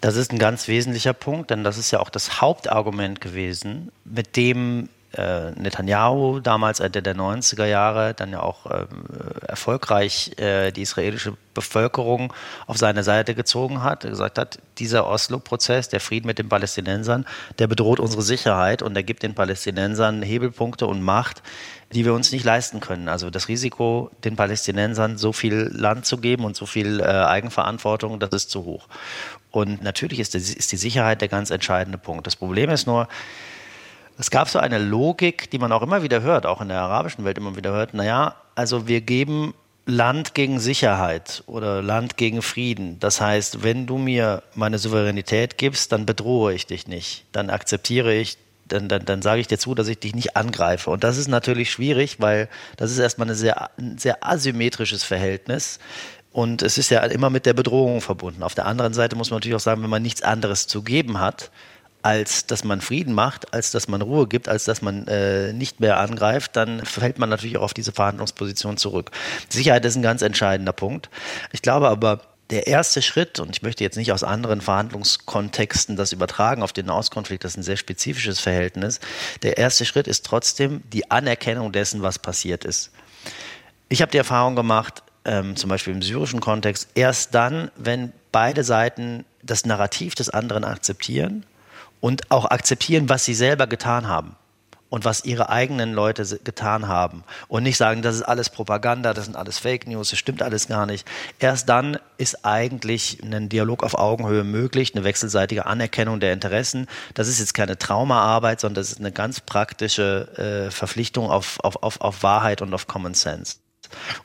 Das 0.00 0.16
ist 0.16 0.32
ein 0.32 0.38
ganz 0.38 0.68
wesentlicher 0.68 1.12
Punkt, 1.12 1.50
denn 1.50 1.64
das 1.64 1.78
ist 1.78 1.90
ja 1.90 2.00
auch 2.00 2.10
das 2.10 2.40
Hauptargument 2.40 3.20
gewesen, 3.20 3.90
mit 4.04 4.36
dem 4.36 4.88
äh, 5.12 5.52
Netanyahu 5.52 6.40
damals 6.40 6.80
Ende 6.80 7.02
der 7.02 7.16
90er 7.16 7.64
Jahre 7.64 8.12
dann 8.14 8.30
ja 8.30 8.40
auch 8.40 8.66
äh, 8.66 8.86
erfolgreich 9.46 10.38
äh, 10.38 10.70
die 10.70 10.82
israelische 10.82 11.34
Bevölkerung 11.54 12.32
auf 12.66 12.76
seine 12.76 13.02
Seite 13.02 13.34
gezogen 13.34 13.82
hat, 13.82 14.02
gesagt 14.02 14.38
hat, 14.38 14.58
dieser 14.78 15.06
Oslo-Prozess, 15.06 15.88
der 15.88 16.00
Frieden 16.00 16.26
mit 16.26 16.38
den 16.38 16.48
Palästinensern, 16.48 17.24
der 17.58 17.66
bedroht 17.66 18.00
unsere 18.00 18.22
Sicherheit 18.22 18.82
und 18.82 18.94
er 18.96 19.02
gibt 19.02 19.22
den 19.22 19.34
Palästinensern 19.34 20.22
Hebelpunkte 20.22 20.86
und 20.86 21.02
Macht, 21.02 21.42
die 21.92 22.04
wir 22.04 22.12
uns 22.12 22.30
nicht 22.30 22.44
leisten 22.44 22.80
können. 22.80 23.08
Also 23.08 23.30
das 23.30 23.48
Risiko, 23.48 24.10
den 24.24 24.36
Palästinensern 24.36 25.16
so 25.16 25.32
viel 25.32 25.70
Land 25.72 26.04
zu 26.04 26.18
geben 26.18 26.44
und 26.44 26.54
so 26.54 26.66
viel 26.66 27.00
äh, 27.00 27.04
Eigenverantwortung, 27.04 28.20
das 28.20 28.30
ist 28.30 28.50
zu 28.50 28.64
hoch. 28.64 28.88
Und 29.50 29.82
natürlich 29.82 30.20
ist 30.20 30.34
die, 30.34 30.38
ist 30.38 30.70
die 30.70 30.76
Sicherheit 30.76 31.22
der 31.22 31.28
ganz 31.28 31.50
entscheidende 31.50 31.96
Punkt. 31.96 32.26
Das 32.26 32.36
Problem 32.36 32.68
ist 32.68 32.86
nur, 32.86 33.08
es 34.18 34.30
gab 34.30 34.48
so 34.48 34.58
eine 34.58 34.78
Logik, 34.78 35.50
die 35.50 35.58
man 35.58 35.72
auch 35.72 35.82
immer 35.82 36.02
wieder 36.02 36.22
hört, 36.22 36.44
auch 36.44 36.60
in 36.60 36.68
der 36.68 36.80
arabischen 36.80 37.24
Welt 37.24 37.38
immer 37.38 37.56
wieder 37.56 37.72
hört, 37.72 37.94
naja, 37.94 38.34
also 38.54 38.88
wir 38.88 39.00
geben 39.00 39.54
Land 39.86 40.34
gegen 40.34 40.60
Sicherheit 40.60 41.42
oder 41.46 41.80
Land 41.80 42.18
gegen 42.18 42.42
Frieden. 42.42 43.00
Das 43.00 43.20
heißt, 43.20 43.62
wenn 43.62 43.86
du 43.86 43.96
mir 43.96 44.42
meine 44.54 44.78
Souveränität 44.78 45.56
gibst, 45.56 45.92
dann 45.92 46.04
bedrohe 46.04 46.52
ich 46.52 46.66
dich 46.66 46.86
nicht. 46.86 47.24
Dann 47.32 47.48
akzeptiere 47.48 48.12
ich 48.12 48.36
dann, 48.66 48.88
dann, 48.88 49.06
dann 49.06 49.22
sage 49.22 49.40
ich 49.40 49.46
dir 49.46 49.58
zu, 49.58 49.74
dass 49.74 49.88
ich 49.88 49.98
dich 49.98 50.14
nicht 50.14 50.36
angreife. 50.36 50.90
Und 50.90 51.04
das 51.04 51.16
ist 51.16 51.28
natürlich 51.28 51.70
schwierig, 51.70 52.20
weil 52.20 52.50
das 52.76 52.90
ist 52.90 52.98
erstmal 52.98 53.28
eine 53.28 53.34
sehr, 53.34 53.70
ein 53.78 53.96
sehr 53.96 54.26
asymmetrisches 54.26 55.04
Verhältnis. 55.04 55.78
Und 56.32 56.60
es 56.60 56.76
ist 56.76 56.90
ja 56.90 57.00
immer 57.04 57.30
mit 57.30 57.46
der 57.46 57.54
Bedrohung 57.54 58.02
verbunden. 58.02 58.42
Auf 58.42 58.54
der 58.54 58.66
anderen 58.66 58.92
Seite 58.92 59.16
muss 59.16 59.30
man 59.30 59.38
natürlich 59.38 59.56
auch 59.56 59.60
sagen, 59.60 59.82
wenn 59.82 59.90
man 59.90 60.02
nichts 60.02 60.22
anderes 60.22 60.66
zu 60.66 60.82
geben 60.82 61.18
hat, 61.18 61.50
als 62.02 62.46
dass 62.46 62.64
man 62.64 62.80
Frieden 62.80 63.12
macht, 63.12 63.52
als 63.52 63.70
dass 63.70 63.88
man 63.88 64.02
Ruhe 64.02 64.26
gibt, 64.26 64.48
als 64.48 64.64
dass 64.64 64.82
man 64.82 65.06
äh, 65.08 65.52
nicht 65.52 65.80
mehr 65.80 65.98
angreift, 65.98 66.56
dann 66.56 66.84
fällt 66.84 67.18
man 67.18 67.28
natürlich 67.28 67.58
auch 67.58 67.62
auf 67.62 67.74
diese 67.74 67.92
Verhandlungsposition 67.92 68.76
zurück. 68.76 69.10
Sicherheit 69.48 69.84
ist 69.84 69.96
ein 69.96 70.02
ganz 70.02 70.22
entscheidender 70.22 70.72
Punkt. 70.72 71.10
Ich 71.52 71.62
glaube 71.62 71.88
aber, 71.88 72.22
der 72.50 72.66
erste 72.66 73.02
Schritt, 73.02 73.40
und 73.40 73.50
ich 73.50 73.62
möchte 73.62 73.84
jetzt 73.84 73.96
nicht 73.96 74.12
aus 74.12 74.22
anderen 74.22 74.60
Verhandlungskontexten 74.60 75.96
das 75.96 76.12
übertragen 76.12 76.62
auf 76.62 76.72
den 76.72 76.86
Nahostkonflikt, 76.86 77.44
das 77.44 77.52
ist 77.52 77.58
ein 77.58 77.62
sehr 77.62 77.76
spezifisches 77.76 78.40
Verhältnis, 78.40 79.00
der 79.42 79.58
erste 79.58 79.84
Schritt 79.84 80.08
ist 80.08 80.24
trotzdem 80.24 80.82
die 80.90 81.10
Anerkennung 81.10 81.72
dessen, 81.72 82.00
was 82.00 82.18
passiert 82.18 82.64
ist. 82.64 82.90
Ich 83.90 84.00
habe 84.00 84.12
die 84.12 84.18
Erfahrung 84.18 84.56
gemacht, 84.56 85.02
ähm, 85.24 85.56
zum 85.56 85.68
Beispiel 85.68 85.92
im 85.92 86.00
syrischen 86.00 86.40
Kontext, 86.40 86.88
erst 86.94 87.34
dann, 87.34 87.70
wenn 87.76 88.12
beide 88.32 88.64
Seiten 88.64 89.26
das 89.42 89.66
Narrativ 89.66 90.14
des 90.14 90.30
anderen 90.30 90.64
akzeptieren 90.64 91.44
und 92.00 92.30
auch 92.30 92.46
akzeptieren, 92.46 93.08
was 93.08 93.24
sie 93.24 93.34
selber 93.34 93.66
getan 93.66 94.08
haben 94.08 94.36
und 94.90 95.04
was 95.04 95.24
ihre 95.24 95.50
eigenen 95.50 95.92
Leute 95.92 96.24
getan 96.44 96.88
haben 96.88 97.24
und 97.48 97.62
nicht 97.62 97.76
sagen, 97.76 98.02
das 98.02 98.16
ist 98.16 98.22
alles 98.22 98.50
Propaganda, 98.50 99.12
das 99.12 99.26
sind 99.26 99.36
alles 99.36 99.58
Fake 99.58 99.86
News, 99.86 100.10
das 100.10 100.18
stimmt 100.18 100.42
alles 100.42 100.68
gar 100.68 100.86
nicht. 100.86 101.06
Erst 101.38 101.68
dann 101.68 101.98
ist 102.16 102.44
eigentlich 102.44 103.18
ein 103.22 103.48
Dialog 103.48 103.82
auf 103.82 103.94
Augenhöhe 103.94 104.44
möglich, 104.44 104.94
eine 104.94 105.04
wechselseitige 105.04 105.66
Anerkennung 105.66 106.20
der 106.20 106.32
Interessen. 106.32 106.86
Das 107.14 107.28
ist 107.28 107.38
jetzt 107.38 107.54
keine 107.54 107.78
Traumaarbeit, 107.78 108.60
sondern 108.60 108.82
das 108.82 108.92
ist 108.92 109.00
eine 109.00 109.12
ganz 109.12 109.40
praktische 109.40 110.66
äh, 110.68 110.70
Verpflichtung 110.70 111.30
auf, 111.30 111.58
auf, 111.60 111.82
auf, 111.82 112.00
auf 112.00 112.22
Wahrheit 112.22 112.62
und 112.62 112.72
auf 112.72 112.86
Common 112.86 113.14
Sense. 113.14 113.56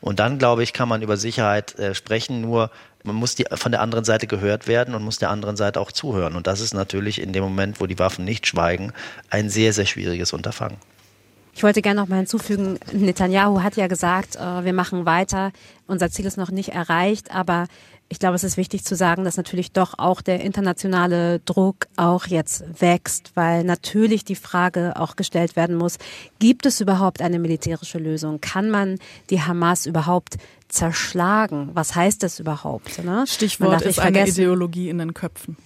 Und 0.01 0.19
dann, 0.19 0.39
glaube 0.39 0.63
ich, 0.63 0.73
kann 0.73 0.89
man 0.89 1.01
über 1.01 1.17
Sicherheit 1.17 1.77
äh, 1.79 1.95
sprechen, 1.95 2.41
nur 2.41 2.69
man 3.03 3.15
muss 3.15 3.35
die, 3.35 3.45
von 3.53 3.71
der 3.71 3.81
anderen 3.81 4.05
Seite 4.05 4.27
gehört 4.27 4.67
werden 4.67 4.95
und 4.95 5.03
muss 5.03 5.19
der 5.19 5.29
anderen 5.29 5.55
Seite 5.55 5.79
auch 5.79 5.91
zuhören. 5.91 6.35
Und 6.35 6.47
das 6.47 6.61
ist 6.61 6.73
natürlich 6.73 7.21
in 7.21 7.33
dem 7.33 7.43
Moment, 7.43 7.79
wo 7.79 7.85
die 7.85 7.99
Waffen 7.99 8.25
nicht 8.25 8.47
schweigen, 8.47 8.93
ein 9.29 9.49
sehr, 9.49 9.73
sehr 9.73 9.85
schwieriges 9.85 10.33
Unterfangen. 10.33 10.77
Ich 11.55 11.61
wollte 11.61 11.83
gerne 11.83 12.01
noch 12.01 12.07
mal 12.07 12.17
hinzufügen, 12.17 12.79
Netanyahu 12.91 13.61
hat 13.61 13.75
ja 13.75 13.85
gesagt, 13.85 14.37
äh, 14.37 14.65
wir 14.65 14.73
machen 14.73 15.05
weiter, 15.05 15.51
unser 15.85 16.09
Ziel 16.09 16.25
ist 16.25 16.37
noch 16.37 16.49
nicht 16.49 16.69
erreicht, 16.69 17.29
aber 17.29 17.67
ich 18.09 18.19
glaube, 18.19 18.35
es 18.35 18.43
ist 18.43 18.57
wichtig 18.57 18.83
zu 18.83 18.95
sagen, 18.95 19.23
dass 19.23 19.37
natürlich 19.37 19.71
doch 19.71 19.95
auch 19.97 20.21
der 20.21 20.41
internationale 20.41 21.39
Druck 21.39 21.87
auch 21.95 22.27
jetzt 22.27 22.63
wächst, 22.79 23.31
weil 23.35 23.63
natürlich 23.63 24.23
die 24.23 24.35
Frage 24.35 24.93
auch 24.97 25.15
gestellt 25.15 25.55
werden 25.55 25.75
muss, 25.75 25.97
gibt 26.39 26.65
es 26.65 26.79
überhaupt 26.79 27.21
eine 27.21 27.39
militärische 27.39 27.97
Lösung? 27.97 28.39
Kann 28.39 28.69
man 28.69 28.99
die 29.29 29.41
Hamas 29.41 29.85
überhaupt 29.85 30.37
zerschlagen? 30.67 31.71
Was 31.73 31.95
heißt 31.95 32.21
das 32.21 32.39
überhaupt? 32.39 33.03
Ne? 33.03 33.25
Stichwort 33.27 33.81
ist 33.81 33.99
eine 33.99 34.27
Ideologie 34.27 34.89
in 34.89 34.99
den 34.99 35.13
Köpfen. 35.13 35.57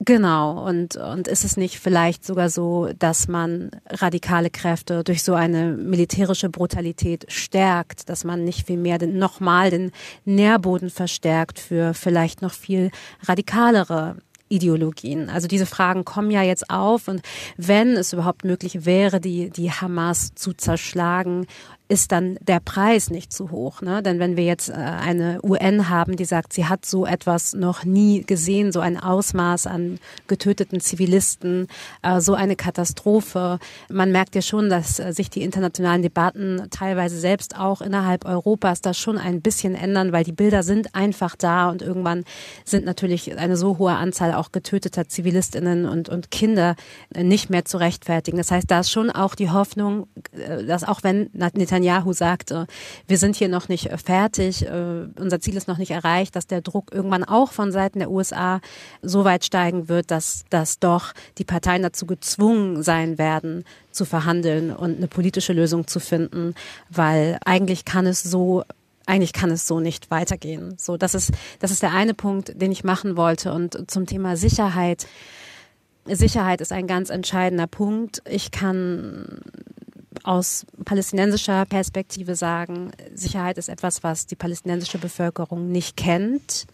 Genau. 0.00 0.64
Und, 0.64 0.96
und 0.96 1.26
ist 1.26 1.44
es 1.44 1.56
nicht 1.56 1.78
vielleicht 1.80 2.24
sogar 2.24 2.50
so, 2.50 2.90
dass 2.98 3.26
man 3.26 3.70
radikale 3.88 4.50
Kräfte 4.50 5.02
durch 5.02 5.22
so 5.22 5.34
eine 5.34 5.72
militärische 5.72 6.48
Brutalität 6.48 7.26
stärkt, 7.28 8.08
dass 8.08 8.24
man 8.24 8.44
nicht 8.44 8.66
viel 8.66 8.76
mehr 8.76 8.98
den, 8.98 9.18
nochmal 9.18 9.70
den 9.70 9.90
Nährboden 10.24 10.90
verstärkt 10.90 11.58
für 11.58 11.94
vielleicht 11.94 12.42
noch 12.42 12.52
viel 12.52 12.90
radikalere 13.26 14.16
Ideologien. 14.48 15.28
Also 15.28 15.48
diese 15.48 15.66
Fragen 15.66 16.04
kommen 16.04 16.30
ja 16.30 16.42
jetzt 16.42 16.70
auf 16.70 17.08
und 17.08 17.20
wenn 17.56 17.96
es 17.96 18.12
überhaupt 18.12 18.44
möglich 18.44 18.86
wäre, 18.86 19.20
die, 19.20 19.50
die 19.50 19.70
Hamas 19.70 20.34
zu 20.34 20.52
zerschlagen, 20.52 21.46
ist 21.88 22.12
dann 22.12 22.38
der 22.42 22.60
Preis 22.60 23.10
nicht 23.10 23.32
zu 23.32 23.50
hoch. 23.50 23.80
Ne? 23.80 24.02
Denn 24.02 24.18
wenn 24.18 24.36
wir 24.36 24.44
jetzt 24.44 24.68
äh, 24.68 24.74
eine 24.74 25.40
UN 25.42 25.88
haben, 25.88 26.16
die 26.16 26.26
sagt, 26.26 26.52
sie 26.52 26.66
hat 26.66 26.84
so 26.84 27.06
etwas 27.06 27.54
noch 27.54 27.84
nie 27.84 28.22
gesehen, 28.24 28.72
so 28.72 28.80
ein 28.80 28.98
Ausmaß 28.98 29.66
an 29.66 29.98
getöteten 30.26 30.80
Zivilisten, 30.80 31.66
äh, 32.02 32.20
so 32.20 32.34
eine 32.34 32.56
Katastrophe, 32.56 33.58
man 33.88 34.12
merkt 34.12 34.34
ja 34.34 34.42
schon, 34.42 34.68
dass 34.68 34.98
äh, 34.98 35.12
sich 35.14 35.30
die 35.30 35.42
internationalen 35.42 36.02
Debatten 36.02 36.66
teilweise 36.70 37.18
selbst 37.18 37.58
auch 37.58 37.80
innerhalb 37.80 38.26
Europas 38.26 38.82
da 38.82 38.92
schon 38.92 39.16
ein 39.16 39.40
bisschen 39.40 39.74
ändern, 39.74 40.12
weil 40.12 40.24
die 40.24 40.32
Bilder 40.32 40.62
sind 40.62 40.94
einfach 40.94 41.36
da 41.36 41.70
und 41.70 41.80
irgendwann 41.80 42.24
sind 42.64 42.84
natürlich 42.84 43.38
eine 43.38 43.56
so 43.56 43.78
hohe 43.78 43.92
Anzahl 43.92 44.34
auch 44.34 44.52
getöteter 44.52 45.08
Zivilistinnen 45.08 45.86
und, 45.86 46.10
und 46.10 46.30
Kinder 46.30 46.76
nicht 47.16 47.48
mehr 47.48 47.64
zu 47.64 47.78
rechtfertigen. 47.78 48.36
Das 48.36 48.50
heißt, 48.50 48.70
da 48.70 48.80
ist 48.80 48.90
schon 48.90 49.10
auch 49.10 49.34
die 49.34 49.50
Hoffnung, 49.50 50.06
dass 50.66 50.84
auch 50.84 51.02
wenn 51.02 51.30
Netanyahu 51.32 51.77
Netanyahu 51.78 52.12
sagte, 52.12 52.66
wir 53.06 53.18
sind 53.18 53.36
hier 53.36 53.48
noch 53.48 53.68
nicht 53.68 53.90
fertig, 54.04 54.66
äh, 54.66 55.06
unser 55.18 55.40
Ziel 55.40 55.56
ist 55.56 55.68
noch 55.68 55.78
nicht 55.78 55.90
erreicht, 55.90 56.36
dass 56.36 56.46
der 56.46 56.60
Druck 56.60 56.92
irgendwann 56.92 57.24
auch 57.24 57.52
von 57.52 57.72
Seiten 57.72 58.00
der 58.00 58.10
USA 58.10 58.60
so 59.02 59.24
weit 59.24 59.44
steigen 59.44 59.88
wird, 59.88 60.10
dass, 60.10 60.44
dass 60.50 60.78
doch 60.78 61.12
die 61.38 61.44
Parteien 61.44 61.82
dazu 61.82 62.06
gezwungen 62.06 62.82
sein 62.82 63.18
werden, 63.18 63.64
zu 63.92 64.04
verhandeln 64.04 64.74
und 64.74 64.98
eine 64.98 65.08
politische 65.08 65.52
Lösung 65.52 65.86
zu 65.86 66.00
finden, 66.00 66.54
weil 66.90 67.38
eigentlich 67.44 67.84
kann 67.84 68.06
es 68.06 68.22
so 68.22 68.64
eigentlich 69.06 69.32
kann 69.32 69.50
es 69.50 69.66
so 69.66 69.80
nicht 69.80 70.10
weitergehen. 70.10 70.74
So, 70.76 70.98
das 70.98 71.14
ist, 71.14 71.32
das 71.60 71.70
ist 71.70 71.82
der 71.82 71.94
eine 71.94 72.12
Punkt, 72.12 72.60
den 72.60 72.70
ich 72.70 72.84
machen 72.84 73.16
wollte. 73.16 73.54
Und 73.54 73.90
zum 73.90 74.04
Thema 74.04 74.36
Sicherheit. 74.36 75.06
Sicherheit 76.04 76.60
ist 76.60 76.72
ein 76.72 76.86
ganz 76.86 77.08
entscheidender 77.08 77.66
Punkt. 77.66 78.20
Ich 78.28 78.50
kann 78.50 79.40
aus 80.28 80.66
palästinensischer 80.84 81.64
Perspektive 81.64 82.36
sagen, 82.36 82.90
Sicherheit 83.14 83.56
ist 83.56 83.70
etwas, 83.70 84.02
was 84.02 84.26
die 84.26 84.36
palästinensische 84.36 84.98
Bevölkerung 84.98 85.72
nicht 85.72 85.96
kennt 85.96 86.66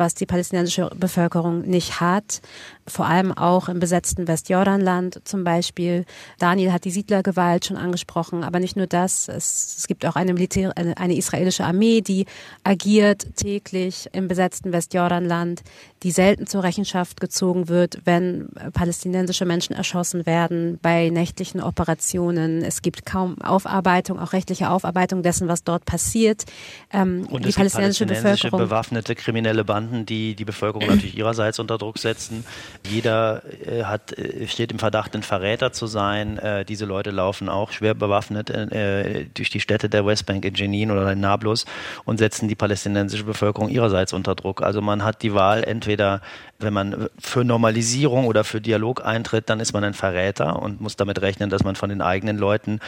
was 0.00 0.14
die 0.14 0.26
palästinensische 0.26 0.90
Bevölkerung 0.96 1.60
nicht 1.60 2.00
hat, 2.00 2.40
vor 2.88 3.06
allem 3.06 3.30
auch 3.30 3.68
im 3.68 3.78
besetzten 3.78 4.26
Westjordanland 4.26 5.20
zum 5.24 5.44
Beispiel. 5.44 6.06
Daniel 6.38 6.72
hat 6.72 6.84
die 6.84 6.90
Siedlergewalt 6.90 7.66
schon 7.66 7.76
angesprochen, 7.76 8.42
aber 8.42 8.58
nicht 8.58 8.76
nur 8.76 8.86
das. 8.86 9.28
Es, 9.28 9.76
es 9.78 9.86
gibt 9.86 10.04
auch 10.06 10.16
eine, 10.16 10.32
Militär, 10.32 10.76
eine, 10.76 10.96
eine 10.96 11.14
israelische 11.14 11.64
Armee, 11.64 12.00
die 12.00 12.24
agiert 12.64 13.36
täglich 13.36 14.08
im 14.12 14.26
besetzten 14.26 14.72
Westjordanland, 14.72 15.62
die 16.02 16.10
selten 16.10 16.46
zur 16.46 16.62
Rechenschaft 16.62 17.20
gezogen 17.20 17.68
wird, 17.68 18.00
wenn 18.04 18.48
palästinensische 18.72 19.44
Menschen 19.44 19.76
erschossen 19.76 20.24
werden 20.24 20.78
bei 20.80 21.10
nächtlichen 21.10 21.60
Operationen. 21.60 22.62
Es 22.62 22.80
gibt 22.80 23.04
kaum 23.04 23.40
Aufarbeitung, 23.42 24.18
auch 24.18 24.32
rechtliche 24.32 24.70
Aufarbeitung 24.70 25.22
dessen, 25.22 25.46
was 25.46 25.62
dort 25.62 25.84
passiert. 25.84 26.46
Ähm, 26.90 27.26
Und 27.28 27.44
die 27.44 27.52
palästinensische, 27.52 28.06
palästinensische 28.06 28.48
Bevölkerung 28.48 28.60
bewaffnete 28.60 29.14
kriminelle 29.14 29.64
Banden 29.64 29.89
Banden, 29.90 30.06
die 30.06 30.34
die 30.34 30.44
Bevölkerung 30.44 30.88
natürlich 30.88 31.16
ihrerseits 31.16 31.58
unter 31.58 31.78
Druck 31.78 31.98
setzen. 31.98 32.44
Jeder 32.88 33.42
äh, 33.66 33.84
hat, 33.84 34.16
äh, 34.18 34.46
steht 34.46 34.72
im 34.72 34.78
Verdacht, 34.78 35.14
ein 35.14 35.22
Verräter 35.22 35.72
zu 35.72 35.86
sein. 35.86 36.38
Äh, 36.38 36.64
diese 36.64 36.84
Leute 36.84 37.10
laufen 37.10 37.48
auch 37.48 37.72
schwer 37.72 37.94
bewaffnet 37.94 38.50
äh, 38.50 39.26
durch 39.34 39.50
die 39.50 39.60
Städte 39.60 39.88
der 39.88 40.06
Westbank 40.06 40.44
in 40.44 40.54
Jenin 40.54 40.90
oder 40.90 41.12
in 41.12 41.20
Nablus 41.20 41.66
und 42.04 42.18
setzen 42.18 42.48
die 42.48 42.54
palästinensische 42.54 43.24
Bevölkerung 43.24 43.68
ihrerseits 43.68 44.12
unter 44.12 44.34
Druck. 44.34 44.62
Also 44.62 44.80
man 44.80 45.04
hat 45.04 45.22
die 45.22 45.34
Wahl, 45.34 45.64
entweder 45.64 46.20
wenn 46.60 46.72
man 46.72 47.08
für 47.18 47.44
Normalisierung 47.44 48.26
oder 48.26 48.44
für 48.44 48.60
Dialog 48.60 49.04
eintritt, 49.04 49.48
dann 49.50 49.60
ist 49.60 49.72
man 49.72 49.84
ein 49.84 49.94
Verräter 49.94 50.60
und 50.60 50.80
muss 50.80 50.96
damit 50.96 51.20
rechnen, 51.20 51.50
dass 51.50 51.64
man 51.64 51.76
von 51.76 51.88
den 51.88 52.02
eigenen 52.02 52.38
Leuten 52.38 52.80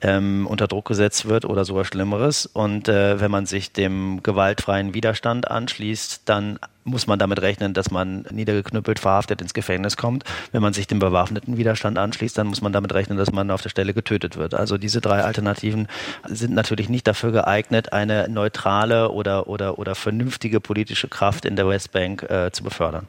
ähm, 0.00 0.46
unter 0.46 0.68
Druck 0.68 0.86
gesetzt 0.86 1.28
wird 1.28 1.44
oder 1.44 1.64
sogar 1.64 1.84
Schlimmeres. 1.84 2.46
Und 2.46 2.88
äh, 2.88 3.20
wenn 3.20 3.30
man 3.30 3.46
sich 3.46 3.72
dem 3.72 4.22
gewaltfreien 4.22 4.94
Widerstand 4.94 5.50
anschließt, 5.50 6.22
dann 6.24 6.58
muss 6.84 7.06
man 7.06 7.18
damit 7.18 7.40
rechnen, 7.42 7.74
dass 7.74 7.90
man 7.90 8.24
niedergeknüppelt, 8.30 8.98
verhaftet 8.98 9.40
ins 9.40 9.54
Gefängnis 9.54 9.96
kommt. 9.96 10.24
Wenn 10.50 10.62
man 10.62 10.72
sich 10.72 10.86
dem 10.86 10.98
bewaffneten 10.98 11.56
Widerstand 11.56 11.98
anschließt, 11.98 12.36
dann 12.36 12.48
muss 12.48 12.60
man 12.60 12.72
damit 12.72 12.92
rechnen, 12.92 13.18
dass 13.18 13.32
man 13.32 13.50
auf 13.50 13.62
der 13.62 13.70
Stelle 13.70 13.94
getötet 13.94 14.36
wird. 14.36 14.54
Also 14.54 14.78
diese 14.78 15.00
drei 15.00 15.22
Alternativen 15.22 15.88
sind 16.26 16.54
natürlich 16.54 16.88
nicht 16.88 17.06
dafür 17.06 17.32
geeignet, 17.32 17.92
eine 17.92 18.28
neutrale 18.28 19.10
oder, 19.10 19.48
oder, 19.48 19.78
oder 19.78 19.94
vernünftige 19.94 20.60
politische 20.60 21.08
Kraft 21.08 21.44
in 21.44 21.56
der 21.56 21.68
Westbank 21.68 22.22
äh, 22.24 22.50
zu 22.52 22.62
befördern. 22.64 23.06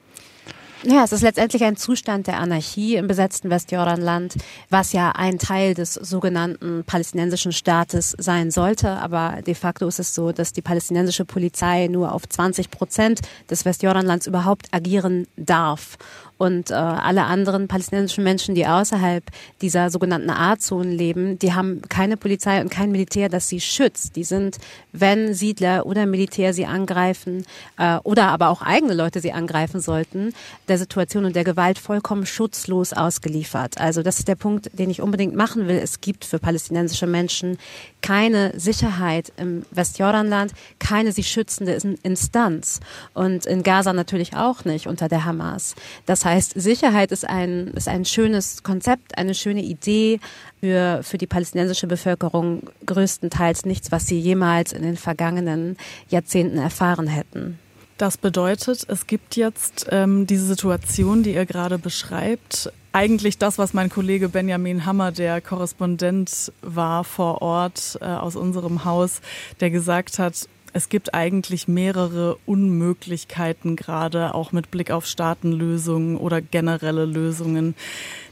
Ja, 0.85 1.05
es 1.05 1.13
ist 1.13 1.21
letztendlich 1.21 1.63
ein 1.63 1.77
Zustand 1.77 2.27
der 2.27 2.39
Anarchie 2.39 2.97
im 2.97 3.07
besetzten 3.07 3.49
Westjordanland, 3.49 4.35
was 4.69 4.91
ja 4.91 5.11
ein 5.11 5.39
Teil 5.39 5.75
des 5.75 5.93
sogenannten 5.93 6.83
palästinensischen 6.83 7.53
Staates 7.53 8.13
sein 8.17 8.51
sollte. 8.51 8.89
Aber 8.89 9.41
de 9.47 9.55
facto 9.55 9.87
ist 9.87 9.99
es 9.99 10.13
so, 10.13 10.33
dass 10.33 10.51
die 10.51 10.61
palästinensische 10.61 11.23
Polizei 11.23 11.87
nur 11.87 12.11
auf 12.11 12.27
20 12.27 12.69
Prozent 12.69 13.21
des 13.49 13.63
Westjordanlands 13.63 14.27
überhaupt 14.27 14.67
agieren 14.71 15.25
darf. 15.37 15.97
Und 16.37 16.71
äh, 16.71 16.73
alle 16.73 17.23
anderen 17.23 17.67
palästinensischen 17.67 18.23
Menschen, 18.23 18.55
die 18.55 18.65
außerhalb 18.65 19.23
dieser 19.61 19.89
sogenannten 19.89 20.29
A-Zonen 20.29 20.91
leben, 20.91 21.39
die 21.39 21.53
haben 21.53 21.81
keine 21.89 22.17
Polizei 22.17 22.61
und 22.61 22.69
kein 22.69 22.91
Militär, 22.91 23.29
das 23.29 23.47
sie 23.47 23.61
schützt. 23.61 24.15
Die 24.15 24.23
sind, 24.23 24.57
wenn 24.91 25.33
Siedler 25.33 25.85
oder 25.85 26.05
Militär 26.05 26.53
sie 26.53 26.65
angreifen 26.65 27.45
äh, 27.77 27.97
oder 28.03 28.29
aber 28.29 28.49
auch 28.49 28.61
eigene 28.61 28.93
Leute 28.93 29.21
sie 29.21 29.31
angreifen 29.31 29.79
sollten, 29.79 30.33
der 30.67 30.77
Situation 30.77 31.25
und 31.25 31.35
der 31.35 31.43
Gewalt 31.43 31.79
vollkommen 31.79 32.25
schutzlos 32.25 32.93
ausgeliefert. 32.93 33.77
Also 33.79 34.01
das 34.03 34.19
ist 34.19 34.27
der 34.27 34.35
Punkt, 34.35 34.69
den 34.77 34.89
ich 34.89 35.01
unbedingt 35.01 35.35
machen 35.35 35.67
will. 35.67 35.77
Es 35.77 36.01
gibt 36.01 36.25
für 36.25 36.39
palästinensische 36.39 37.07
Menschen 37.07 37.57
keine 38.01 38.59
Sicherheit 38.59 39.31
im 39.37 39.65
Westjordanland, 39.71 40.51
keine 40.79 41.11
sie 41.11 41.23
schützende 41.23 41.73
Instanz 42.03 42.79
und 43.13 43.45
in 43.45 43.63
Gaza 43.63 43.93
natürlich 43.93 44.35
auch 44.35 44.65
nicht 44.65 44.87
unter 44.87 45.07
der 45.07 45.25
Hamas. 45.25 45.75
Das 46.05 46.22
heißt, 46.25 46.53
Sicherheit 46.55 47.11
ist 47.11 47.27
ein, 47.27 47.67
ist 47.69 47.87
ein 47.87 48.05
schönes 48.05 48.63
Konzept, 48.63 49.17
eine 49.17 49.33
schöne 49.33 49.63
Idee 49.63 50.19
für, 50.59 51.01
für 51.03 51.17
die 51.17 51.27
palästinensische 51.27 51.87
Bevölkerung 51.87 52.69
größtenteils 52.85 53.65
nichts, 53.65 53.91
was 53.91 54.07
sie 54.07 54.19
jemals 54.19 54.73
in 54.73 54.83
den 54.83 54.97
vergangenen 54.97 55.77
Jahrzehnten 56.09 56.57
erfahren 56.57 57.07
hätten. 57.07 57.59
Das 57.97 58.17
bedeutet, 58.17 58.85
es 58.89 59.07
gibt 59.07 59.35
jetzt 59.35 59.87
ähm, 59.91 60.25
diese 60.25 60.45
Situation, 60.45 61.23
die 61.23 61.35
ihr 61.35 61.45
gerade 61.45 61.77
beschreibt. 61.77 62.71
Eigentlich 62.91 63.37
das, 63.37 63.57
was 63.57 63.73
mein 63.73 63.89
Kollege 63.89 64.29
Benjamin 64.29 64.85
Hammer, 64.85 65.11
der 65.11 65.41
Korrespondent 65.41 66.51
war 66.61 67.03
vor 67.03 67.41
Ort 67.41 67.97
äh, 68.01 68.05
aus 68.05 68.35
unserem 68.35 68.83
Haus, 68.83 69.21
der 69.59 69.69
gesagt 69.69 70.19
hat, 70.19 70.47
es 70.73 70.89
gibt 70.89 71.13
eigentlich 71.13 71.67
mehrere 71.67 72.37
Unmöglichkeiten, 72.45 73.75
gerade 73.75 74.33
auch 74.33 74.51
mit 74.51 74.71
Blick 74.71 74.91
auf 74.91 75.05
Staatenlösungen 75.05 76.17
oder 76.17 76.41
generelle 76.41 77.05
Lösungen. 77.05 77.75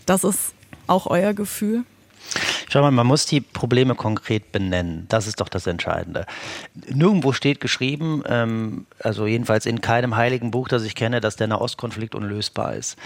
Das 0.08 0.24
ist 0.24 0.54
auch 0.88 1.06
euer 1.08 1.34
Gefühl? 1.34 1.84
Schau 2.70 2.82
mal, 2.82 2.92
man 2.92 3.06
muss 3.06 3.26
die 3.26 3.42
Probleme 3.42 3.96
konkret 3.96 4.52
benennen. 4.52 5.06
Das 5.10 5.28
ist 5.28 5.42
doch 5.42 5.50
das 5.50 5.68
Entscheidende. 5.68 6.26
Nirgendwo 6.88 7.34
steht 7.34 7.60
geschrieben, 7.60 8.24
ähm, 8.28 8.86
also 9.00 9.28
jedenfalls 9.28 9.66
in 9.66 9.82
keinem 9.82 10.16
heiligen 10.16 10.52
Buch, 10.52 10.68
das 10.68 10.84
ich 10.84 10.96
kenne, 10.96 11.20
dass 11.20 11.36
der 11.36 11.48
Nahostkonflikt 11.48 12.16
unlösbar 12.16 12.76
ist. 12.76 12.98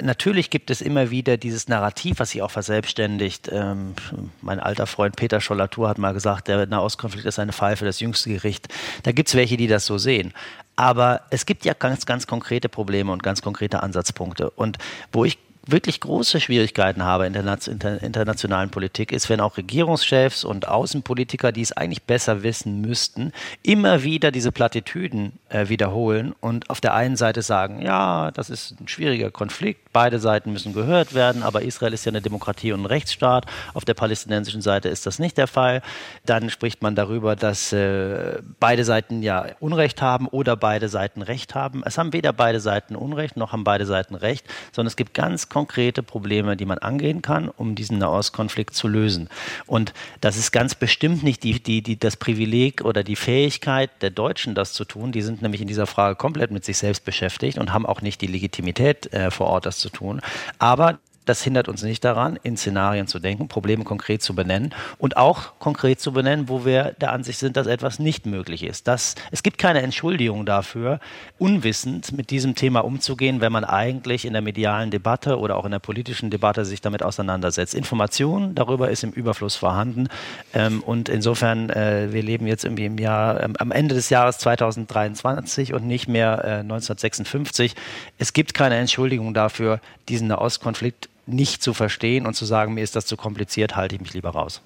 Natürlich 0.00 0.50
gibt 0.50 0.70
es 0.70 0.80
immer 0.80 1.10
wieder 1.10 1.36
dieses 1.36 1.68
Narrativ, 1.68 2.18
was 2.18 2.30
sich 2.30 2.42
auch 2.42 2.50
verselbstständigt. 2.50 3.48
Ähm, 3.52 3.94
mein 4.40 4.58
alter 4.58 4.86
Freund 4.86 5.14
Peter 5.16 5.40
Schollatur 5.40 5.88
hat 5.88 5.98
mal 5.98 6.14
gesagt, 6.14 6.48
der 6.48 6.66
Nahostkonflikt 6.66 7.26
ist 7.26 7.38
eine 7.38 7.52
Pfeife, 7.52 7.84
das 7.84 8.00
jüngste 8.00 8.30
Gericht. 8.30 8.68
Da 9.04 9.12
gibt 9.12 9.28
es 9.28 9.34
welche, 9.34 9.56
die 9.56 9.68
das 9.68 9.86
so 9.86 9.98
sehen. 9.98 10.32
Aber 10.74 11.22
es 11.30 11.46
gibt 11.46 11.64
ja 11.64 11.74
ganz, 11.74 12.06
ganz 12.06 12.26
konkrete 12.26 12.68
Probleme 12.68 13.12
und 13.12 13.22
ganz 13.22 13.42
konkrete 13.42 13.82
Ansatzpunkte. 13.82 14.50
Und 14.50 14.78
wo 15.12 15.24
ich 15.24 15.38
wirklich 15.66 16.00
große 16.00 16.40
Schwierigkeiten 16.40 17.02
habe 17.02 17.26
in 17.26 17.32
der 17.32 18.02
internationalen 18.02 18.70
Politik, 18.70 19.12
ist, 19.12 19.28
wenn 19.28 19.40
auch 19.40 19.56
Regierungschefs 19.56 20.44
und 20.44 20.68
Außenpolitiker, 20.68 21.52
die 21.52 21.62
es 21.62 21.72
eigentlich 21.72 22.02
besser 22.02 22.42
wissen 22.42 22.80
müssten, 22.80 23.32
immer 23.62 24.02
wieder 24.02 24.30
diese 24.30 24.52
Plattitüden 24.52 25.38
äh, 25.48 25.68
wiederholen 25.68 26.34
und 26.40 26.70
auf 26.70 26.80
der 26.80 26.94
einen 26.94 27.16
Seite 27.16 27.42
sagen, 27.42 27.80
ja, 27.82 28.30
das 28.32 28.50
ist 28.50 28.80
ein 28.80 28.88
schwieriger 28.88 29.30
Konflikt, 29.30 29.81
beide 29.92 30.18
Seiten 30.18 30.52
müssen 30.52 30.72
gehört 30.72 31.14
werden, 31.14 31.42
aber 31.42 31.62
Israel 31.62 31.92
ist 31.92 32.04
ja 32.04 32.10
eine 32.10 32.22
Demokratie 32.22 32.72
und 32.72 32.82
ein 32.82 32.86
Rechtsstaat. 32.86 33.46
Auf 33.74 33.84
der 33.84 33.94
palästinensischen 33.94 34.62
Seite 34.62 34.88
ist 34.88 35.06
das 35.06 35.18
nicht 35.18 35.36
der 35.38 35.46
Fall. 35.46 35.82
Dann 36.24 36.50
spricht 36.50 36.82
man 36.82 36.94
darüber, 36.94 37.36
dass 37.36 37.72
äh, 37.72 38.40
beide 38.58 38.84
Seiten 38.84 39.22
ja 39.22 39.46
Unrecht 39.60 40.00
haben 40.00 40.28
oder 40.28 40.56
beide 40.56 40.88
Seiten 40.88 41.22
Recht 41.22 41.54
haben. 41.54 41.82
Es 41.84 41.98
haben 41.98 42.12
weder 42.12 42.32
beide 42.32 42.60
Seiten 42.60 42.96
Unrecht 42.96 43.36
noch 43.36 43.52
haben 43.52 43.64
beide 43.64 43.86
Seiten 43.86 44.14
Recht, 44.14 44.46
sondern 44.72 44.88
es 44.88 44.96
gibt 44.96 45.14
ganz 45.14 45.48
konkrete 45.48 46.02
Probleme, 46.02 46.56
die 46.56 46.64
man 46.64 46.78
angehen 46.78 47.22
kann, 47.22 47.48
um 47.48 47.74
diesen 47.74 47.98
Nahostkonflikt 47.98 48.74
zu 48.74 48.88
lösen. 48.88 49.28
Und 49.66 49.92
das 50.20 50.36
ist 50.36 50.52
ganz 50.52 50.74
bestimmt 50.74 51.22
nicht 51.22 51.42
die, 51.44 51.62
die, 51.62 51.82
die, 51.82 51.98
das 51.98 52.16
Privileg 52.16 52.84
oder 52.84 53.04
die 53.04 53.16
Fähigkeit 53.16 53.90
der 54.00 54.10
Deutschen, 54.10 54.54
das 54.54 54.72
zu 54.72 54.84
tun. 54.84 55.12
Die 55.12 55.22
sind 55.22 55.42
nämlich 55.42 55.60
in 55.60 55.68
dieser 55.68 55.86
Frage 55.86 56.16
komplett 56.16 56.50
mit 56.50 56.64
sich 56.64 56.78
selbst 56.78 57.04
beschäftigt 57.04 57.58
und 57.58 57.72
haben 57.72 57.86
auch 57.86 58.00
nicht 58.00 58.20
die 58.20 58.26
Legitimität 58.26 59.12
äh, 59.12 59.30
vor 59.30 59.48
Ort, 59.48 59.66
das 59.66 59.81
zu 59.82 59.90
tun. 59.90 60.22
Aber 60.58 60.98
das 61.24 61.42
hindert 61.42 61.68
uns 61.68 61.82
nicht 61.82 62.04
daran, 62.04 62.38
in 62.42 62.56
Szenarien 62.56 63.06
zu 63.06 63.18
denken, 63.18 63.48
Probleme 63.48 63.84
konkret 63.84 64.22
zu 64.22 64.34
benennen 64.34 64.74
und 64.98 65.16
auch 65.16 65.52
konkret 65.58 66.00
zu 66.00 66.12
benennen, 66.12 66.48
wo 66.48 66.64
wir 66.64 66.94
der 67.00 67.12
Ansicht 67.12 67.38
sind, 67.38 67.56
dass 67.56 67.66
etwas 67.66 67.98
nicht 67.98 68.26
möglich 68.26 68.64
ist. 68.64 68.88
Das, 68.88 69.14
es 69.30 69.42
gibt 69.42 69.58
keine 69.58 69.82
Entschuldigung 69.82 70.44
dafür, 70.46 70.98
unwissend 71.38 72.12
mit 72.12 72.30
diesem 72.30 72.54
Thema 72.54 72.80
umzugehen, 72.80 73.40
wenn 73.40 73.52
man 73.52 73.64
eigentlich 73.64 74.24
in 74.24 74.32
der 74.32 74.42
medialen 74.42 74.90
Debatte 74.90 75.38
oder 75.38 75.56
auch 75.56 75.64
in 75.64 75.70
der 75.70 75.78
politischen 75.78 76.30
Debatte 76.30 76.64
sich 76.64 76.80
damit 76.80 77.02
auseinandersetzt. 77.02 77.74
Information 77.74 78.54
darüber 78.54 78.90
ist 78.90 79.04
im 79.04 79.10
Überfluss 79.10 79.54
vorhanden 79.54 80.08
ähm, 80.54 80.82
und 80.82 81.08
insofern, 81.08 81.70
äh, 81.70 82.08
wir 82.12 82.22
leben 82.22 82.46
jetzt 82.46 82.64
irgendwie 82.64 82.86
im 82.86 82.98
Jahr, 82.98 83.42
ähm, 83.42 83.54
am 83.58 83.70
Ende 83.70 83.94
des 83.94 84.10
Jahres 84.10 84.38
2023 84.38 85.72
und 85.72 85.86
nicht 85.86 86.08
mehr 86.08 86.42
äh, 86.44 86.48
1956. 86.60 87.74
Es 88.18 88.32
gibt 88.32 88.54
keine 88.54 88.76
Entschuldigung 88.76 89.34
dafür, 89.34 89.80
diesen 90.08 90.28
Nahostkonflikt 90.28 91.08
nicht 91.26 91.62
zu 91.62 91.74
verstehen 91.74 92.26
und 92.26 92.34
zu 92.34 92.44
sagen, 92.44 92.74
mir 92.74 92.82
ist 92.82 92.96
das 92.96 93.06
zu 93.06 93.16
kompliziert, 93.16 93.76
halte 93.76 93.94
ich 93.94 94.00
mich 94.00 94.14
lieber 94.14 94.30
raus. 94.30 94.62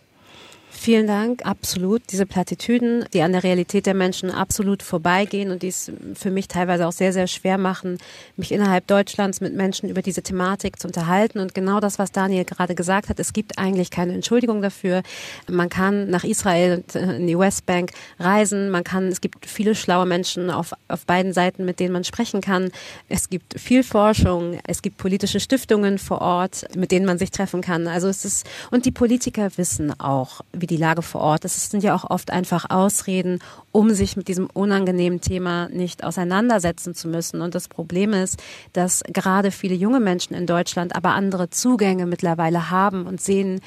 Vielen 0.79 1.07
Dank, 1.09 1.45
absolut. 1.45 2.03
Diese 2.13 2.27
Plattitüden, 2.27 3.07
die 3.13 3.23
an 3.23 3.33
der 3.33 3.43
Realität 3.43 3.87
der 3.87 3.95
Menschen 3.95 4.31
absolut 4.31 4.83
vorbeigehen 4.85 5.51
und 5.51 5.63
die 5.63 5.69
es 5.69 5.91
für 6.15 6.31
mich 6.31 6.47
teilweise 6.47 6.87
auch 6.87 6.93
sehr, 6.93 7.13
sehr 7.13 7.27
schwer 7.27 7.59
machen, 7.59 7.99
mich 8.37 8.53
innerhalb 8.53 8.87
Deutschlands 8.87 9.41
mit 9.41 9.55
Menschen 9.55 9.89
über 9.89 10.03
diese 10.03 10.23
Thematik 10.23 10.79
zu 10.79 10.87
unterhalten. 10.87 11.41
Und 11.41 11.55
genau 11.55 11.81
das, 11.81 11.99
was 11.99 12.13
Daniel 12.13 12.45
gerade 12.45 12.77
gesagt 12.77 13.09
hat, 13.09 13.19
es 13.19 13.33
gibt 13.33 13.59
eigentlich 13.59 13.91
keine 13.91 14.13
Entschuldigung 14.13 14.63
dafür. 14.63 15.03
Man 15.51 15.71
kann 15.71 16.09
nach 16.11 16.23
Israel 16.25 16.85
in 16.95 17.27
die 17.27 17.39
Westbank 17.39 17.91
reisen. 18.21 18.71
Man 18.71 18.85
kann, 18.85 19.09
es 19.09 19.21
gibt 19.21 19.47
viele 19.47 19.75
schlaue 19.75 20.07
Menschen 20.07 20.51
auf, 20.51 20.73
auf 20.89 21.05
beiden 21.07 21.33
Seiten, 21.33 21.65
mit 21.65 21.81
denen 21.81 21.95
man 21.95 22.05
sprechen 22.05 22.43
kann. 22.43 22.71
Es 23.09 23.29
gibt 23.29 23.59
viel 23.59 23.83
Forschung. 23.83 24.61
Es 24.65 24.83
gibt 24.83 24.99
politische 24.99 25.41
Stiftungen 25.41 25.99
vor 25.99 26.21
Ort, 26.21 26.67
mit 26.77 26.93
denen 26.93 27.07
man 27.07 27.19
sich 27.19 27.31
treffen 27.31 27.63
kann. 27.63 27.89
Also 27.89 28.09
es 28.09 28.25
ist, 28.25 28.47
und 28.71 28.85
die 28.85 28.93
Politiker 28.93 29.49
wissen 29.57 29.99
auch, 29.99 30.43
wie 30.53 30.67
wie 30.69 30.76
die 30.77 30.83
Lage 30.83 31.03
vor 31.03 31.23
Ort. 31.23 31.45
Es 31.45 31.71
sind 31.71 31.83
ja 31.83 31.95
auch 31.95 32.09
oft 32.11 32.31
einfach 32.31 32.67
Ausreden, 32.69 33.41
um 33.73 33.91
sich 33.95 34.17
mit 34.17 34.29
diesem 34.29 34.49
unangenehmen 34.53 35.21
Thema 35.21 35.69
nicht 35.71 36.05
auseinandersetzen 36.05 36.95
zu 36.95 37.09
müssen. 37.09 37.41
Und 37.41 37.55
das 37.55 37.69
Problem 37.69 38.13
ist, 38.13 38.43
dass 38.73 39.03
gerade 39.13 39.51
viele 39.51 39.75
junge 39.75 40.01
Menschen 40.01 40.35
in 40.35 40.47
Deutschland 40.47 40.95
aber 40.95 41.11
andere 41.11 41.51
Zugänge 41.51 42.07
mittlerweile 42.07 42.71
haben 42.71 43.07
und 43.07 43.21
sehen, 43.21 43.61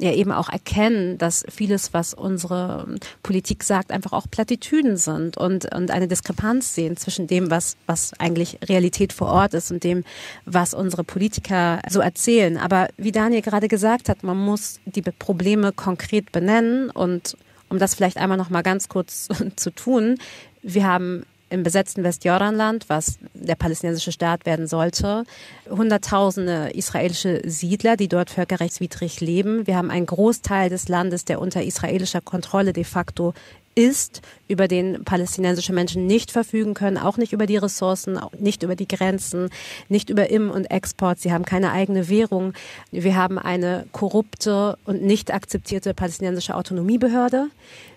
ja 0.00 0.12
eben 0.12 0.32
auch 0.32 0.48
erkennen, 0.48 1.18
dass 1.18 1.44
vieles, 1.48 1.92
was 1.92 2.14
unsere 2.14 2.86
Politik 3.22 3.62
sagt, 3.64 3.92
einfach 3.92 4.12
auch 4.12 4.26
Plattitüden 4.30 4.96
sind 4.96 5.36
und, 5.36 5.72
und 5.74 5.90
eine 5.90 6.08
Diskrepanz 6.08 6.74
sehen 6.74 6.96
zwischen 6.96 7.26
dem, 7.26 7.50
was, 7.50 7.76
was 7.86 8.12
eigentlich 8.18 8.58
Realität 8.68 9.12
vor 9.12 9.28
Ort 9.28 9.54
ist 9.54 9.70
und 9.70 9.84
dem, 9.84 10.04
was 10.44 10.74
unsere 10.74 11.04
Politiker 11.04 11.80
so 11.88 12.00
erzählen. 12.00 12.56
Aber 12.56 12.88
wie 12.96 13.12
Daniel 13.12 13.42
gerade 13.42 13.68
gesagt 13.68 14.08
hat, 14.08 14.22
man 14.22 14.38
muss 14.38 14.80
die 14.86 15.02
Probleme 15.02 15.72
konkret 15.72 16.32
benennen 16.32 16.90
und 16.90 17.36
um 17.68 17.78
das 17.78 17.94
vielleicht 17.94 18.16
einmal 18.16 18.38
noch 18.38 18.50
mal 18.50 18.62
ganz 18.62 18.88
kurz 18.88 19.28
zu 19.56 19.70
tun, 19.70 20.16
wir 20.62 20.86
haben 20.86 21.24
im 21.50 21.62
besetzten 21.62 22.04
Westjordanland, 22.04 22.88
was 22.88 23.18
der 23.34 23.56
palästinensische 23.56 24.12
Staat 24.12 24.46
werden 24.46 24.66
sollte, 24.66 25.24
Hunderttausende 25.68 26.70
israelische 26.70 27.42
Siedler, 27.44 27.96
die 27.96 28.08
dort 28.08 28.30
völkerrechtswidrig 28.30 29.20
leben. 29.20 29.66
Wir 29.66 29.76
haben 29.76 29.90
einen 29.90 30.06
Großteil 30.06 30.70
des 30.70 30.88
Landes, 30.88 31.24
der 31.24 31.40
unter 31.40 31.62
israelischer 31.62 32.20
Kontrolle 32.20 32.72
de 32.72 32.84
facto 32.84 33.34
ist, 33.74 34.22
über 34.48 34.68
den 34.68 35.04
palästinensische 35.04 35.72
Menschen 35.72 36.06
nicht 36.06 36.30
verfügen 36.30 36.74
können, 36.74 36.98
auch 36.98 37.16
nicht 37.16 37.32
über 37.32 37.46
die 37.46 37.56
Ressourcen, 37.56 38.18
nicht 38.38 38.62
über 38.62 38.76
die 38.76 38.88
Grenzen, 38.88 39.48
nicht 39.88 40.10
über 40.10 40.30
Im- 40.30 40.50
und 40.50 40.70
Export. 40.70 41.20
Sie 41.20 41.32
haben 41.32 41.44
keine 41.44 41.72
eigene 41.72 42.08
Währung. 42.08 42.52
Wir 42.90 43.16
haben 43.16 43.38
eine 43.38 43.86
korrupte 43.92 44.76
und 44.84 45.02
nicht 45.02 45.32
akzeptierte 45.32 45.94
palästinensische 45.94 46.56
Autonomiebehörde. 46.56 47.46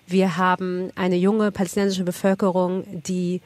Wir 0.06 0.36
haben 0.36 0.90
eine 0.94 1.16
junge 1.16 1.50
palästinensische 1.50 2.04
Bevölkerung, 2.04 2.84
die 3.06 3.40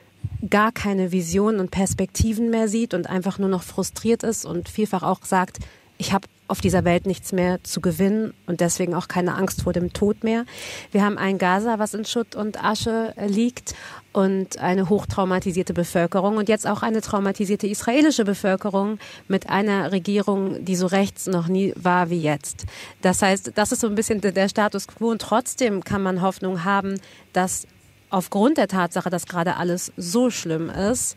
gar 0.51 0.73
keine 0.73 1.13
Visionen 1.13 1.61
und 1.61 1.71
Perspektiven 1.71 2.51
mehr 2.51 2.69
sieht 2.69 2.95
und 2.95 3.09
einfach 3.09 3.39
nur 3.39 3.49
noch 3.49 3.63
frustriert 3.63 4.23
ist 4.23 4.45
und 4.45 4.69
vielfach 4.69 5.03
auch 5.03 5.25
sagt, 5.25 5.59
ich 5.97 6.13
habe 6.13 6.29
auf 6.49 6.61
dieser 6.61 6.85
Welt 6.85 7.07
nichts 7.07 7.33
mehr 7.33 7.63
zu 7.63 7.81
gewinnen 7.81 8.33
und 8.47 8.61
deswegen 8.61 8.95
auch 8.95 9.07
keine 9.07 9.35
Angst 9.35 9.63
vor 9.63 9.73
dem 9.73 9.93
Tod 9.93 10.25
mehr. 10.25 10.45
Wir 10.91 11.05
haben 11.05 11.19
ein 11.19 11.39
Gaza, 11.39 11.79
was 11.79 11.95
in 11.95 12.05
Schutt 12.05 12.35
und 12.35 12.63
Asche 12.65 13.15
liegt 13.27 13.75
und 14.13 14.59
eine 14.59 14.89
hochtraumatisierte 14.89 15.75
Bevölkerung 15.75 16.39
und 16.39 16.49
jetzt 16.49 16.67
auch 16.67 16.83
eine 16.83 17.03
traumatisierte 17.03 17.67
israelische 17.67 18.25
Bevölkerung 18.25 18.99
mit 19.29 19.49
einer 19.49 19.93
Regierung, 19.93 20.65
die 20.65 20.75
so 20.75 20.87
rechts 20.87 21.27
noch 21.27 21.49
nie 21.49 21.75
war 21.77 22.11
wie 22.11 22.21
jetzt. 22.21 22.65
Das 23.03 23.23
heißt, 23.23 23.53
das 23.55 23.73
ist 23.73 23.81
so 23.81 23.87
ein 23.87 23.95
bisschen 23.95 24.21
der 24.21 24.49
Status 24.49 24.89
quo 24.89 25.11
und 25.11 25.21
trotzdem 25.21 25.85
kann 25.85 26.03
man 26.03 26.23
Hoffnung 26.23 26.65
haben, 26.65 26.99
dass 27.33 27.67
aufgrund 28.11 28.57
der 28.57 28.69
Tatsache, 28.69 29.11
dass 29.11 29.27
gerade 29.27 29.57
alles 29.57 29.93
so 29.97 30.31
schlimm 30.31 30.71
ist, 30.71 31.17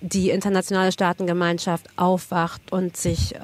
die 0.00 0.30
internationale 0.30 0.92
Staatengemeinschaft 0.92 1.86
aufwacht 1.96 2.72
und 2.72 2.96
sich 2.96 3.34
äh, 3.34 3.38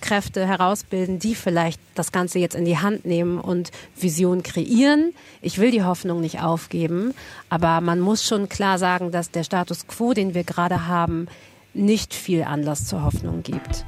Kräfte 0.00 0.46
herausbilden, 0.46 1.18
die 1.18 1.34
vielleicht 1.34 1.80
das 1.94 2.12
Ganze 2.12 2.38
jetzt 2.38 2.54
in 2.54 2.64
die 2.64 2.78
Hand 2.78 3.06
nehmen 3.06 3.40
und 3.40 3.70
Vision 3.96 4.42
kreieren. 4.42 5.14
Ich 5.40 5.58
will 5.58 5.70
die 5.70 5.82
Hoffnung 5.82 6.20
nicht 6.20 6.42
aufgeben, 6.42 7.14
aber 7.48 7.80
man 7.80 8.00
muss 8.00 8.24
schon 8.24 8.48
klar 8.48 8.78
sagen, 8.78 9.12
dass 9.12 9.30
der 9.30 9.44
Status 9.44 9.86
quo, 9.86 10.12
den 10.12 10.34
wir 10.34 10.44
gerade 10.44 10.86
haben, 10.86 11.26
nicht 11.72 12.14
viel 12.14 12.42
Anlass 12.42 12.86
zur 12.86 13.02
Hoffnung 13.02 13.42
gibt. 13.42 13.84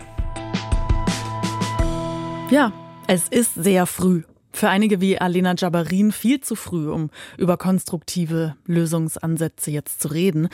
Ja, 2.50 2.72
es 3.06 3.28
ist 3.28 3.54
sehr 3.54 3.86
früh. 3.86 4.22
Für 4.56 4.70
einige 4.70 5.02
wie 5.02 5.20
Alena 5.20 5.52
Jabarin 5.54 6.12
viel 6.12 6.40
zu 6.40 6.54
früh, 6.54 6.90
um 6.90 7.10
über 7.36 7.58
konstruktive 7.58 8.56
Lösungsansätze 8.64 9.70
jetzt 9.70 10.00
zu 10.00 10.08
reden. 10.08 10.48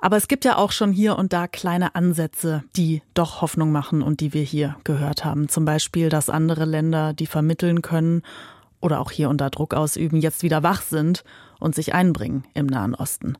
Aber 0.00 0.16
es 0.16 0.26
gibt 0.26 0.46
ja 0.46 0.56
auch 0.56 0.72
schon 0.72 0.90
hier 0.90 1.18
und 1.18 1.34
da 1.34 1.48
kleine 1.48 1.94
Ansätze, 1.94 2.64
die 2.76 3.02
doch 3.12 3.42
Hoffnung 3.42 3.70
machen 3.70 4.00
und 4.00 4.20
die 4.20 4.32
wir 4.32 4.40
hier 4.40 4.76
gehört 4.84 5.26
haben. 5.26 5.50
Zum 5.50 5.66
Beispiel, 5.66 6.08
dass 6.08 6.30
andere 6.30 6.64
Länder, 6.64 7.12
die 7.12 7.26
vermitteln 7.26 7.82
können 7.82 8.22
oder 8.80 9.00
auch 9.00 9.10
hier 9.10 9.28
unter 9.28 9.50
Druck 9.50 9.74
ausüben, 9.74 10.18
jetzt 10.18 10.42
wieder 10.42 10.62
wach 10.62 10.80
sind 10.80 11.22
und 11.60 11.74
sich 11.74 11.92
einbringen 11.92 12.46
im 12.54 12.64
Nahen 12.64 12.94
Osten. 12.94 13.36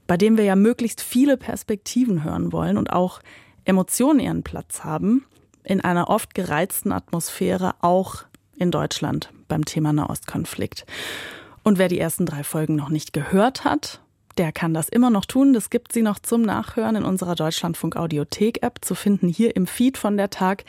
bei 0.10 0.18
dem 0.18 0.38
wir 0.38 0.44
ja 0.44 0.56
möglichst 0.56 1.02
viele 1.02 1.38
Perspektiven 1.38 2.24
hören 2.24 2.52
wollen 2.52 2.78
und 2.78 2.92
auch 2.92 3.20
Emotionen 3.64 4.20
ihren 4.20 4.42
Platz 4.42 4.84
haben, 4.84 5.24
in 5.64 5.82
einer 5.82 6.10
oft 6.10 6.34
gereizten 6.34 6.92
Atmosphäre, 6.92 7.76
auch 7.82 8.24
in 8.58 8.72
Deutschland 8.72 9.32
beim 9.48 9.66
Thema 9.66 9.94
Nahostkonflikt. 9.94 10.88
Und 11.62 11.78
wer 11.78 11.90
die 11.90 12.00
ersten 12.00 12.26
drei 12.26 12.44
Folgen 12.44 12.76
noch 12.76 12.90
nicht 12.90 13.14
gehört 13.14 13.66
hat, 13.66 14.02
der 14.40 14.52
kann 14.52 14.74
das 14.74 14.90
immer 14.90 15.12
noch 15.12 15.26
tun. 15.26 15.54
Das 15.54 15.70
gibt 15.70 15.92
sie 15.92 16.02
noch 16.02 16.18
zum 16.18 16.42
Nachhören 16.42 16.96
in 16.96 17.04
unserer 17.04 17.36
Deutschlandfunk 17.36 17.96
Audiothek 17.96 18.64
App 18.64 18.80
zu 18.82 18.96
finden, 18.96 19.28
hier 19.28 19.56
im 19.56 19.68
Feed 19.68 19.96
von 19.96 20.18
der 20.18 20.32
Tag, 20.32 20.64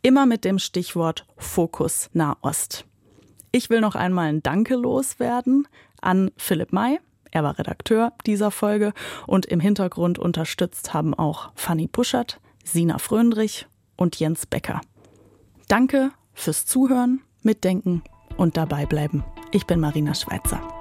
immer 0.00 0.24
mit 0.24 0.46
dem 0.46 0.58
Stichwort 0.58 1.26
Fokus 1.36 2.08
Nahost. 2.14 2.86
Ich 3.52 3.68
will 3.68 3.82
noch 3.82 3.94
einmal 3.94 4.28
ein 4.28 4.42
Danke 4.42 4.74
loswerden 4.74 5.68
an 6.00 6.30
Philipp 6.38 6.72
May, 6.72 6.98
er 7.30 7.42
war 7.42 7.58
Redakteur 7.58 8.12
dieser 8.26 8.50
Folge 8.50 8.92
und 9.26 9.46
im 9.46 9.60
Hintergrund 9.60 10.18
unterstützt 10.18 10.94
haben 10.94 11.14
auch 11.14 11.50
Fanny 11.54 11.88
Puschert, 11.88 12.40
Sina 12.64 12.98
Fröndrich 12.98 13.66
und 13.96 14.18
Jens 14.18 14.46
Becker. 14.46 14.80
Danke 15.68 16.10
fürs 16.34 16.66
Zuhören, 16.66 17.22
Mitdenken 17.42 18.02
und 18.36 18.56
dabei 18.56 18.86
bleiben. 18.86 19.24
Ich 19.52 19.66
bin 19.66 19.80
Marina 19.80 20.14
Schweizer. 20.14 20.75